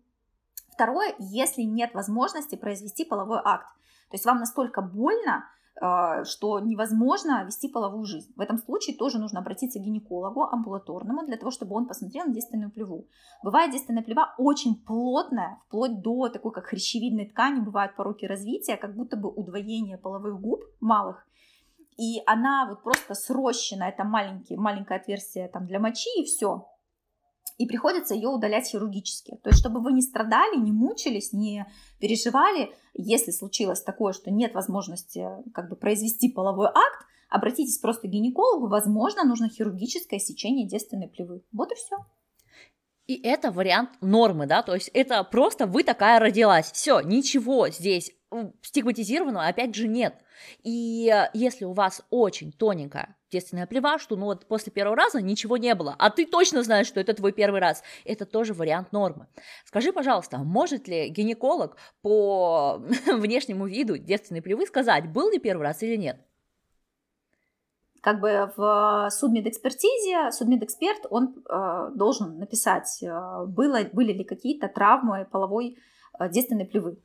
Второе, 0.70 1.14
если 1.20 1.64
нет 1.64 1.94
возможности 1.94 2.56
произвести 2.56 3.04
половой 3.04 3.40
акт. 3.44 3.68
То 4.10 4.16
есть 4.16 4.26
вам 4.26 4.40
настолько 4.40 4.82
больно, 4.82 5.46
что 5.76 6.60
невозможно 6.60 7.44
вести 7.46 7.68
половую 7.68 8.06
жизнь. 8.06 8.32
В 8.36 8.42
этом 8.42 8.58
случае 8.58 8.96
тоже 8.98 9.18
нужно 9.18 9.40
обратиться 9.40 9.80
к 9.80 9.82
гинекологу 9.82 10.44
амбулаторному 10.44 11.26
для 11.26 11.38
того, 11.38 11.50
чтобы 11.50 11.76
он 11.76 11.88
посмотрел 11.88 12.26
на 12.26 12.34
действенную 12.34 12.72
плеву. 12.72 13.08
Бывает 13.44 13.72
действенная 13.72 14.04
плева 14.04 14.36
очень 14.38 14.76
плотная, 14.76 15.60
вплоть 15.68 16.02
до 16.02 16.30
такой, 16.30 16.52
как 16.52 16.66
хрящевидной 16.66 17.30
ткани, 17.30 17.62
бывают 17.62 17.96
пороки 17.96 18.26
развития, 18.26 18.78
как 18.78 18.96
будто 18.96 19.18
бы 19.18 19.30
удвоение 19.30 19.98
половых 19.98 20.40
губ 20.40 20.62
малых. 20.80 21.26
И 21.98 22.22
она 22.26 22.68
вот 22.70 22.84
просто 22.84 23.14
срощена, 23.14 23.84
это 23.84 24.04
маленький, 24.04 24.58
маленькое 24.58 25.00
отверстие 25.00 25.48
там 25.48 25.68
для 25.68 25.80
мочи 25.80 26.10
и 26.20 26.26
все 26.26 26.71
и 27.62 27.68
приходится 27.68 28.16
ее 28.16 28.30
удалять 28.30 28.68
хирургически. 28.68 29.38
То 29.44 29.50
есть, 29.50 29.60
чтобы 29.60 29.82
вы 29.82 29.92
не 29.92 30.02
страдали, 30.02 30.58
не 30.58 30.72
мучились, 30.72 31.32
не 31.32 31.68
переживали, 32.00 32.74
если 32.96 33.30
случилось 33.30 33.84
такое, 33.84 34.14
что 34.14 34.32
нет 34.32 34.56
возможности 34.56 35.28
как 35.54 35.70
бы 35.70 35.76
произвести 35.76 36.32
половой 36.32 36.70
акт, 36.70 37.06
обратитесь 37.30 37.78
просто 37.78 38.08
к 38.08 38.12
гинекологу, 38.12 38.68
возможно, 38.68 39.24
нужно 39.26 39.48
хирургическое 39.48 40.20
сечение 40.20 40.68
девственной 40.68 41.08
плевы. 41.08 41.44
Вот 41.52 41.72
и 41.72 41.76
все. 41.76 41.98
И 43.06 43.22
это 43.22 43.52
вариант 43.52 43.92
нормы, 44.02 44.48
да, 44.48 44.64
то 44.64 44.74
есть 44.74 44.90
это 44.96 45.24
просто 45.24 45.68
вы 45.68 45.84
такая 45.84 46.20
родилась. 46.20 46.72
Все, 46.72 47.00
ничего 47.02 47.70
здесь 47.70 48.12
стигматизированного 48.64 49.46
опять 49.46 49.76
же 49.76 49.88
нет. 49.88 50.16
И 50.64 51.14
если 51.36 51.66
у 51.66 51.74
вас 51.74 52.02
очень 52.10 52.52
тоненькая 52.52 53.16
девственная 53.32 53.66
плева, 53.66 53.98
что 53.98 54.16
ну 54.16 54.26
вот 54.26 54.46
после 54.46 54.72
первого 54.72 54.96
раза 54.96 55.22
ничего 55.22 55.58
не 55.58 55.74
было, 55.74 55.96
а 55.98 56.10
ты 56.10 56.26
точно 56.26 56.64
знаешь, 56.64 56.88
что 56.88 57.00
это 57.00 57.14
твой 57.14 57.32
первый 57.32 57.62
раз, 57.62 57.84
это 58.06 58.26
тоже 58.26 58.54
вариант 58.54 58.92
нормы. 58.92 59.28
Скажи, 59.66 59.92
пожалуйста, 59.94 60.38
может 60.40 60.88
ли 60.88 61.10
гинеколог 61.10 61.78
по 62.02 62.82
внешнему 63.08 63.68
виду 63.68 63.98
девственной 63.98 64.42
плевы 64.42 64.66
сказать, 64.66 65.12
был 65.12 65.32
ли 65.32 65.40
первый 65.40 65.64
раз 65.64 65.82
или 65.82 65.96
нет? 65.96 66.18
как 68.02 68.20
бы 68.20 68.52
в 68.58 69.10
судмедэкспертизе 69.12 70.32
судмедэксперт, 70.32 71.06
он 71.12 71.36
э, 71.48 71.90
должен 71.94 72.40
написать, 72.40 72.98
э, 73.04 73.46
было, 73.46 73.82
были 73.94 74.12
ли 74.12 74.24
какие-то 74.24 74.68
травмы 74.68 75.28
половой 75.32 75.78
э, 76.20 76.30
действенной 76.30 76.66
плевы. 76.66 76.98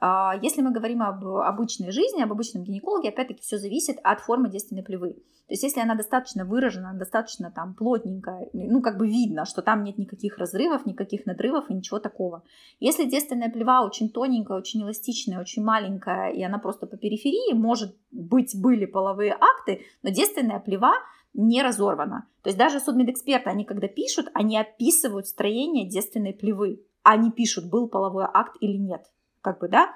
А, 0.00 0.34
если 0.40 0.62
мы 0.62 0.72
говорим 0.72 1.02
об 1.02 1.26
обычной 1.26 1.90
жизни, 1.90 2.22
об 2.22 2.32
обычном 2.32 2.64
гинекологе, 2.64 3.10
опять-таки 3.10 3.42
все 3.42 3.58
зависит 3.58 3.98
от 4.02 4.20
формы 4.20 4.48
действенной 4.48 4.82
плевы. 4.82 5.12
То 5.12 5.54
есть 5.54 5.62
если 5.62 5.80
она 5.80 5.94
достаточно 5.94 6.46
выражена, 6.46 6.94
достаточно 6.94 7.50
там 7.50 7.74
плотненькая, 7.74 8.48
ну 8.52 8.80
как 8.80 8.96
бы 8.96 9.06
видно, 9.06 9.44
что 9.44 9.60
там 9.60 9.84
нет 9.84 9.98
никаких 9.98 10.38
разрывов, 10.38 10.86
никаких 10.86 11.26
надрывов 11.26 11.68
и 11.68 11.74
ничего 11.74 11.98
такого. 11.98 12.44
Если 12.78 13.04
действенная 13.04 13.50
плева 13.50 13.84
очень 13.84 14.08
тоненькая, 14.08 14.56
очень 14.56 14.82
эластичная, 14.82 15.40
очень 15.40 15.62
маленькая, 15.62 16.30
и 16.30 16.42
она 16.42 16.58
просто 16.58 16.86
по 16.86 16.96
периферии, 16.96 17.52
может 17.52 17.94
быть, 18.10 18.58
были 18.58 18.86
половые 18.86 19.36
акты, 19.38 19.82
но 20.02 20.10
действенная 20.10 20.60
плева 20.60 20.92
не 21.34 21.62
разорвана. 21.62 22.26
То 22.42 22.48
есть 22.48 22.58
даже 22.58 22.80
судмедэксперты, 22.80 23.50
они 23.50 23.64
когда 23.64 23.86
пишут, 23.86 24.28
они 24.32 24.56
описывают 24.56 25.26
строение 25.26 25.86
действенной 25.86 26.32
плевы. 26.32 26.82
Они 27.02 27.30
пишут, 27.30 27.68
был 27.68 27.88
половой 27.88 28.24
акт 28.32 28.56
или 28.60 28.76
нет 28.76 29.02
как 29.42 29.60
бы, 29.60 29.68
да, 29.68 29.90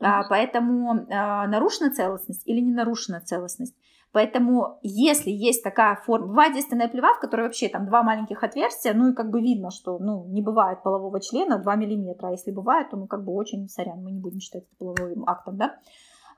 mm-hmm. 0.00 0.22
поэтому 0.28 1.06
а, 1.10 1.46
нарушена 1.46 1.92
целостность 1.92 2.46
или 2.46 2.60
не 2.60 2.72
нарушена 2.72 3.20
целостность. 3.20 3.74
Поэтому, 4.14 4.78
если 4.82 5.30
есть 5.30 5.64
такая 5.64 5.96
форма, 5.96 6.28
бывает 6.28 6.54
действенная 6.54 6.86
плева, 6.86 7.14
в 7.14 7.18
которой 7.18 7.42
вообще 7.42 7.68
там 7.68 7.86
два 7.86 8.04
маленьких 8.04 8.44
отверстия, 8.44 8.94
ну 8.94 9.10
и 9.10 9.12
как 9.12 9.28
бы 9.28 9.40
видно, 9.40 9.72
что 9.72 9.98
ну, 9.98 10.24
не 10.28 10.40
бывает 10.40 10.84
полового 10.84 11.20
члена 11.20 11.58
2 11.58 11.74
миллиметра, 11.74 12.28
а 12.28 12.30
если 12.30 12.52
бывает, 12.52 12.90
то 12.90 12.96
ну 12.96 13.08
как 13.08 13.24
бы 13.24 13.32
очень 13.32 13.68
сорян, 13.68 14.00
мы 14.04 14.12
не 14.12 14.20
будем 14.20 14.38
считать 14.38 14.62
это 14.62 14.76
половым 14.78 15.28
актом, 15.28 15.56
да. 15.56 15.80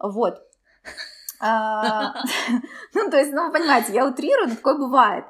Вот. 0.01 0.41
А, 1.39 2.15
ну, 2.95 3.11
то 3.11 3.19
есть, 3.19 3.35
ну, 3.35 3.53
понимаете, 3.53 3.93
я 3.93 4.07
утрирую, 4.07 4.49
но 4.49 4.55
такое 4.55 4.79
бывает. 4.79 5.27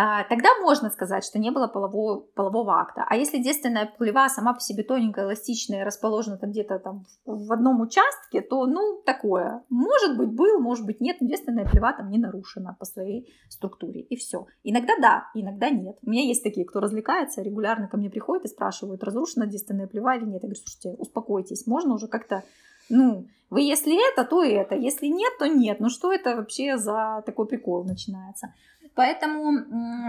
А, 0.00 0.22
тогда 0.28 0.50
можно 0.60 0.90
сказать, 0.90 1.24
что 1.24 1.40
не 1.40 1.50
было 1.50 1.66
полового, 1.66 2.20
полового 2.20 2.78
акта. 2.78 3.04
А 3.08 3.16
если 3.16 3.42
действенная 3.42 3.92
плева 3.98 4.28
сама 4.28 4.54
по 4.54 4.60
себе 4.60 4.84
тоненькая, 4.84 5.24
эластичная, 5.24 5.84
расположена 5.84 6.38
там 6.38 6.52
где-то 6.52 6.78
там 6.78 7.04
в 7.26 7.52
одном 7.52 7.80
участке, 7.80 8.40
то, 8.40 8.64
ну, 8.66 9.02
такое. 9.04 9.64
Может 9.68 10.16
быть, 10.16 10.28
был, 10.28 10.60
может 10.60 10.86
быть, 10.86 11.00
нет, 11.00 11.16
но 11.20 11.26
действенная 11.26 11.68
плева 11.68 11.92
там 11.92 12.10
не 12.10 12.18
нарушена 12.18 12.76
по 12.78 12.84
своей 12.84 13.34
структуре, 13.48 14.02
и 14.02 14.14
все. 14.14 14.46
Иногда 14.62 14.94
да, 15.02 15.30
иногда 15.34 15.68
нет. 15.68 15.96
У 16.06 16.10
меня 16.10 16.22
есть 16.22 16.44
такие, 16.44 16.64
кто 16.64 16.78
развлекается, 16.78 17.42
регулярно 17.42 17.88
ко 17.88 17.96
мне 17.96 18.08
приходят 18.08 18.44
и 18.44 18.48
спрашивают, 18.48 19.02
разрушена 19.02 19.48
действенная 19.48 19.88
плева 19.88 20.14
или 20.14 20.26
нет. 20.26 20.44
Я 20.44 20.48
говорю, 20.48 20.60
слушайте, 20.60 20.90
успокойтесь, 20.90 21.66
можно 21.66 21.94
уже 21.94 22.06
как-то 22.06 22.44
ну, 22.88 23.26
вы 23.50 23.62
если 23.62 23.96
это, 24.12 24.24
то 24.24 24.42
это, 24.42 24.74
если 24.74 25.06
нет, 25.06 25.32
то 25.38 25.46
нет. 25.46 25.80
Ну 25.80 25.88
что 25.88 26.12
это 26.12 26.36
вообще 26.36 26.76
за 26.76 27.22
такой 27.26 27.46
прикол 27.46 27.84
начинается? 27.84 28.54
Поэтому 28.98 29.52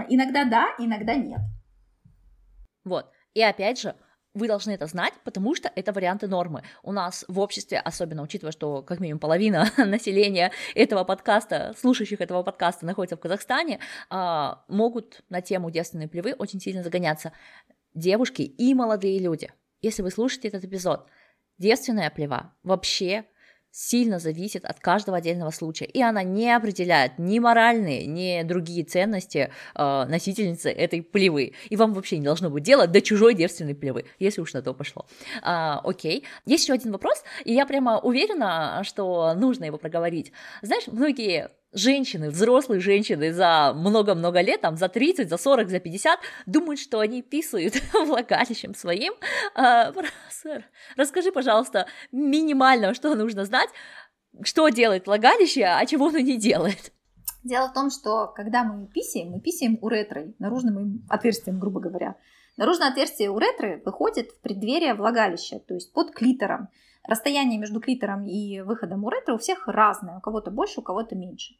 иногда 0.08 0.44
да, 0.44 0.74
иногда 0.76 1.14
нет. 1.14 1.38
Вот. 2.82 3.08
И 3.34 3.40
опять 3.40 3.80
же, 3.80 3.94
вы 4.34 4.48
должны 4.48 4.72
это 4.72 4.88
знать, 4.88 5.14
потому 5.22 5.54
что 5.54 5.70
это 5.76 5.92
варианты 5.92 6.26
нормы. 6.26 6.64
У 6.82 6.90
нас 6.90 7.24
в 7.28 7.38
обществе, 7.38 7.78
особенно 7.78 8.20
учитывая, 8.20 8.50
что 8.50 8.82
как 8.82 8.98
минимум 8.98 9.20
половина 9.20 9.70
населения 9.76 10.50
этого 10.74 11.04
подкаста, 11.04 11.72
слушающих 11.78 12.20
этого 12.20 12.42
подкаста, 12.42 12.84
находится 12.84 13.16
в 13.16 13.20
Казахстане, 13.20 13.78
а, 14.08 14.64
могут 14.66 15.22
на 15.28 15.40
тему 15.40 15.70
девственной 15.70 16.08
плевы 16.08 16.32
очень 16.32 16.58
сильно 16.58 16.82
загоняться 16.82 17.30
девушки 17.94 18.42
и 18.42 18.74
молодые 18.74 19.20
люди. 19.20 19.52
Если 19.82 20.02
вы 20.02 20.10
слушаете 20.10 20.48
этот 20.48 20.64
эпизод, 20.64 21.06
девственная 21.58 22.10
плева 22.10 22.56
вообще 22.64 23.26
сильно 23.72 24.18
зависит 24.18 24.64
от 24.64 24.80
каждого 24.80 25.18
отдельного 25.18 25.50
случая, 25.50 25.86
и 25.86 26.02
она 26.02 26.22
не 26.22 26.50
определяет 26.54 27.18
ни 27.18 27.38
моральные, 27.38 28.06
ни 28.06 28.42
другие 28.42 28.84
ценности 28.84 29.50
э, 29.74 30.04
носительницы 30.08 30.70
этой 30.70 31.02
плевы, 31.02 31.54
и 31.68 31.76
вам 31.76 31.94
вообще 31.94 32.18
не 32.18 32.24
должно 32.24 32.50
быть 32.50 32.64
дела 32.64 32.86
до 32.86 33.00
чужой 33.00 33.34
девственной 33.34 33.74
плевы, 33.74 34.06
если 34.18 34.40
уж 34.40 34.52
на 34.52 34.62
то 34.62 34.74
пошло. 34.74 35.06
А, 35.42 35.80
окей, 35.84 36.24
есть 36.46 36.64
еще 36.64 36.72
один 36.72 36.92
вопрос, 36.92 37.22
и 37.44 37.52
я 37.52 37.66
прямо 37.66 37.98
уверена, 37.98 38.82
что 38.84 39.34
нужно 39.34 39.64
его 39.64 39.78
проговорить. 39.78 40.32
Знаешь, 40.62 40.86
многие 40.86 41.50
женщины, 41.72 42.30
взрослые 42.30 42.80
женщины 42.80 43.32
за 43.32 43.72
много-много 43.74 44.40
лет, 44.40 44.60
там, 44.60 44.76
за 44.76 44.88
30, 44.88 45.28
за 45.28 45.36
40, 45.36 45.70
за 45.70 45.80
50, 45.80 46.18
думают, 46.46 46.80
что 46.80 47.00
они 47.00 47.22
писают 47.22 47.74
влагалищем 47.92 48.74
своим. 48.74 49.12
А, 49.54 49.92
сэр, 50.30 50.64
расскажи, 50.96 51.32
пожалуйста, 51.32 51.86
минимально, 52.12 52.94
что 52.94 53.14
нужно 53.14 53.44
знать, 53.44 53.70
что 54.42 54.68
делает 54.68 55.06
влагалище, 55.06 55.64
а 55.64 55.84
чего 55.86 56.08
оно 56.08 56.18
не 56.18 56.36
делает. 56.36 56.92
Дело 57.42 57.68
в 57.68 57.72
том, 57.72 57.90
что 57.90 58.26
когда 58.28 58.64
мы 58.64 58.86
писаем, 58.86 59.30
мы 59.30 59.40
писаем 59.40 59.78
уретрой, 59.80 60.34
наружным 60.38 61.06
отверстием, 61.08 61.58
грубо 61.58 61.80
говоря. 61.80 62.16
Наружное 62.56 62.88
отверстие 62.88 63.30
уретры 63.30 63.80
выходит 63.84 64.32
в 64.32 64.40
преддверие 64.40 64.92
влагалища, 64.92 65.58
то 65.60 65.74
есть 65.74 65.92
под 65.92 66.10
клитором. 66.10 66.68
Расстояние 67.04 67.58
между 67.58 67.80
клитором 67.80 68.26
и 68.26 68.60
выходом 68.60 69.04
уретры 69.04 69.34
у 69.34 69.38
всех 69.38 69.66
разное, 69.66 70.18
у 70.18 70.20
кого-то 70.20 70.50
больше, 70.50 70.80
у 70.80 70.82
кого-то 70.82 71.16
меньше. 71.16 71.54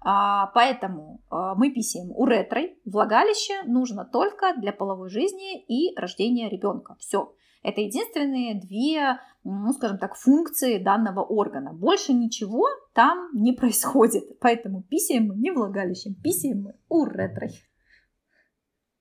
А, 0.00 0.46
поэтому 0.54 1.20
а, 1.30 1.54
мы 1.54 1.70
писаем 1.70 2.12
уретрой, 2.14 2.78
влагалище 2.84 3.62
нужно 3.64 4.04
только 4.04 4.54
для 4.56 4.72
половой 4.72 5.10
жизни 5.10 5.60
и 5.60 5.98
рождения 5.98 6.48
ребенка. 6.48 6.96
Все. 7.00 7.34
Это 7.62 7.80
единственные 7.80 8.60
две, 8.60 9.18
ну, 9.42 9.72
скажем 9.72 9.98
так, 9.98 10.14
функции 10.14 10.78
данного 10.78 11.22
органа. 11.22 11.72
Больше 11.72 12.12
ничего 12.12 12.68
там 12.94 13.30
не 13.34 13.52
происходит. 13.52 14.38
Поэтому 14.40 14.82
писаем 14.82 15.26
мы 15.26 15.36
не 15.36 15.50
влагалищем, 15.50 16.14
писаем 16.14 16.62
мы 16.62 16.74
уретрой. 16.88 17.50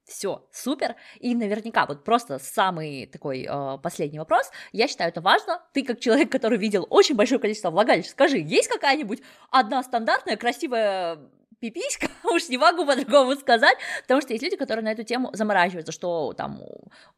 Все, 0.07 0.47
супер. 0.53 0.95
И 1.19 1.35
наверняка, 1.35 1.85
вот 1.85 2.05
просто 2.05 2.39
самый 2.39 3.07
такой 3.07 3.45
э, 3.47 3.77
последний 3.79 4.19
вопрос. 4.19 4.49
Я 4.71 4.87
считаю 4.87 5.09
это 5.09 5.19
важно. 5.19 5.61
Ты, 5.73 5.83
как 5.83 5.99
человек, 5.99 6.31
который 6.31 6.57
видел 6.57 6.87
очень 6.89 7.15
большое 7.15 7.41
количество 7.41 7.69
влагалищ, 7.71 8.07
скажи, 8.07 8.37
есть 8.37 8.69
какая-нибудь 8.69 9.21
одна 9.51 9.83
стандартная, 9.83 10.37
красивая 10.37 11.19
пиписька, 11.59 12.07
уж 12.31 12.47
не 12.47 12.57
могу 12.57 12.85
по-другому 12.85 13.35
сказать, 13.35 13.77
потому 14.03 14.21
что 14.21 14.31
есть 14.31 14.43
люди, 14.43 14.55
которые 14.55 14.85
на 14.85 14.91
эту 14.93 15.03
тему 15.03 15.29
заморачиваются, 15.33 15.91
что 15.91 16.31
там 16.33 16.61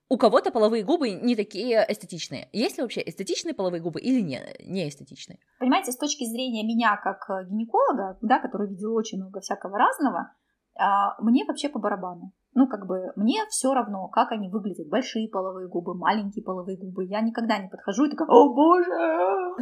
у 0.10 0.18
кого-то 0.18 0.50
половые 0.50 0.84
губы 0.84 1.12
не 1.12 1.36
такие 1.36 1.86
эстетичные. 1.88 2.50
Есть 2.54 2.78
ли 2.78 2.82
вообще 2.82 3.04
эстетичные 3.06 3.54
половые 3.54 3.82
губы 3.82 4.02
или 4.02 4.22
не, 4.22 4.42
не 4.64 4.90
эстетичные? 4.90 5.38
Понимаете, 5.60 5.92
с 5.92 5.98
точки 5.98 6.24
зрения 6.24 6.64
меня 6.64 6.98
как 6.98 7.30
э, 7.30 7.46
гинеколога, 7.50 8.18
да, 8.22 8.40
который 8.40 8.68
видел 8.68 8.96
очень 8.96 9.20
много 9.20 9.42
всякого 9.42 9.78
разного, 9.78 10.34
а, 10.80 11.22
мне 11.22 11.46
вообще 11.46 11.70
по 11.70 11.78
барабану. 11.78 12.32
Ну, 12.56 12.68
как 12.68 12.88
бы, 12.88 13.12
мне 13.16 13.46
все 13.50 13.74
равно, 13.74 14.08
как 14.08 14.32
они 14.32 14.50
выглядят. 14.50 14.90
Большие 14.90 15.30
половые 15.30 15.68
губы, 15.68 15.96
маленькие 15.96 16.44
половые 16.44 16.78
губы. 16.78 17.06
Я 17.06 17.22
никогда 17.22 17.60
не 17.60 17.70
подхожу 17.70 18.06
и 18.06 18.10
такая, 18.10 18.28
о 18.28 18.54
боже! 18.54 18.92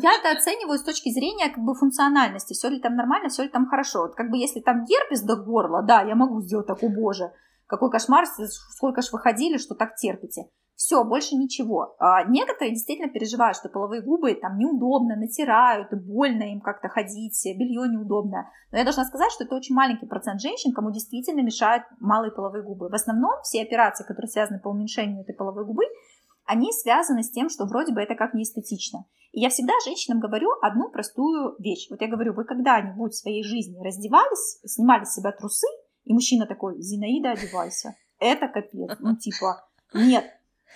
Я 0.01 0.13
это 0.13 0.37
оцениваю 0.37 0.77
с 0.77 0.83
точки 0.83 1.11
зрения, 1.11 1.49
как 1.49 1.63
бы, 1.63 1.75
функциональности. 1.75 2.53
Все 2.53 2.69
ли 2.69 2.79
там 2.79 2.95
нормально, 2.95 3.29
все 3.29 3.43
ли 3.43 3.49
там 3.49 3.67
хорошо. 3.67 4.03
Вот, 4.03 4.15
как 4.15 4.29
бы, 4.29 4.37
если 4.37 4.61
там 4.61 4.85
герпес 4.85 5.21
до 5.21 5.35
горла, 5.35 5.83
да, 5.83 6.01
я 6.01 6.15
могу 6.15 6.41
сделать 6.41 6.67
так, 6.67 6.81
о 6.81 6.89
боже, 6.89 7.31
какой 7.65 7.91
кошмар, 7.91 8.25
сколько 8.25 9.01
ж 9.01 9.11
вы 9.11 9.19
ходили, 9.19 9.57
что 9.57 9.75
так 9.75 9.95
терпите. 9.95 10.43
Все, 10.77 11.03
больше 11.03 11.35
ничего. 11.35 11.95
А 11.97 12.23
некоторые 12.25 12.75
действительно 12.75 13.09
переживают, 13.09 13.57
что 13.57 13.67
половые 13.67 14.03
губы 14.03 14.35
там 14.35 14.59
неудобно, 14.59 15.15
натирают, 15.15 15.91
больно 15.91 16.43
им 16.43 16.61
как-то 16.61 16.87
ходить, 16.87 17.41
белье 17.57 17.89
неудобно. 17.89 18.51
Но 18.71 18.77
я 18.77 18.83
должна 18.83 19.03
сказать, 19.05 19.31
что 19.31 19.43
это 19.43 19.55
очень 19.55 19.73
маленький 19.73 20.05
процент 20.05 20.39
женщин, 20.39 20.73
кому 20.73 20.91
действительно 20.91 21.41
мешают 21.41 21.83
малые 21.99 22.31
половые 22.31 22.63
губы. 22.63 22.89
В 22.89 22.93
основном 22.93 23.41
все 23.41 23.63
операции, 23.63 24.03
которые 24.03 24.29
связаны 24.29 24.59
по 24.59 24.67
уменьшению 24.67 25.21
этой 25.21 25.33
половой 25.33 25.65
губы, 25.65 25.83
они 26.45 26.71
связаны 26.71 27.23
с 27.23 27.31
тем, 27.31 27.49
что 27.49 27.65
вроде 27.65 27.91
бы 27.91 27.99
это 27.99 28.13
как 28.13 28.35
неэстетично. 28.35 29.05
И 29.31 29.41
я 29.41 29.49
всегда 29.49 29.73
женщинам 29.83 30.19
говорю 30.19 30.51
одну 30.61 30.91
простую 30.91 31.55
вещь. 31.57 31.87
Вот 31.89 32.01
я 32.01 32.07
говорю, 32.07 32.33
вы 32.33 32.43
когда-нибудь 32.43 33.13
в 33.13 33.19
своей 33.19 33.43
жизни 33.43 33.83
раздевались, 33.83 34.59
снимали 34.63 35.05
с 35.05 35.15
себя 35.15 35.31
трусы, 35.31 35.67
и 36.05 36.13
мужчина 36.13 36.45
такой, 36.45 36.79
Зинаида, 36.79 37.31
одевайся. 37.31 37.95
Это 38.19 38.47
капец. 38.47 38.97
Ну, 38.99 39.15
типа, 39.15 39.67
нет, 39.95 40.25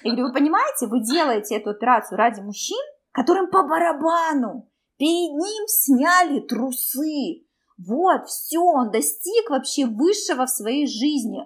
я 0.04 0.12
говорю, 0.12 0.28
вы 0.28 0.34
понимаете, 0.34 0.88
вы 0.88 1.02
делаете 1.02 1.56
эту 1.56 1.72
операцию 1.72 2.18
ради 2.18 2.42
мужчин, 2.42 2.80
которым 3.12 3.50
по 3.50 3.64
барабану. 3.64 4.70
Перед 4.98 5.32
ним 5.32 5.68
сняли 5.68 6.40
трусы. 6.42 7.46
Вот, 7.78 8.28
все, 8.28 8.60
он 8.60 8.92
достиг 8.92 9.50
вообще 9.50 9.86
высшего 9.86 10.46
в 10.46 10.50
своей 10.50 10.88
жизни. 10.88 11.42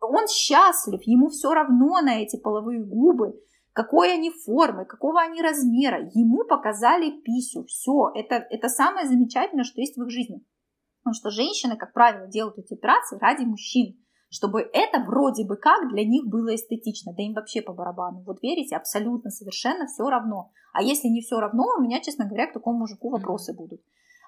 он 0.00 0.26
счастлив, 0.28 1.00
ему 1.04 1.28
все 1.28 1.52
равно 1.52 2.00
на 2.00 2.22
эти 2.22 2.36
половые 2.36 2.82
губы, 2.82 3.38
какой 3.72 4.14
они 4.14 4.30
формы, 4.30 4.86
какого 4.86 5.20
они 5.20 5.42
размера. 5.42 6.08
Ему 6.14 6.44
показали 6.44 7.20
писю. 7.20 7.64
Все, 7.64 8.10
это, 8.14 8.36
это 8.36 8.68
самое 8.68 9.06
замечательное, 9.06 9.64
что 9.64 9.80
есть 9.80 9.98
в 9.98 10.02
их 10.02 10.10
жизни. 10.10 10.42
Потому 11.02 11.14
что 11.14 11.30
женщины, 11.30 11.76
как 11.76 11.92
правило, 11.92 12.26
делают 12.26 12.58
эти 12.58 12.72
операции 12.72 13.18
ради 13.20 13.44
мужчин 13.44 13.98
чтобы 14.28 14.60
это 14.60 15.00
вроде 15.00 15.44
бы 15.44 15.56
как 15.56 15.88
для 15.90 16.04
них 16.04 16.26
было 16.26 16.54
эстетично, 16.54 17.12
да 17.16 17.22
им 17.22 17.34
вообще 17.34 17.62
по 17.62 17.72
барабану. 17.72 18.22
Вот 18.26 18.42
верите, 18.42 18.76
абсолютно, 18.76 19.30
совершенно 19.30 19.86
все 19.86 20.08
равно. 20.08 20.50
А 20.72 20.82
если 20.82 21.08
не 21.08 21.20
все 21.20 21.38
равно, 21.38 21.64
у 21.78 21.82
меня, 21.82 22.00
честно 22.00 22.26
говоря, 22.26 22.46
к 22.46 22.52
такому 22.52 22.80
мужику 22.80 23.10
вопросы 23.10 23.54
будут. 23.54 23.80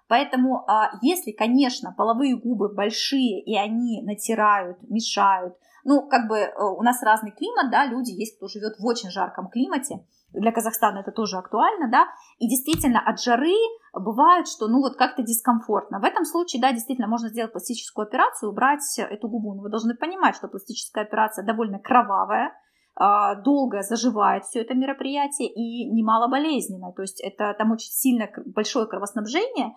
Поэтому, 0.08 0.64
а, 0.66 0.92
если, 1.02 1.32
конечно, 1.32 1.94
половые 1.96 2.36
губы 2.36 2.72
большие, 2.74 3.42
и 3.42 3.56
они 3.56 4.02
натирают, 4.02 4.78
мешают, 4.88 5.54
ну, 5.84 6.08
как 6.08 6.28
бы 6.28 6.36
э, 6.36 6.52
у 6.58 6.82
нас 6.82 7.02
разный 7.02 7.30
климат, 7.30 7.70
да, 7.70 7.86
люди 7.86 8.10
есть, 8.10 8.36
кто 8.36 8.48
живет 8.48 8.78
в 8.78 8.86
очень 8.86 9.10
жарком 9.10 9.48
климате, 9.48 10.04
для 10.32 10.52
Казахстана 10.52 10.98
это 10.98 11.10
тоже 11.10 11.36
актуально, 11.36 11.90
да, 11.90 12.06
и 12.38 12.48
действительно 12.48 13.00
от 13.00 13.20
жары 13.20 13.54
бывает, 13.92 14.46
что 14.46 14.68
ну 14.68 14.80
вот 14.80 14.96
как-то 14.96 15.22
дискомфортно. 15.22 16.00
В 16.00 16.04
этом 16.04 16.24
случае, 16.24 16.60
да, 16.60 16.72
действительно 16.72 17.08
можно 17.08 17.28
сделать 17.28 17.52
пластическую 17.52 18.06
операцию, 18.06 18.50
убрать 18.50 18.82
эту 18.98 19.28
губу, 19.28 19.54
но 19.54 19.62
вы 19.62 19.70
должны 19.70 19.94
понимать, 19.94 20.36
что 20.36 20.48
пластическая 20.48 21.04
операция 21.04 21.44
довольно 21.44 21.78
кровавая, 21.78 22.52
а, 22.94 23.36
долго 23.36 23.82
заживает 23.82 24.44
все 24.44 24.60
это 24.60 24.74
мероприятие 24.74 25.48
и 25.48 25.88
немало 25.90 26.28
болезненно, 26.28 26.92
то 26.92 27.02
есть 27.02 27.20
это 27.20 27.54
там 27.56 27.72
очень 27.72 27.90
сильно 27.90 28.28
большое 28.46 28.86
кровоснабжение, 28.86 29.74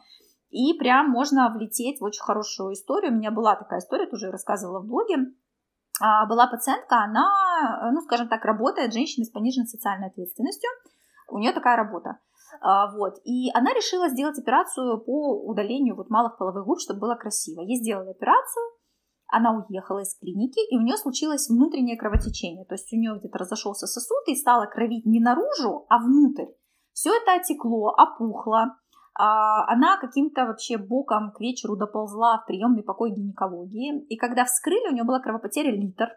и 0.49 0.73
прям 0.73 1.09
можно 1.09 1.49
влететь 1.55 2.01
в 2.01 2.03
очень 2.03 2.23
хорошую 2.23 2.73
историю. 2.73 3.13
У 3.13 3.15
меня 3.15 3.31
была 3.31 3.55
такая 3.55 3.79
история, 3.79 4.07
тоже 4.07 4.31
рассказывала 4.31 4.81
в 4.81 4.87
блоге, 4.87 5.17
была 6.27 6.47
пациентка, 6.47 7.03
она, 7.03 7.91
ну, 7.91 8.01
скажем 8.01 8.27
так, 8.27 8.43
работает, 8.45 8.93
женщина 8.93 9.25
с 9.25 9.29
пониженной 9.29 9.67
социальной 9.67 10.07
ответственностью, 10.07 10.69
у 11.29 11.37
нее 11.39 11.53
такая 11.53 11.77
работа. 11.77 12.19
А, 12.59 12.91
вот. 12.91 13.15
И 13.23 13.49
она 13.53 13.71
решила 13.73 14.09
сделать 14.09 14.37
операцию 14.37 14.99
по 14.99 15.41
удалению 15.45 15.95
вот 15.95 16.09
малых 16.09 16.37
половых 16.37 16.65
губ, 16.65 16.79
чтобы 16.79 16.99
было 16.99 17.15
красиво. 17.15 17.61
Ей 17.61 17.77
сделали 17.77 18.11
операцию, 18.11 18.63
она 19.27 19.65
уехала 19.65 19.99
из 19.99 20.13
клиники, 20.17 20.59
и 20.69 20.77
у 20.77 20.81
нее 20.81 20.97
случилось 20.97 21.49
внутреннее 21.49 21.97
кровотечение. 21.97 22.65
То 22.65 22.75
есть 22.75 22.91
у 22.91 22.97
нее 22.97 23.17
где-то 23.17 23.37
разошелся 23.37 23.87
сосуд 23.87 24.27
и 24.27 24.35
стало 24.35 24.65
кровить 24.65 25.05
не 25.05 25.21
наружу, 25.21 25.85
а 25.89 25.99
внутрь. 25.99 26.51
Все 26.91 27.15
это 27.15 27.35
отекло, 27.35 27.95
опухло, 27.97 28.63
а, 28.63 28.80
она 29.14 29.97
каким-то 29.99 30.45
вообще 30.45 30.78
боком 30.78 31.32
к 31.32 31.39
вечеру 31.39 31.76
доползла 31.76 32.39
в 32.39 32.45
приемный 32.45 32.84
покой 32.84 33.12
гинекологии. 33.12 34.05
И 34.05 34.18
когда 34.18 34.45
вскрыли, 34.45 34.89
у 34.89 34.93
нее 34.93 35.03
была 35.03 35.20
кровопотеря 35.20 35.72
литр. 35.72 36.09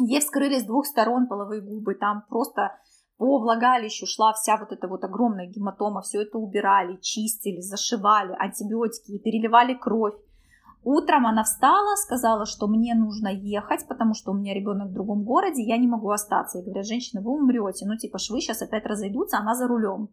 Ей 0.00 0.20
вскрыли 0.20 0.58
с 0.58 0.64
двух 0.64 0.86
сторон 0.86 1.26
половые 1.28 1.60
губы, 1.60 1.94
там 1.94 2.24
просто 2.28 2.72
по 3.18 3.38
влагалищу 3.38 4.06
шла 4.06 4.32
вся 4.32 4.56
вот 4.56 4.72
эта 4.72 4.88
вот 4.88 5.04
огромная 5.04 5.46
гематома, 5.46 6.00
все 6.00 6.22
это 6.22 6.38
убирали, 6.38 6.98
чистили, 7.00 7.60
зашивали, 7.60 8.34
антибиотики, 8.38 9.18
переливали 9.18 9.74
кровь. 9.74 10.14
Утром 10.82 11.26
она 11.26 11.44
встала, 11.44 11.94
сказала, 11.96 12.46
что 12.46 12.66
мне 12.66 12.94
нужно 12.94 13.28
ехать, 13.28 13.86
потому 13.86 14.14
что 14.14 14.32
у 14.32 14.34
меня 14.34 14.54
ребенок 14.54 14.88
в 14.88 14.94
другом 14.94 15.22
городе, 15.22 15.62
я 15.62 15.76
не 15.76 15.86
могу 15.86 16.10
остаться. 16.10 16.58
И 16.58 16.62
говорят, 16.64 16.86
женщина, 16.86 17.22
вы 17.22 17.30
умрете, 17.30 17.86
ну 17.86 17.96
типа 17.96 18.18
швы 18.18 18.40
сейчас 18.40 18.62
опять 18.62 18.86
разойдутся, 18.86 19.38
она 19.38 19.54
за 19.54 19.68
рулем. 19.68 20.08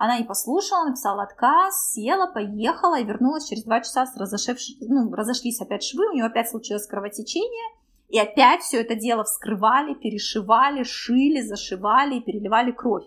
Она 0.00 0.16
не 0.16 0.24
послушала, 0.24 0.86
написала 0.86 1.24
отказ, 1.24 1.92
села, 1.92 2.26
поехала 2.26 2.98
и 2.98 3.04
вернулась 3.04 3.46
через 3.46 3.64
два 3.64 3.82
часа 3.82 4.06
с 4.06 4.16
разошевшись, 4.16 4.78
ну, 4.80 5.12
разошлись 5.12 5.60
опять 5.60 5.84
швы, 5.84 6.08
у 6.08 6.14
нее 6.14 6.24
опять 6.24 6.48
случилось 6.48 6.86
кровотечение, 6.86 7.76
и 8.08 8.18
опять 8.18 8.62
все 8.62 8.80
это 8.80 8.94
дело 8.94 9.24
вскрывали, 9.24 9.92
перешивали, 9.92 10.84
шили, 10.84 11.42
зашивали 11.42 12.14
и 12.14 12.22
переливали 12.22 12.72
кровь. 12.72 13.04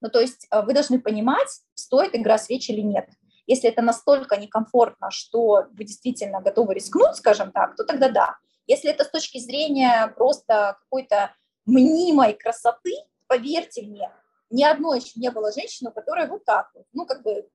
Ну, 0.00 0.08
то 0.08 0.18
есть 0.18 0.48
э, 0.50 0.62
вы 0.62 0.74
должны 0.74 1.00
понимать, 1.00 1.60
стоит 1.74 2.16
игра 2.16 2.36
свеч 2.36 2.68
или 2.68 2.80
нет. 2.80 3.08
Если 3.46 3.70
это 3.70 3.80
настолько 3.80 4.36
некомфортно, 4.36 5.12
что 5.12 5.66
вы 5.70 5.84
действительно 5.84 6.40
готовы 6.40 6.74
рискнуть, 6.74 7.14
скажем 7.14 7.52
так, 7.52 7.76
то 7.76 7.84
тогда 7.84 8.08
да. 8.08 8.38
Если 8.66 8.90
это 8.90 9.04
с 9.04 9.10
точки 9.10 9.38
зрения 9.38 10.12
просто 10.16 10.78
какой-то 10.82 11.32
мнимой 11.64 12.32
красоты, 12.32 12.90
поверьте 13.28 13.82
мне, 13.82 14.10
ни 14.54 14.62
одной 14.62 15.00
еще 15.00 15.18
не 15.18 15.30
было 15.30 15.52
женщины, 15.52 15.90
у 15.90 15.92
которой 15.92 16.28
вот 16.28 16.44
так 16.44 16.70
вот, 16.74 16.86
ну, 16.92 17.06
как 17.06 17.22
бы, 17.22 17.48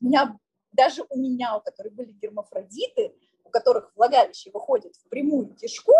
у 0.00 0.04
меня, 0.04 0.36
даже 0.72 1.04
у 1.08 1.16
меня, 1.16 1.56
у 1.56 1.60
которой 1.60 1.90
были 1.90 2.10
гермафродиты, 2.10 3.14
у 3.44 3.50
которых 3.50 3.92
влагалище 3.94 4.50
выходит 4.50 4.96
в 4.96 5.08
прямую 5.08 5.54
кишку, 5.54 5.92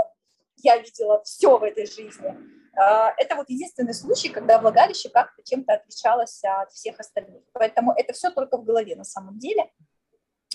я 0.56 0.78
видела 0.78 1.22
все 1.22 1.56
в 1.58 1.62
этой 1.62 1.86
жизни. 1.86 2.36
А, 2.76 3.12
это 3.18 3.36
вот 3.36 3.48
единственный 3.50 3.94
случай, 3.94 4.30
когда 4.30 4.58
влагалище 4.58 5.10
как-то 5.10 5.42
чем-то 5.44 5.74
отличалось 5.74 6.42
от 6.42 6.72
всех 6.72 6.98
остальных. 6.98 7.44
Поэтому 7.52 7.92
это 7.92 8.12
все 8.12 8.30
только 8.30 8.56
в 8.56 8.64
голове 8.64 8.96
на 8.96 9.04
самом 9.04 9.38
деле. 9.38 9.70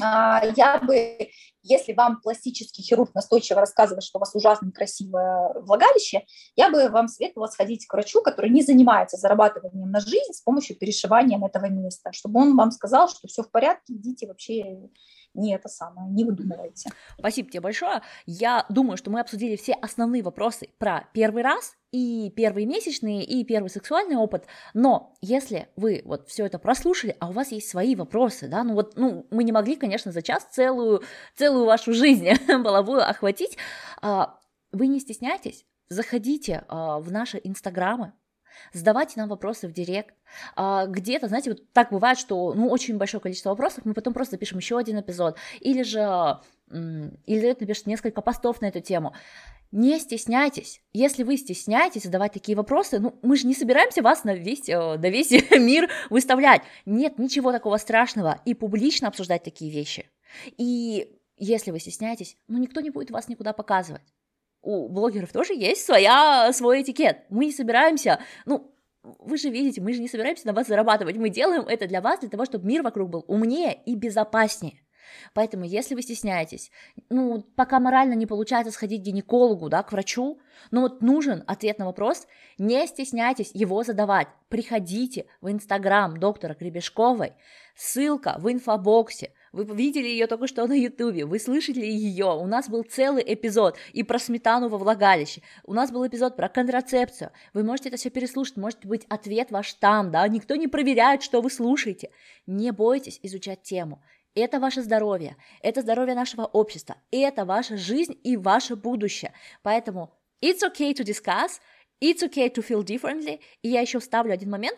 А, 0.02 0.42
я 0.56 0.80
бы, 0.80 1.30
если 1.64 1.94
вам 1.94 2.22
пластический 2.22 2.84
хирург 2.84 3.14
настойчиво 3.14 3.60
рассказывает, 3.60 4.04
что 4.04 4.18
у 4.18 4.20
вас 4.20 4.36
ужасно 4.36 4.72
красивое 4.72 5.54
влагалище, 5.62 6.26
я 6.56 6.70
бы 6.70 6.90
вам 6.90 7.08
советовала 7.08 7.48
сходить 7.48 7.86
к 7.86 7.94
врачу, 7.94 8.22
который 8.22 8.50
не 8.50 8.62
занимается 8.62 9.18
зарабатыванием 9.18 9.90
на 9.90 10.00
жизнь 10.00 10.34
с 10.34 10.42
помощью 10.42 10.78
перешивания 10.78 11.40
этого 11.44 11.68
места, 11.70 12.12
чтобы 12.14 12.42
он 12.42 12.56
вам 12.56 12.72
сказал, 12.72 13.10
что 13.10 13.28
все 13.28 13.44
в 13.44 13.52
порядке, 13.52 13.94
идите 13.94 14.28
вообще 14.28 14.90
не 15.38 15.54
это 15.54 15.70
самое, 15.70 16.10
не 16.10 16.26
выдумывайте. 16.26 16.90
Спасибо 17.18 17.50
тебе 17.50 17.62
большое. 17.62 18.02
Я 18.26 18.66
думаю, 18.70 18.98
что 18.98 19.12
мы 19.12 19.20
обсудили 19.20 19.56
все 19.56 19.74
основные 19.74 20.24
вопросы 20.24 20.70
про 20.78 21.08
первый 21.14 21.44
раз 21.44 21.76
и 21.92 22.32
первые 22.36 22.66
месячные, 22.66 23.24
и 23.24 23.46
первый 23.46 23.70
сексуальный 23.70 24.18
опыт, 24.18 24.46
но 24.74 25.16
если 25.22 25.70
вы 25.76 26.02
вот 26.06 26.28
все 26.28 26.46
это 26.46 26.60
прослушали, 26.60 27.16
а 27.20 27.30
у 27.30 27.32
вас 27.32 27.52
есть 27.52 27.70
свои 27.70 27.96
вопросы, 27.96 28.48
да, 28.48 28.64
ну 28.64 28.74
вот, 28.74 28.98
ну, 28.98 29.26
мы 29.32 29.44
не 29.44 29.52
могли, 29.52 29.76
конечно, 29.78 30.12
за 30.12 30.22
час 30.22 30.46
целую, 30.52 31.02
целую 31.36 31.66
вашу 31.66 31.94
жизнь 31.94 32.28
половую 32.48 33.08
охватить, 33.08 33.58
а, 34.02 34.38
вы 34.72 34.88
не 34.88 35.00
стесняйтесь, 35.00 35.66
заходите 35.88 36.66
а, 36.68 37.00
в 37.00 37.12
наши 37.12 37.40
инстаграмы, 37.44 38.14
задавайте 38.74 39.14
нам 39.18 39.30
вопросы 39.30 39.68
в 39.68 39.74
директ. 39.74 40.16
А, 40.56 40.86
где-то, 40.86 41.28
знаете, 41.28 41.52
вот 41.52 41.72
так 41.74 41.92
бывает, 41.92 42.18
что 42.18 42.54
ну, 42.54 42.70
очень 42.70 42.98
большое 42.98 43.22
количество 43.22 43.50
вопросов, 43.50 43.86
мы 43.86 43.94
потом 43.94 44.14
просто 44.14 44.36
запишем 44.36 44.58
еще 44.60 44.78
один 44.78 45.00
эпизод, 45.00 45.38
или 45.60 45.84
же 45.84 46.40
или 46.70 47.56
напишет 47.60 47.86
несколько 47.86 48.22
постов 48.22 48.60
на 48.62 48.66
эту 48.66 48.82
тему. 48.82 49.14
Не 49.72 50.00
стесняйтесь. 50.00 50.82
Если 50.94 51.24
вы 51.24 51.38
стесняетесь 51.38 52.04
задавать 52.04 52.34
такие 52.34 52.56
вопросы, 52.56 53.00
ну, 53.00 53.18
мы 53.22 53.36
же 53.36 53.48
не 53.48 53.54
собираемся 53.54 54.02
вас 54.02 54.24
на 54.24 54.34
весь, 54.34 54.68
э, 54.70 54.98
на 54.98 55.10
весь 55.10 55.32
мир 55.52 55.90
выставлять. 56.10 56.62
Нет 56.86 57.20
ничего 57.20 57.52
такого 57.52 57.78
страшного. 57.78 58.42
И 58.46 58.54
публично 58.54 59.10
обсуждать 59.10 59.44
такие 59.44 59.72
вещи. 59.72 60.10
И 60.58 61.20
если 61.38 61.72
вы 61.72 61.80
стесняетесь, 61.80 62.38
ну, 62.48 62.58
никто 62.58 62.80
не 62.82 62.90
будет 62.90 63.12
вас 63.12 63.28
никуда 63.28 63.54
показывать 63.54 64.04
у 64.62 64.90
блогеров 64.90 65.32
тоже 65.32 65.54
есть 65.54 65.86
своя, 65.86 66.52
свой 66.54 66.82
этикет. 66.82 67.20
Мы 67.30 67.46
не 67.46 67.52
собираемся, 67.52 68.20
ну, 68.46 68.74
вы 69.04 69.38
же 69.38 69.50
видите, 69.50 69.82
мы 69.82 69.94
же 69.94 70.02
не 70.02 70.08
собираемся 70.08 70.48
на 70.48 70.54
вас 70.54 70.68
зарабатывать. 70.68 71.16
Мы 71.18 71.30
делаем 71.30 71.64
это 71.64 71.88
для 71.88 72.02
вас, 72.02 72.20
для 72.20 72.30
того, 72.30 72.46
чтобы 72.46 72.68
мир 72.68 72.84
вокруг 72.84 73.10
был 73.10 73.24
умнее 73.28 73.80
и 73.86 73.96
безопаснее. 73.96 74.82
Поэтому, 75.34 75.64
если 75.66 75.96
вы 75.96 76.02
стесняетесь, 76.02 76.72
ну, 77.10 77.42
пока 77.56 77.80
морально 77.80 78.14
не 78.14 78.26
получается 78.26 78.72
сходить 78.72 79.02
к 79.02 79.06
гинекологу, 79.06 79.70
да, 79.70 79.84
к 79.84 79.92
врачу, 79.92 80.40
но 80.72 80.82
вот 80.82 81.02
нужен 81.02 81.44
ответ 81.48 81.80
на 81.80 81.86
вопрос, 81.86 82.28
не 82.58 82.86
стесняйтесь 82.88 83.52
его 83.54 83.84
задавать. 83.84 84.28
Приходите 84.50 85.28
в 85.42 85.50
инстаграм 85.50 86.18
доктора 86.18 86.56
Гребешковой, 86.56 87.34
ссылка 87.76 88.36
в 88.40 88.52
инфобоксе, 88.52 89.32
вы 89.58 89.76
видели 89.76 90.08
ее 90.08 90.28
только 90.28 90.48
что 90.48 90.68
на 90.68 90.74
ютубе, 90.74 91.26
вы 91.26 91.40
слышали 91.40 91.86
ее, 91.86 92.28
у 92.28 92.46
нас 92.46 92.70
был 92.70 92.84
целый 92.84 93.24
эпизод 93.26 93.78
и 93.94 94.04
про 94.04 94.20
сметану 94.20 94.70
во 94.70 94.78
влагалище, 94.78 95.42
у 95.64 95.74
нас 95.74 95.92
был 95.92 96.06
эпизод 96.06 96.36
про 96.36 96.48
контрацепцию, 96.48 97.32
вы 97.54 97.64
можете 97.64 97.90
это 97.90 97.98
все 97.98 98.10
переслушать, 98.10 98.58
может 98.58 98.86
быть 98.86 99.06
ответ 99.10 99.52
ваш 99.52 99.74
там, 99.74 100.12
да, 100.12 100.28
никто 100.28 100.56
не 100.56 100.68
проверяет, 100.68 101.24
что 101.24 101.42
вы 101.42 101.50
слушаете. 101.50 102.12
Не 102.46 102.72
бойтесь 102.72 103.20
изучать 103.24 103.64
тему, 103.64 104.02
это 104.36 104.60
ваше 104.60 104.84
здоровье, 104.84 105.36
это 105.62 105.82
здоровье 105.82 106.14
нашего 106.14 106.44
общества, 106.44 106.98
это 107.12 107.44
ваша 107.44 107.78
жизнь 107.78 108.20
и 108.24 108.38
ваше 108.38 108.76
будущее. 108.76 109.34
Поэтому 109.64 110.14
it's 110.42 110.62
okay 110.62 110.94
to 110.94 111.04
discuss, 111.04 111.60
it's 112.00 112.22
okay 112.22 112.54
to 112.54 112.64
feel 112.64 112.84
differently. 112.84 113.40
И 113.64 113.70
я 113.70 113.82
еще 113.82 114.00
вставлю 114.00 114.34
один 114.34 114.52
момент. 114.52 114.78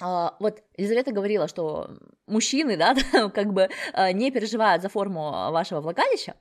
Uh, 0.00 0.32
вот 0.38 0.62
Елизавета 0.76 1.10
говорила, 1.10 1.48
что 1.48 1.90
мужчины, 2.26 2.76
да, 2.76 2.94
как 3.34 3.52
бы 3.52 3.68
uh, 3.94 4.12
не 4.12 4.30
переживают 4.30 4.80
за 4.80 4.88
форму 4.88 5.50
вашего 5.50 5.80
влагалища, 5.80 6.36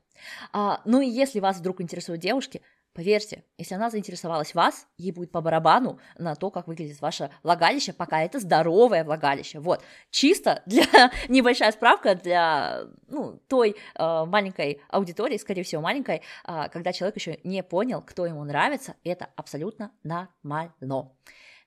uh, 0.54 0.80
ну 0.86 1.02
и 1.02 1.10
если 1.10 1.40
вас 1.40 1.58
вдруг 1.58 1.82
интересуют 1.82 2.22
девушки, 2.22 2.62
Поверьте, 2.94 3.44
если 3.60 3.76
она 3.76 3.92
заинтересовалась 3.92 4.56
вас, 4.56 4.88
ей 4.98 5.12
будет 5.12 5.32
по 5.32 5.40
барабану 5.40 6.00
на 6.18 6.34
то, 6.34 6.50
как 6.50 6.68
выглядит 6.68 7.00
ваше 7.00 7.30
влагалище, 7.44 7.94
пока 7.94 8.24
это 8.24 8.40
здоровое 8.40 9.04
влагалище. 9.04 9.60
Вот, 9.60 9.84
чисто 10.10 10.64
для 10.66 10.84
небольшая 11.30 11.72
справка 11.74 12.16
для 12.16 12.86
ну, 13.08 13.40
той 13.50 13.76
маленькой 14.00 14.82
аудитории, 14.90 15.38
скорее 15.38 15.62
всего 15.62 15.84
маленькой, 15.84 16.24
когда 16.44 16.92
человек 16.92 17.18
еще 17.18 17.40
не 17.44 17.62
понял, 17.62 18.02
кто 18.02 18.26
ему 18.26 18.44
нравится, 18.44 18.96
это 19.04 19.30
абсолютно 19.36 19.92
нормально. 20.02 21.12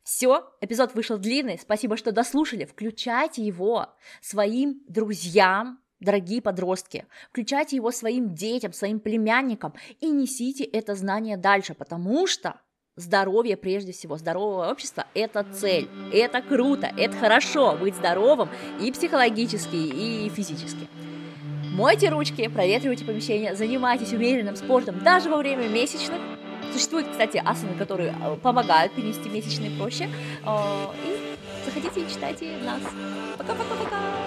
Все, 0.02 0.50
эпизод 0.60 0.94
вышел 0.94 1.18
длинный, 1.18 1.58
спасибо, 1.58 1.96
что 1.96 2.12
дослушали. 2.12 2.64
Включайте 2.64 3.42
его 3.42 3.88
своим 4.20 4.82
друзьям, 4.88 5.80
дорогие 6.00 6.40
подростки, 6.40 7.06
включайте 7.30 7.76
его 7.76 7.90
своим 7.90 8.34
детям, 8.34 8.72
своим 8.72 9.00
племянникам 9.00 9.74
и 10.00 10.10
несите 10.10 10.64
это 10.64 10.94
знание 10.94 11.36
дальше, 11.36 11.74
потому 11.74 12.26
что 12.26 12.60
здоровье 12.96 13.56
прежде 13.56 13.92
всего, 13.92 14.16
здоровое 14.16 14.70
общество– 14.70 15.06
это 15.14 15.44
цель, 15.52 15.88
это 16.12 16.40
круто, 16.42 16.92
это 16.96 17.16
хорошо 17.16 17.76
быть 17.76 17.94
здоровым 17.94 18.48
и 18.80 18.90
психологически, 18.92 19.76
и 19.76 20.28
физически. 20.30 20.88
Мойте 21.72 22.08
ручки, 22.08 22.48
проветривайте 22.48 23.04
помещение, 23.04 23.54
занимайтесь 23.54 24.12
умеренным 24.12 24.56
спортом 24.56 25.02
даже 25.04 25.30
во 25.30 25.36
время 25.36 25.68
месячных. 25.68 26.18
Существуют, 26.72 27.08
кстати, 27.10 27.42
асаны, 27.44 27.74
которые 27.78 28.14
э, 28.22 28.36
помогают 28.42 28.92
перенести 28.92 29.28
месячные 29.28 29.70
проще. 29.70 30.08
Э, 30.44 30.86
и 31.04 31.36
заходите 31.64 32.00
и 32.00 32.08
читайте 32.08 32.56
нас. 32.64 32.80
Пока-пока-пока! 33.36 34.19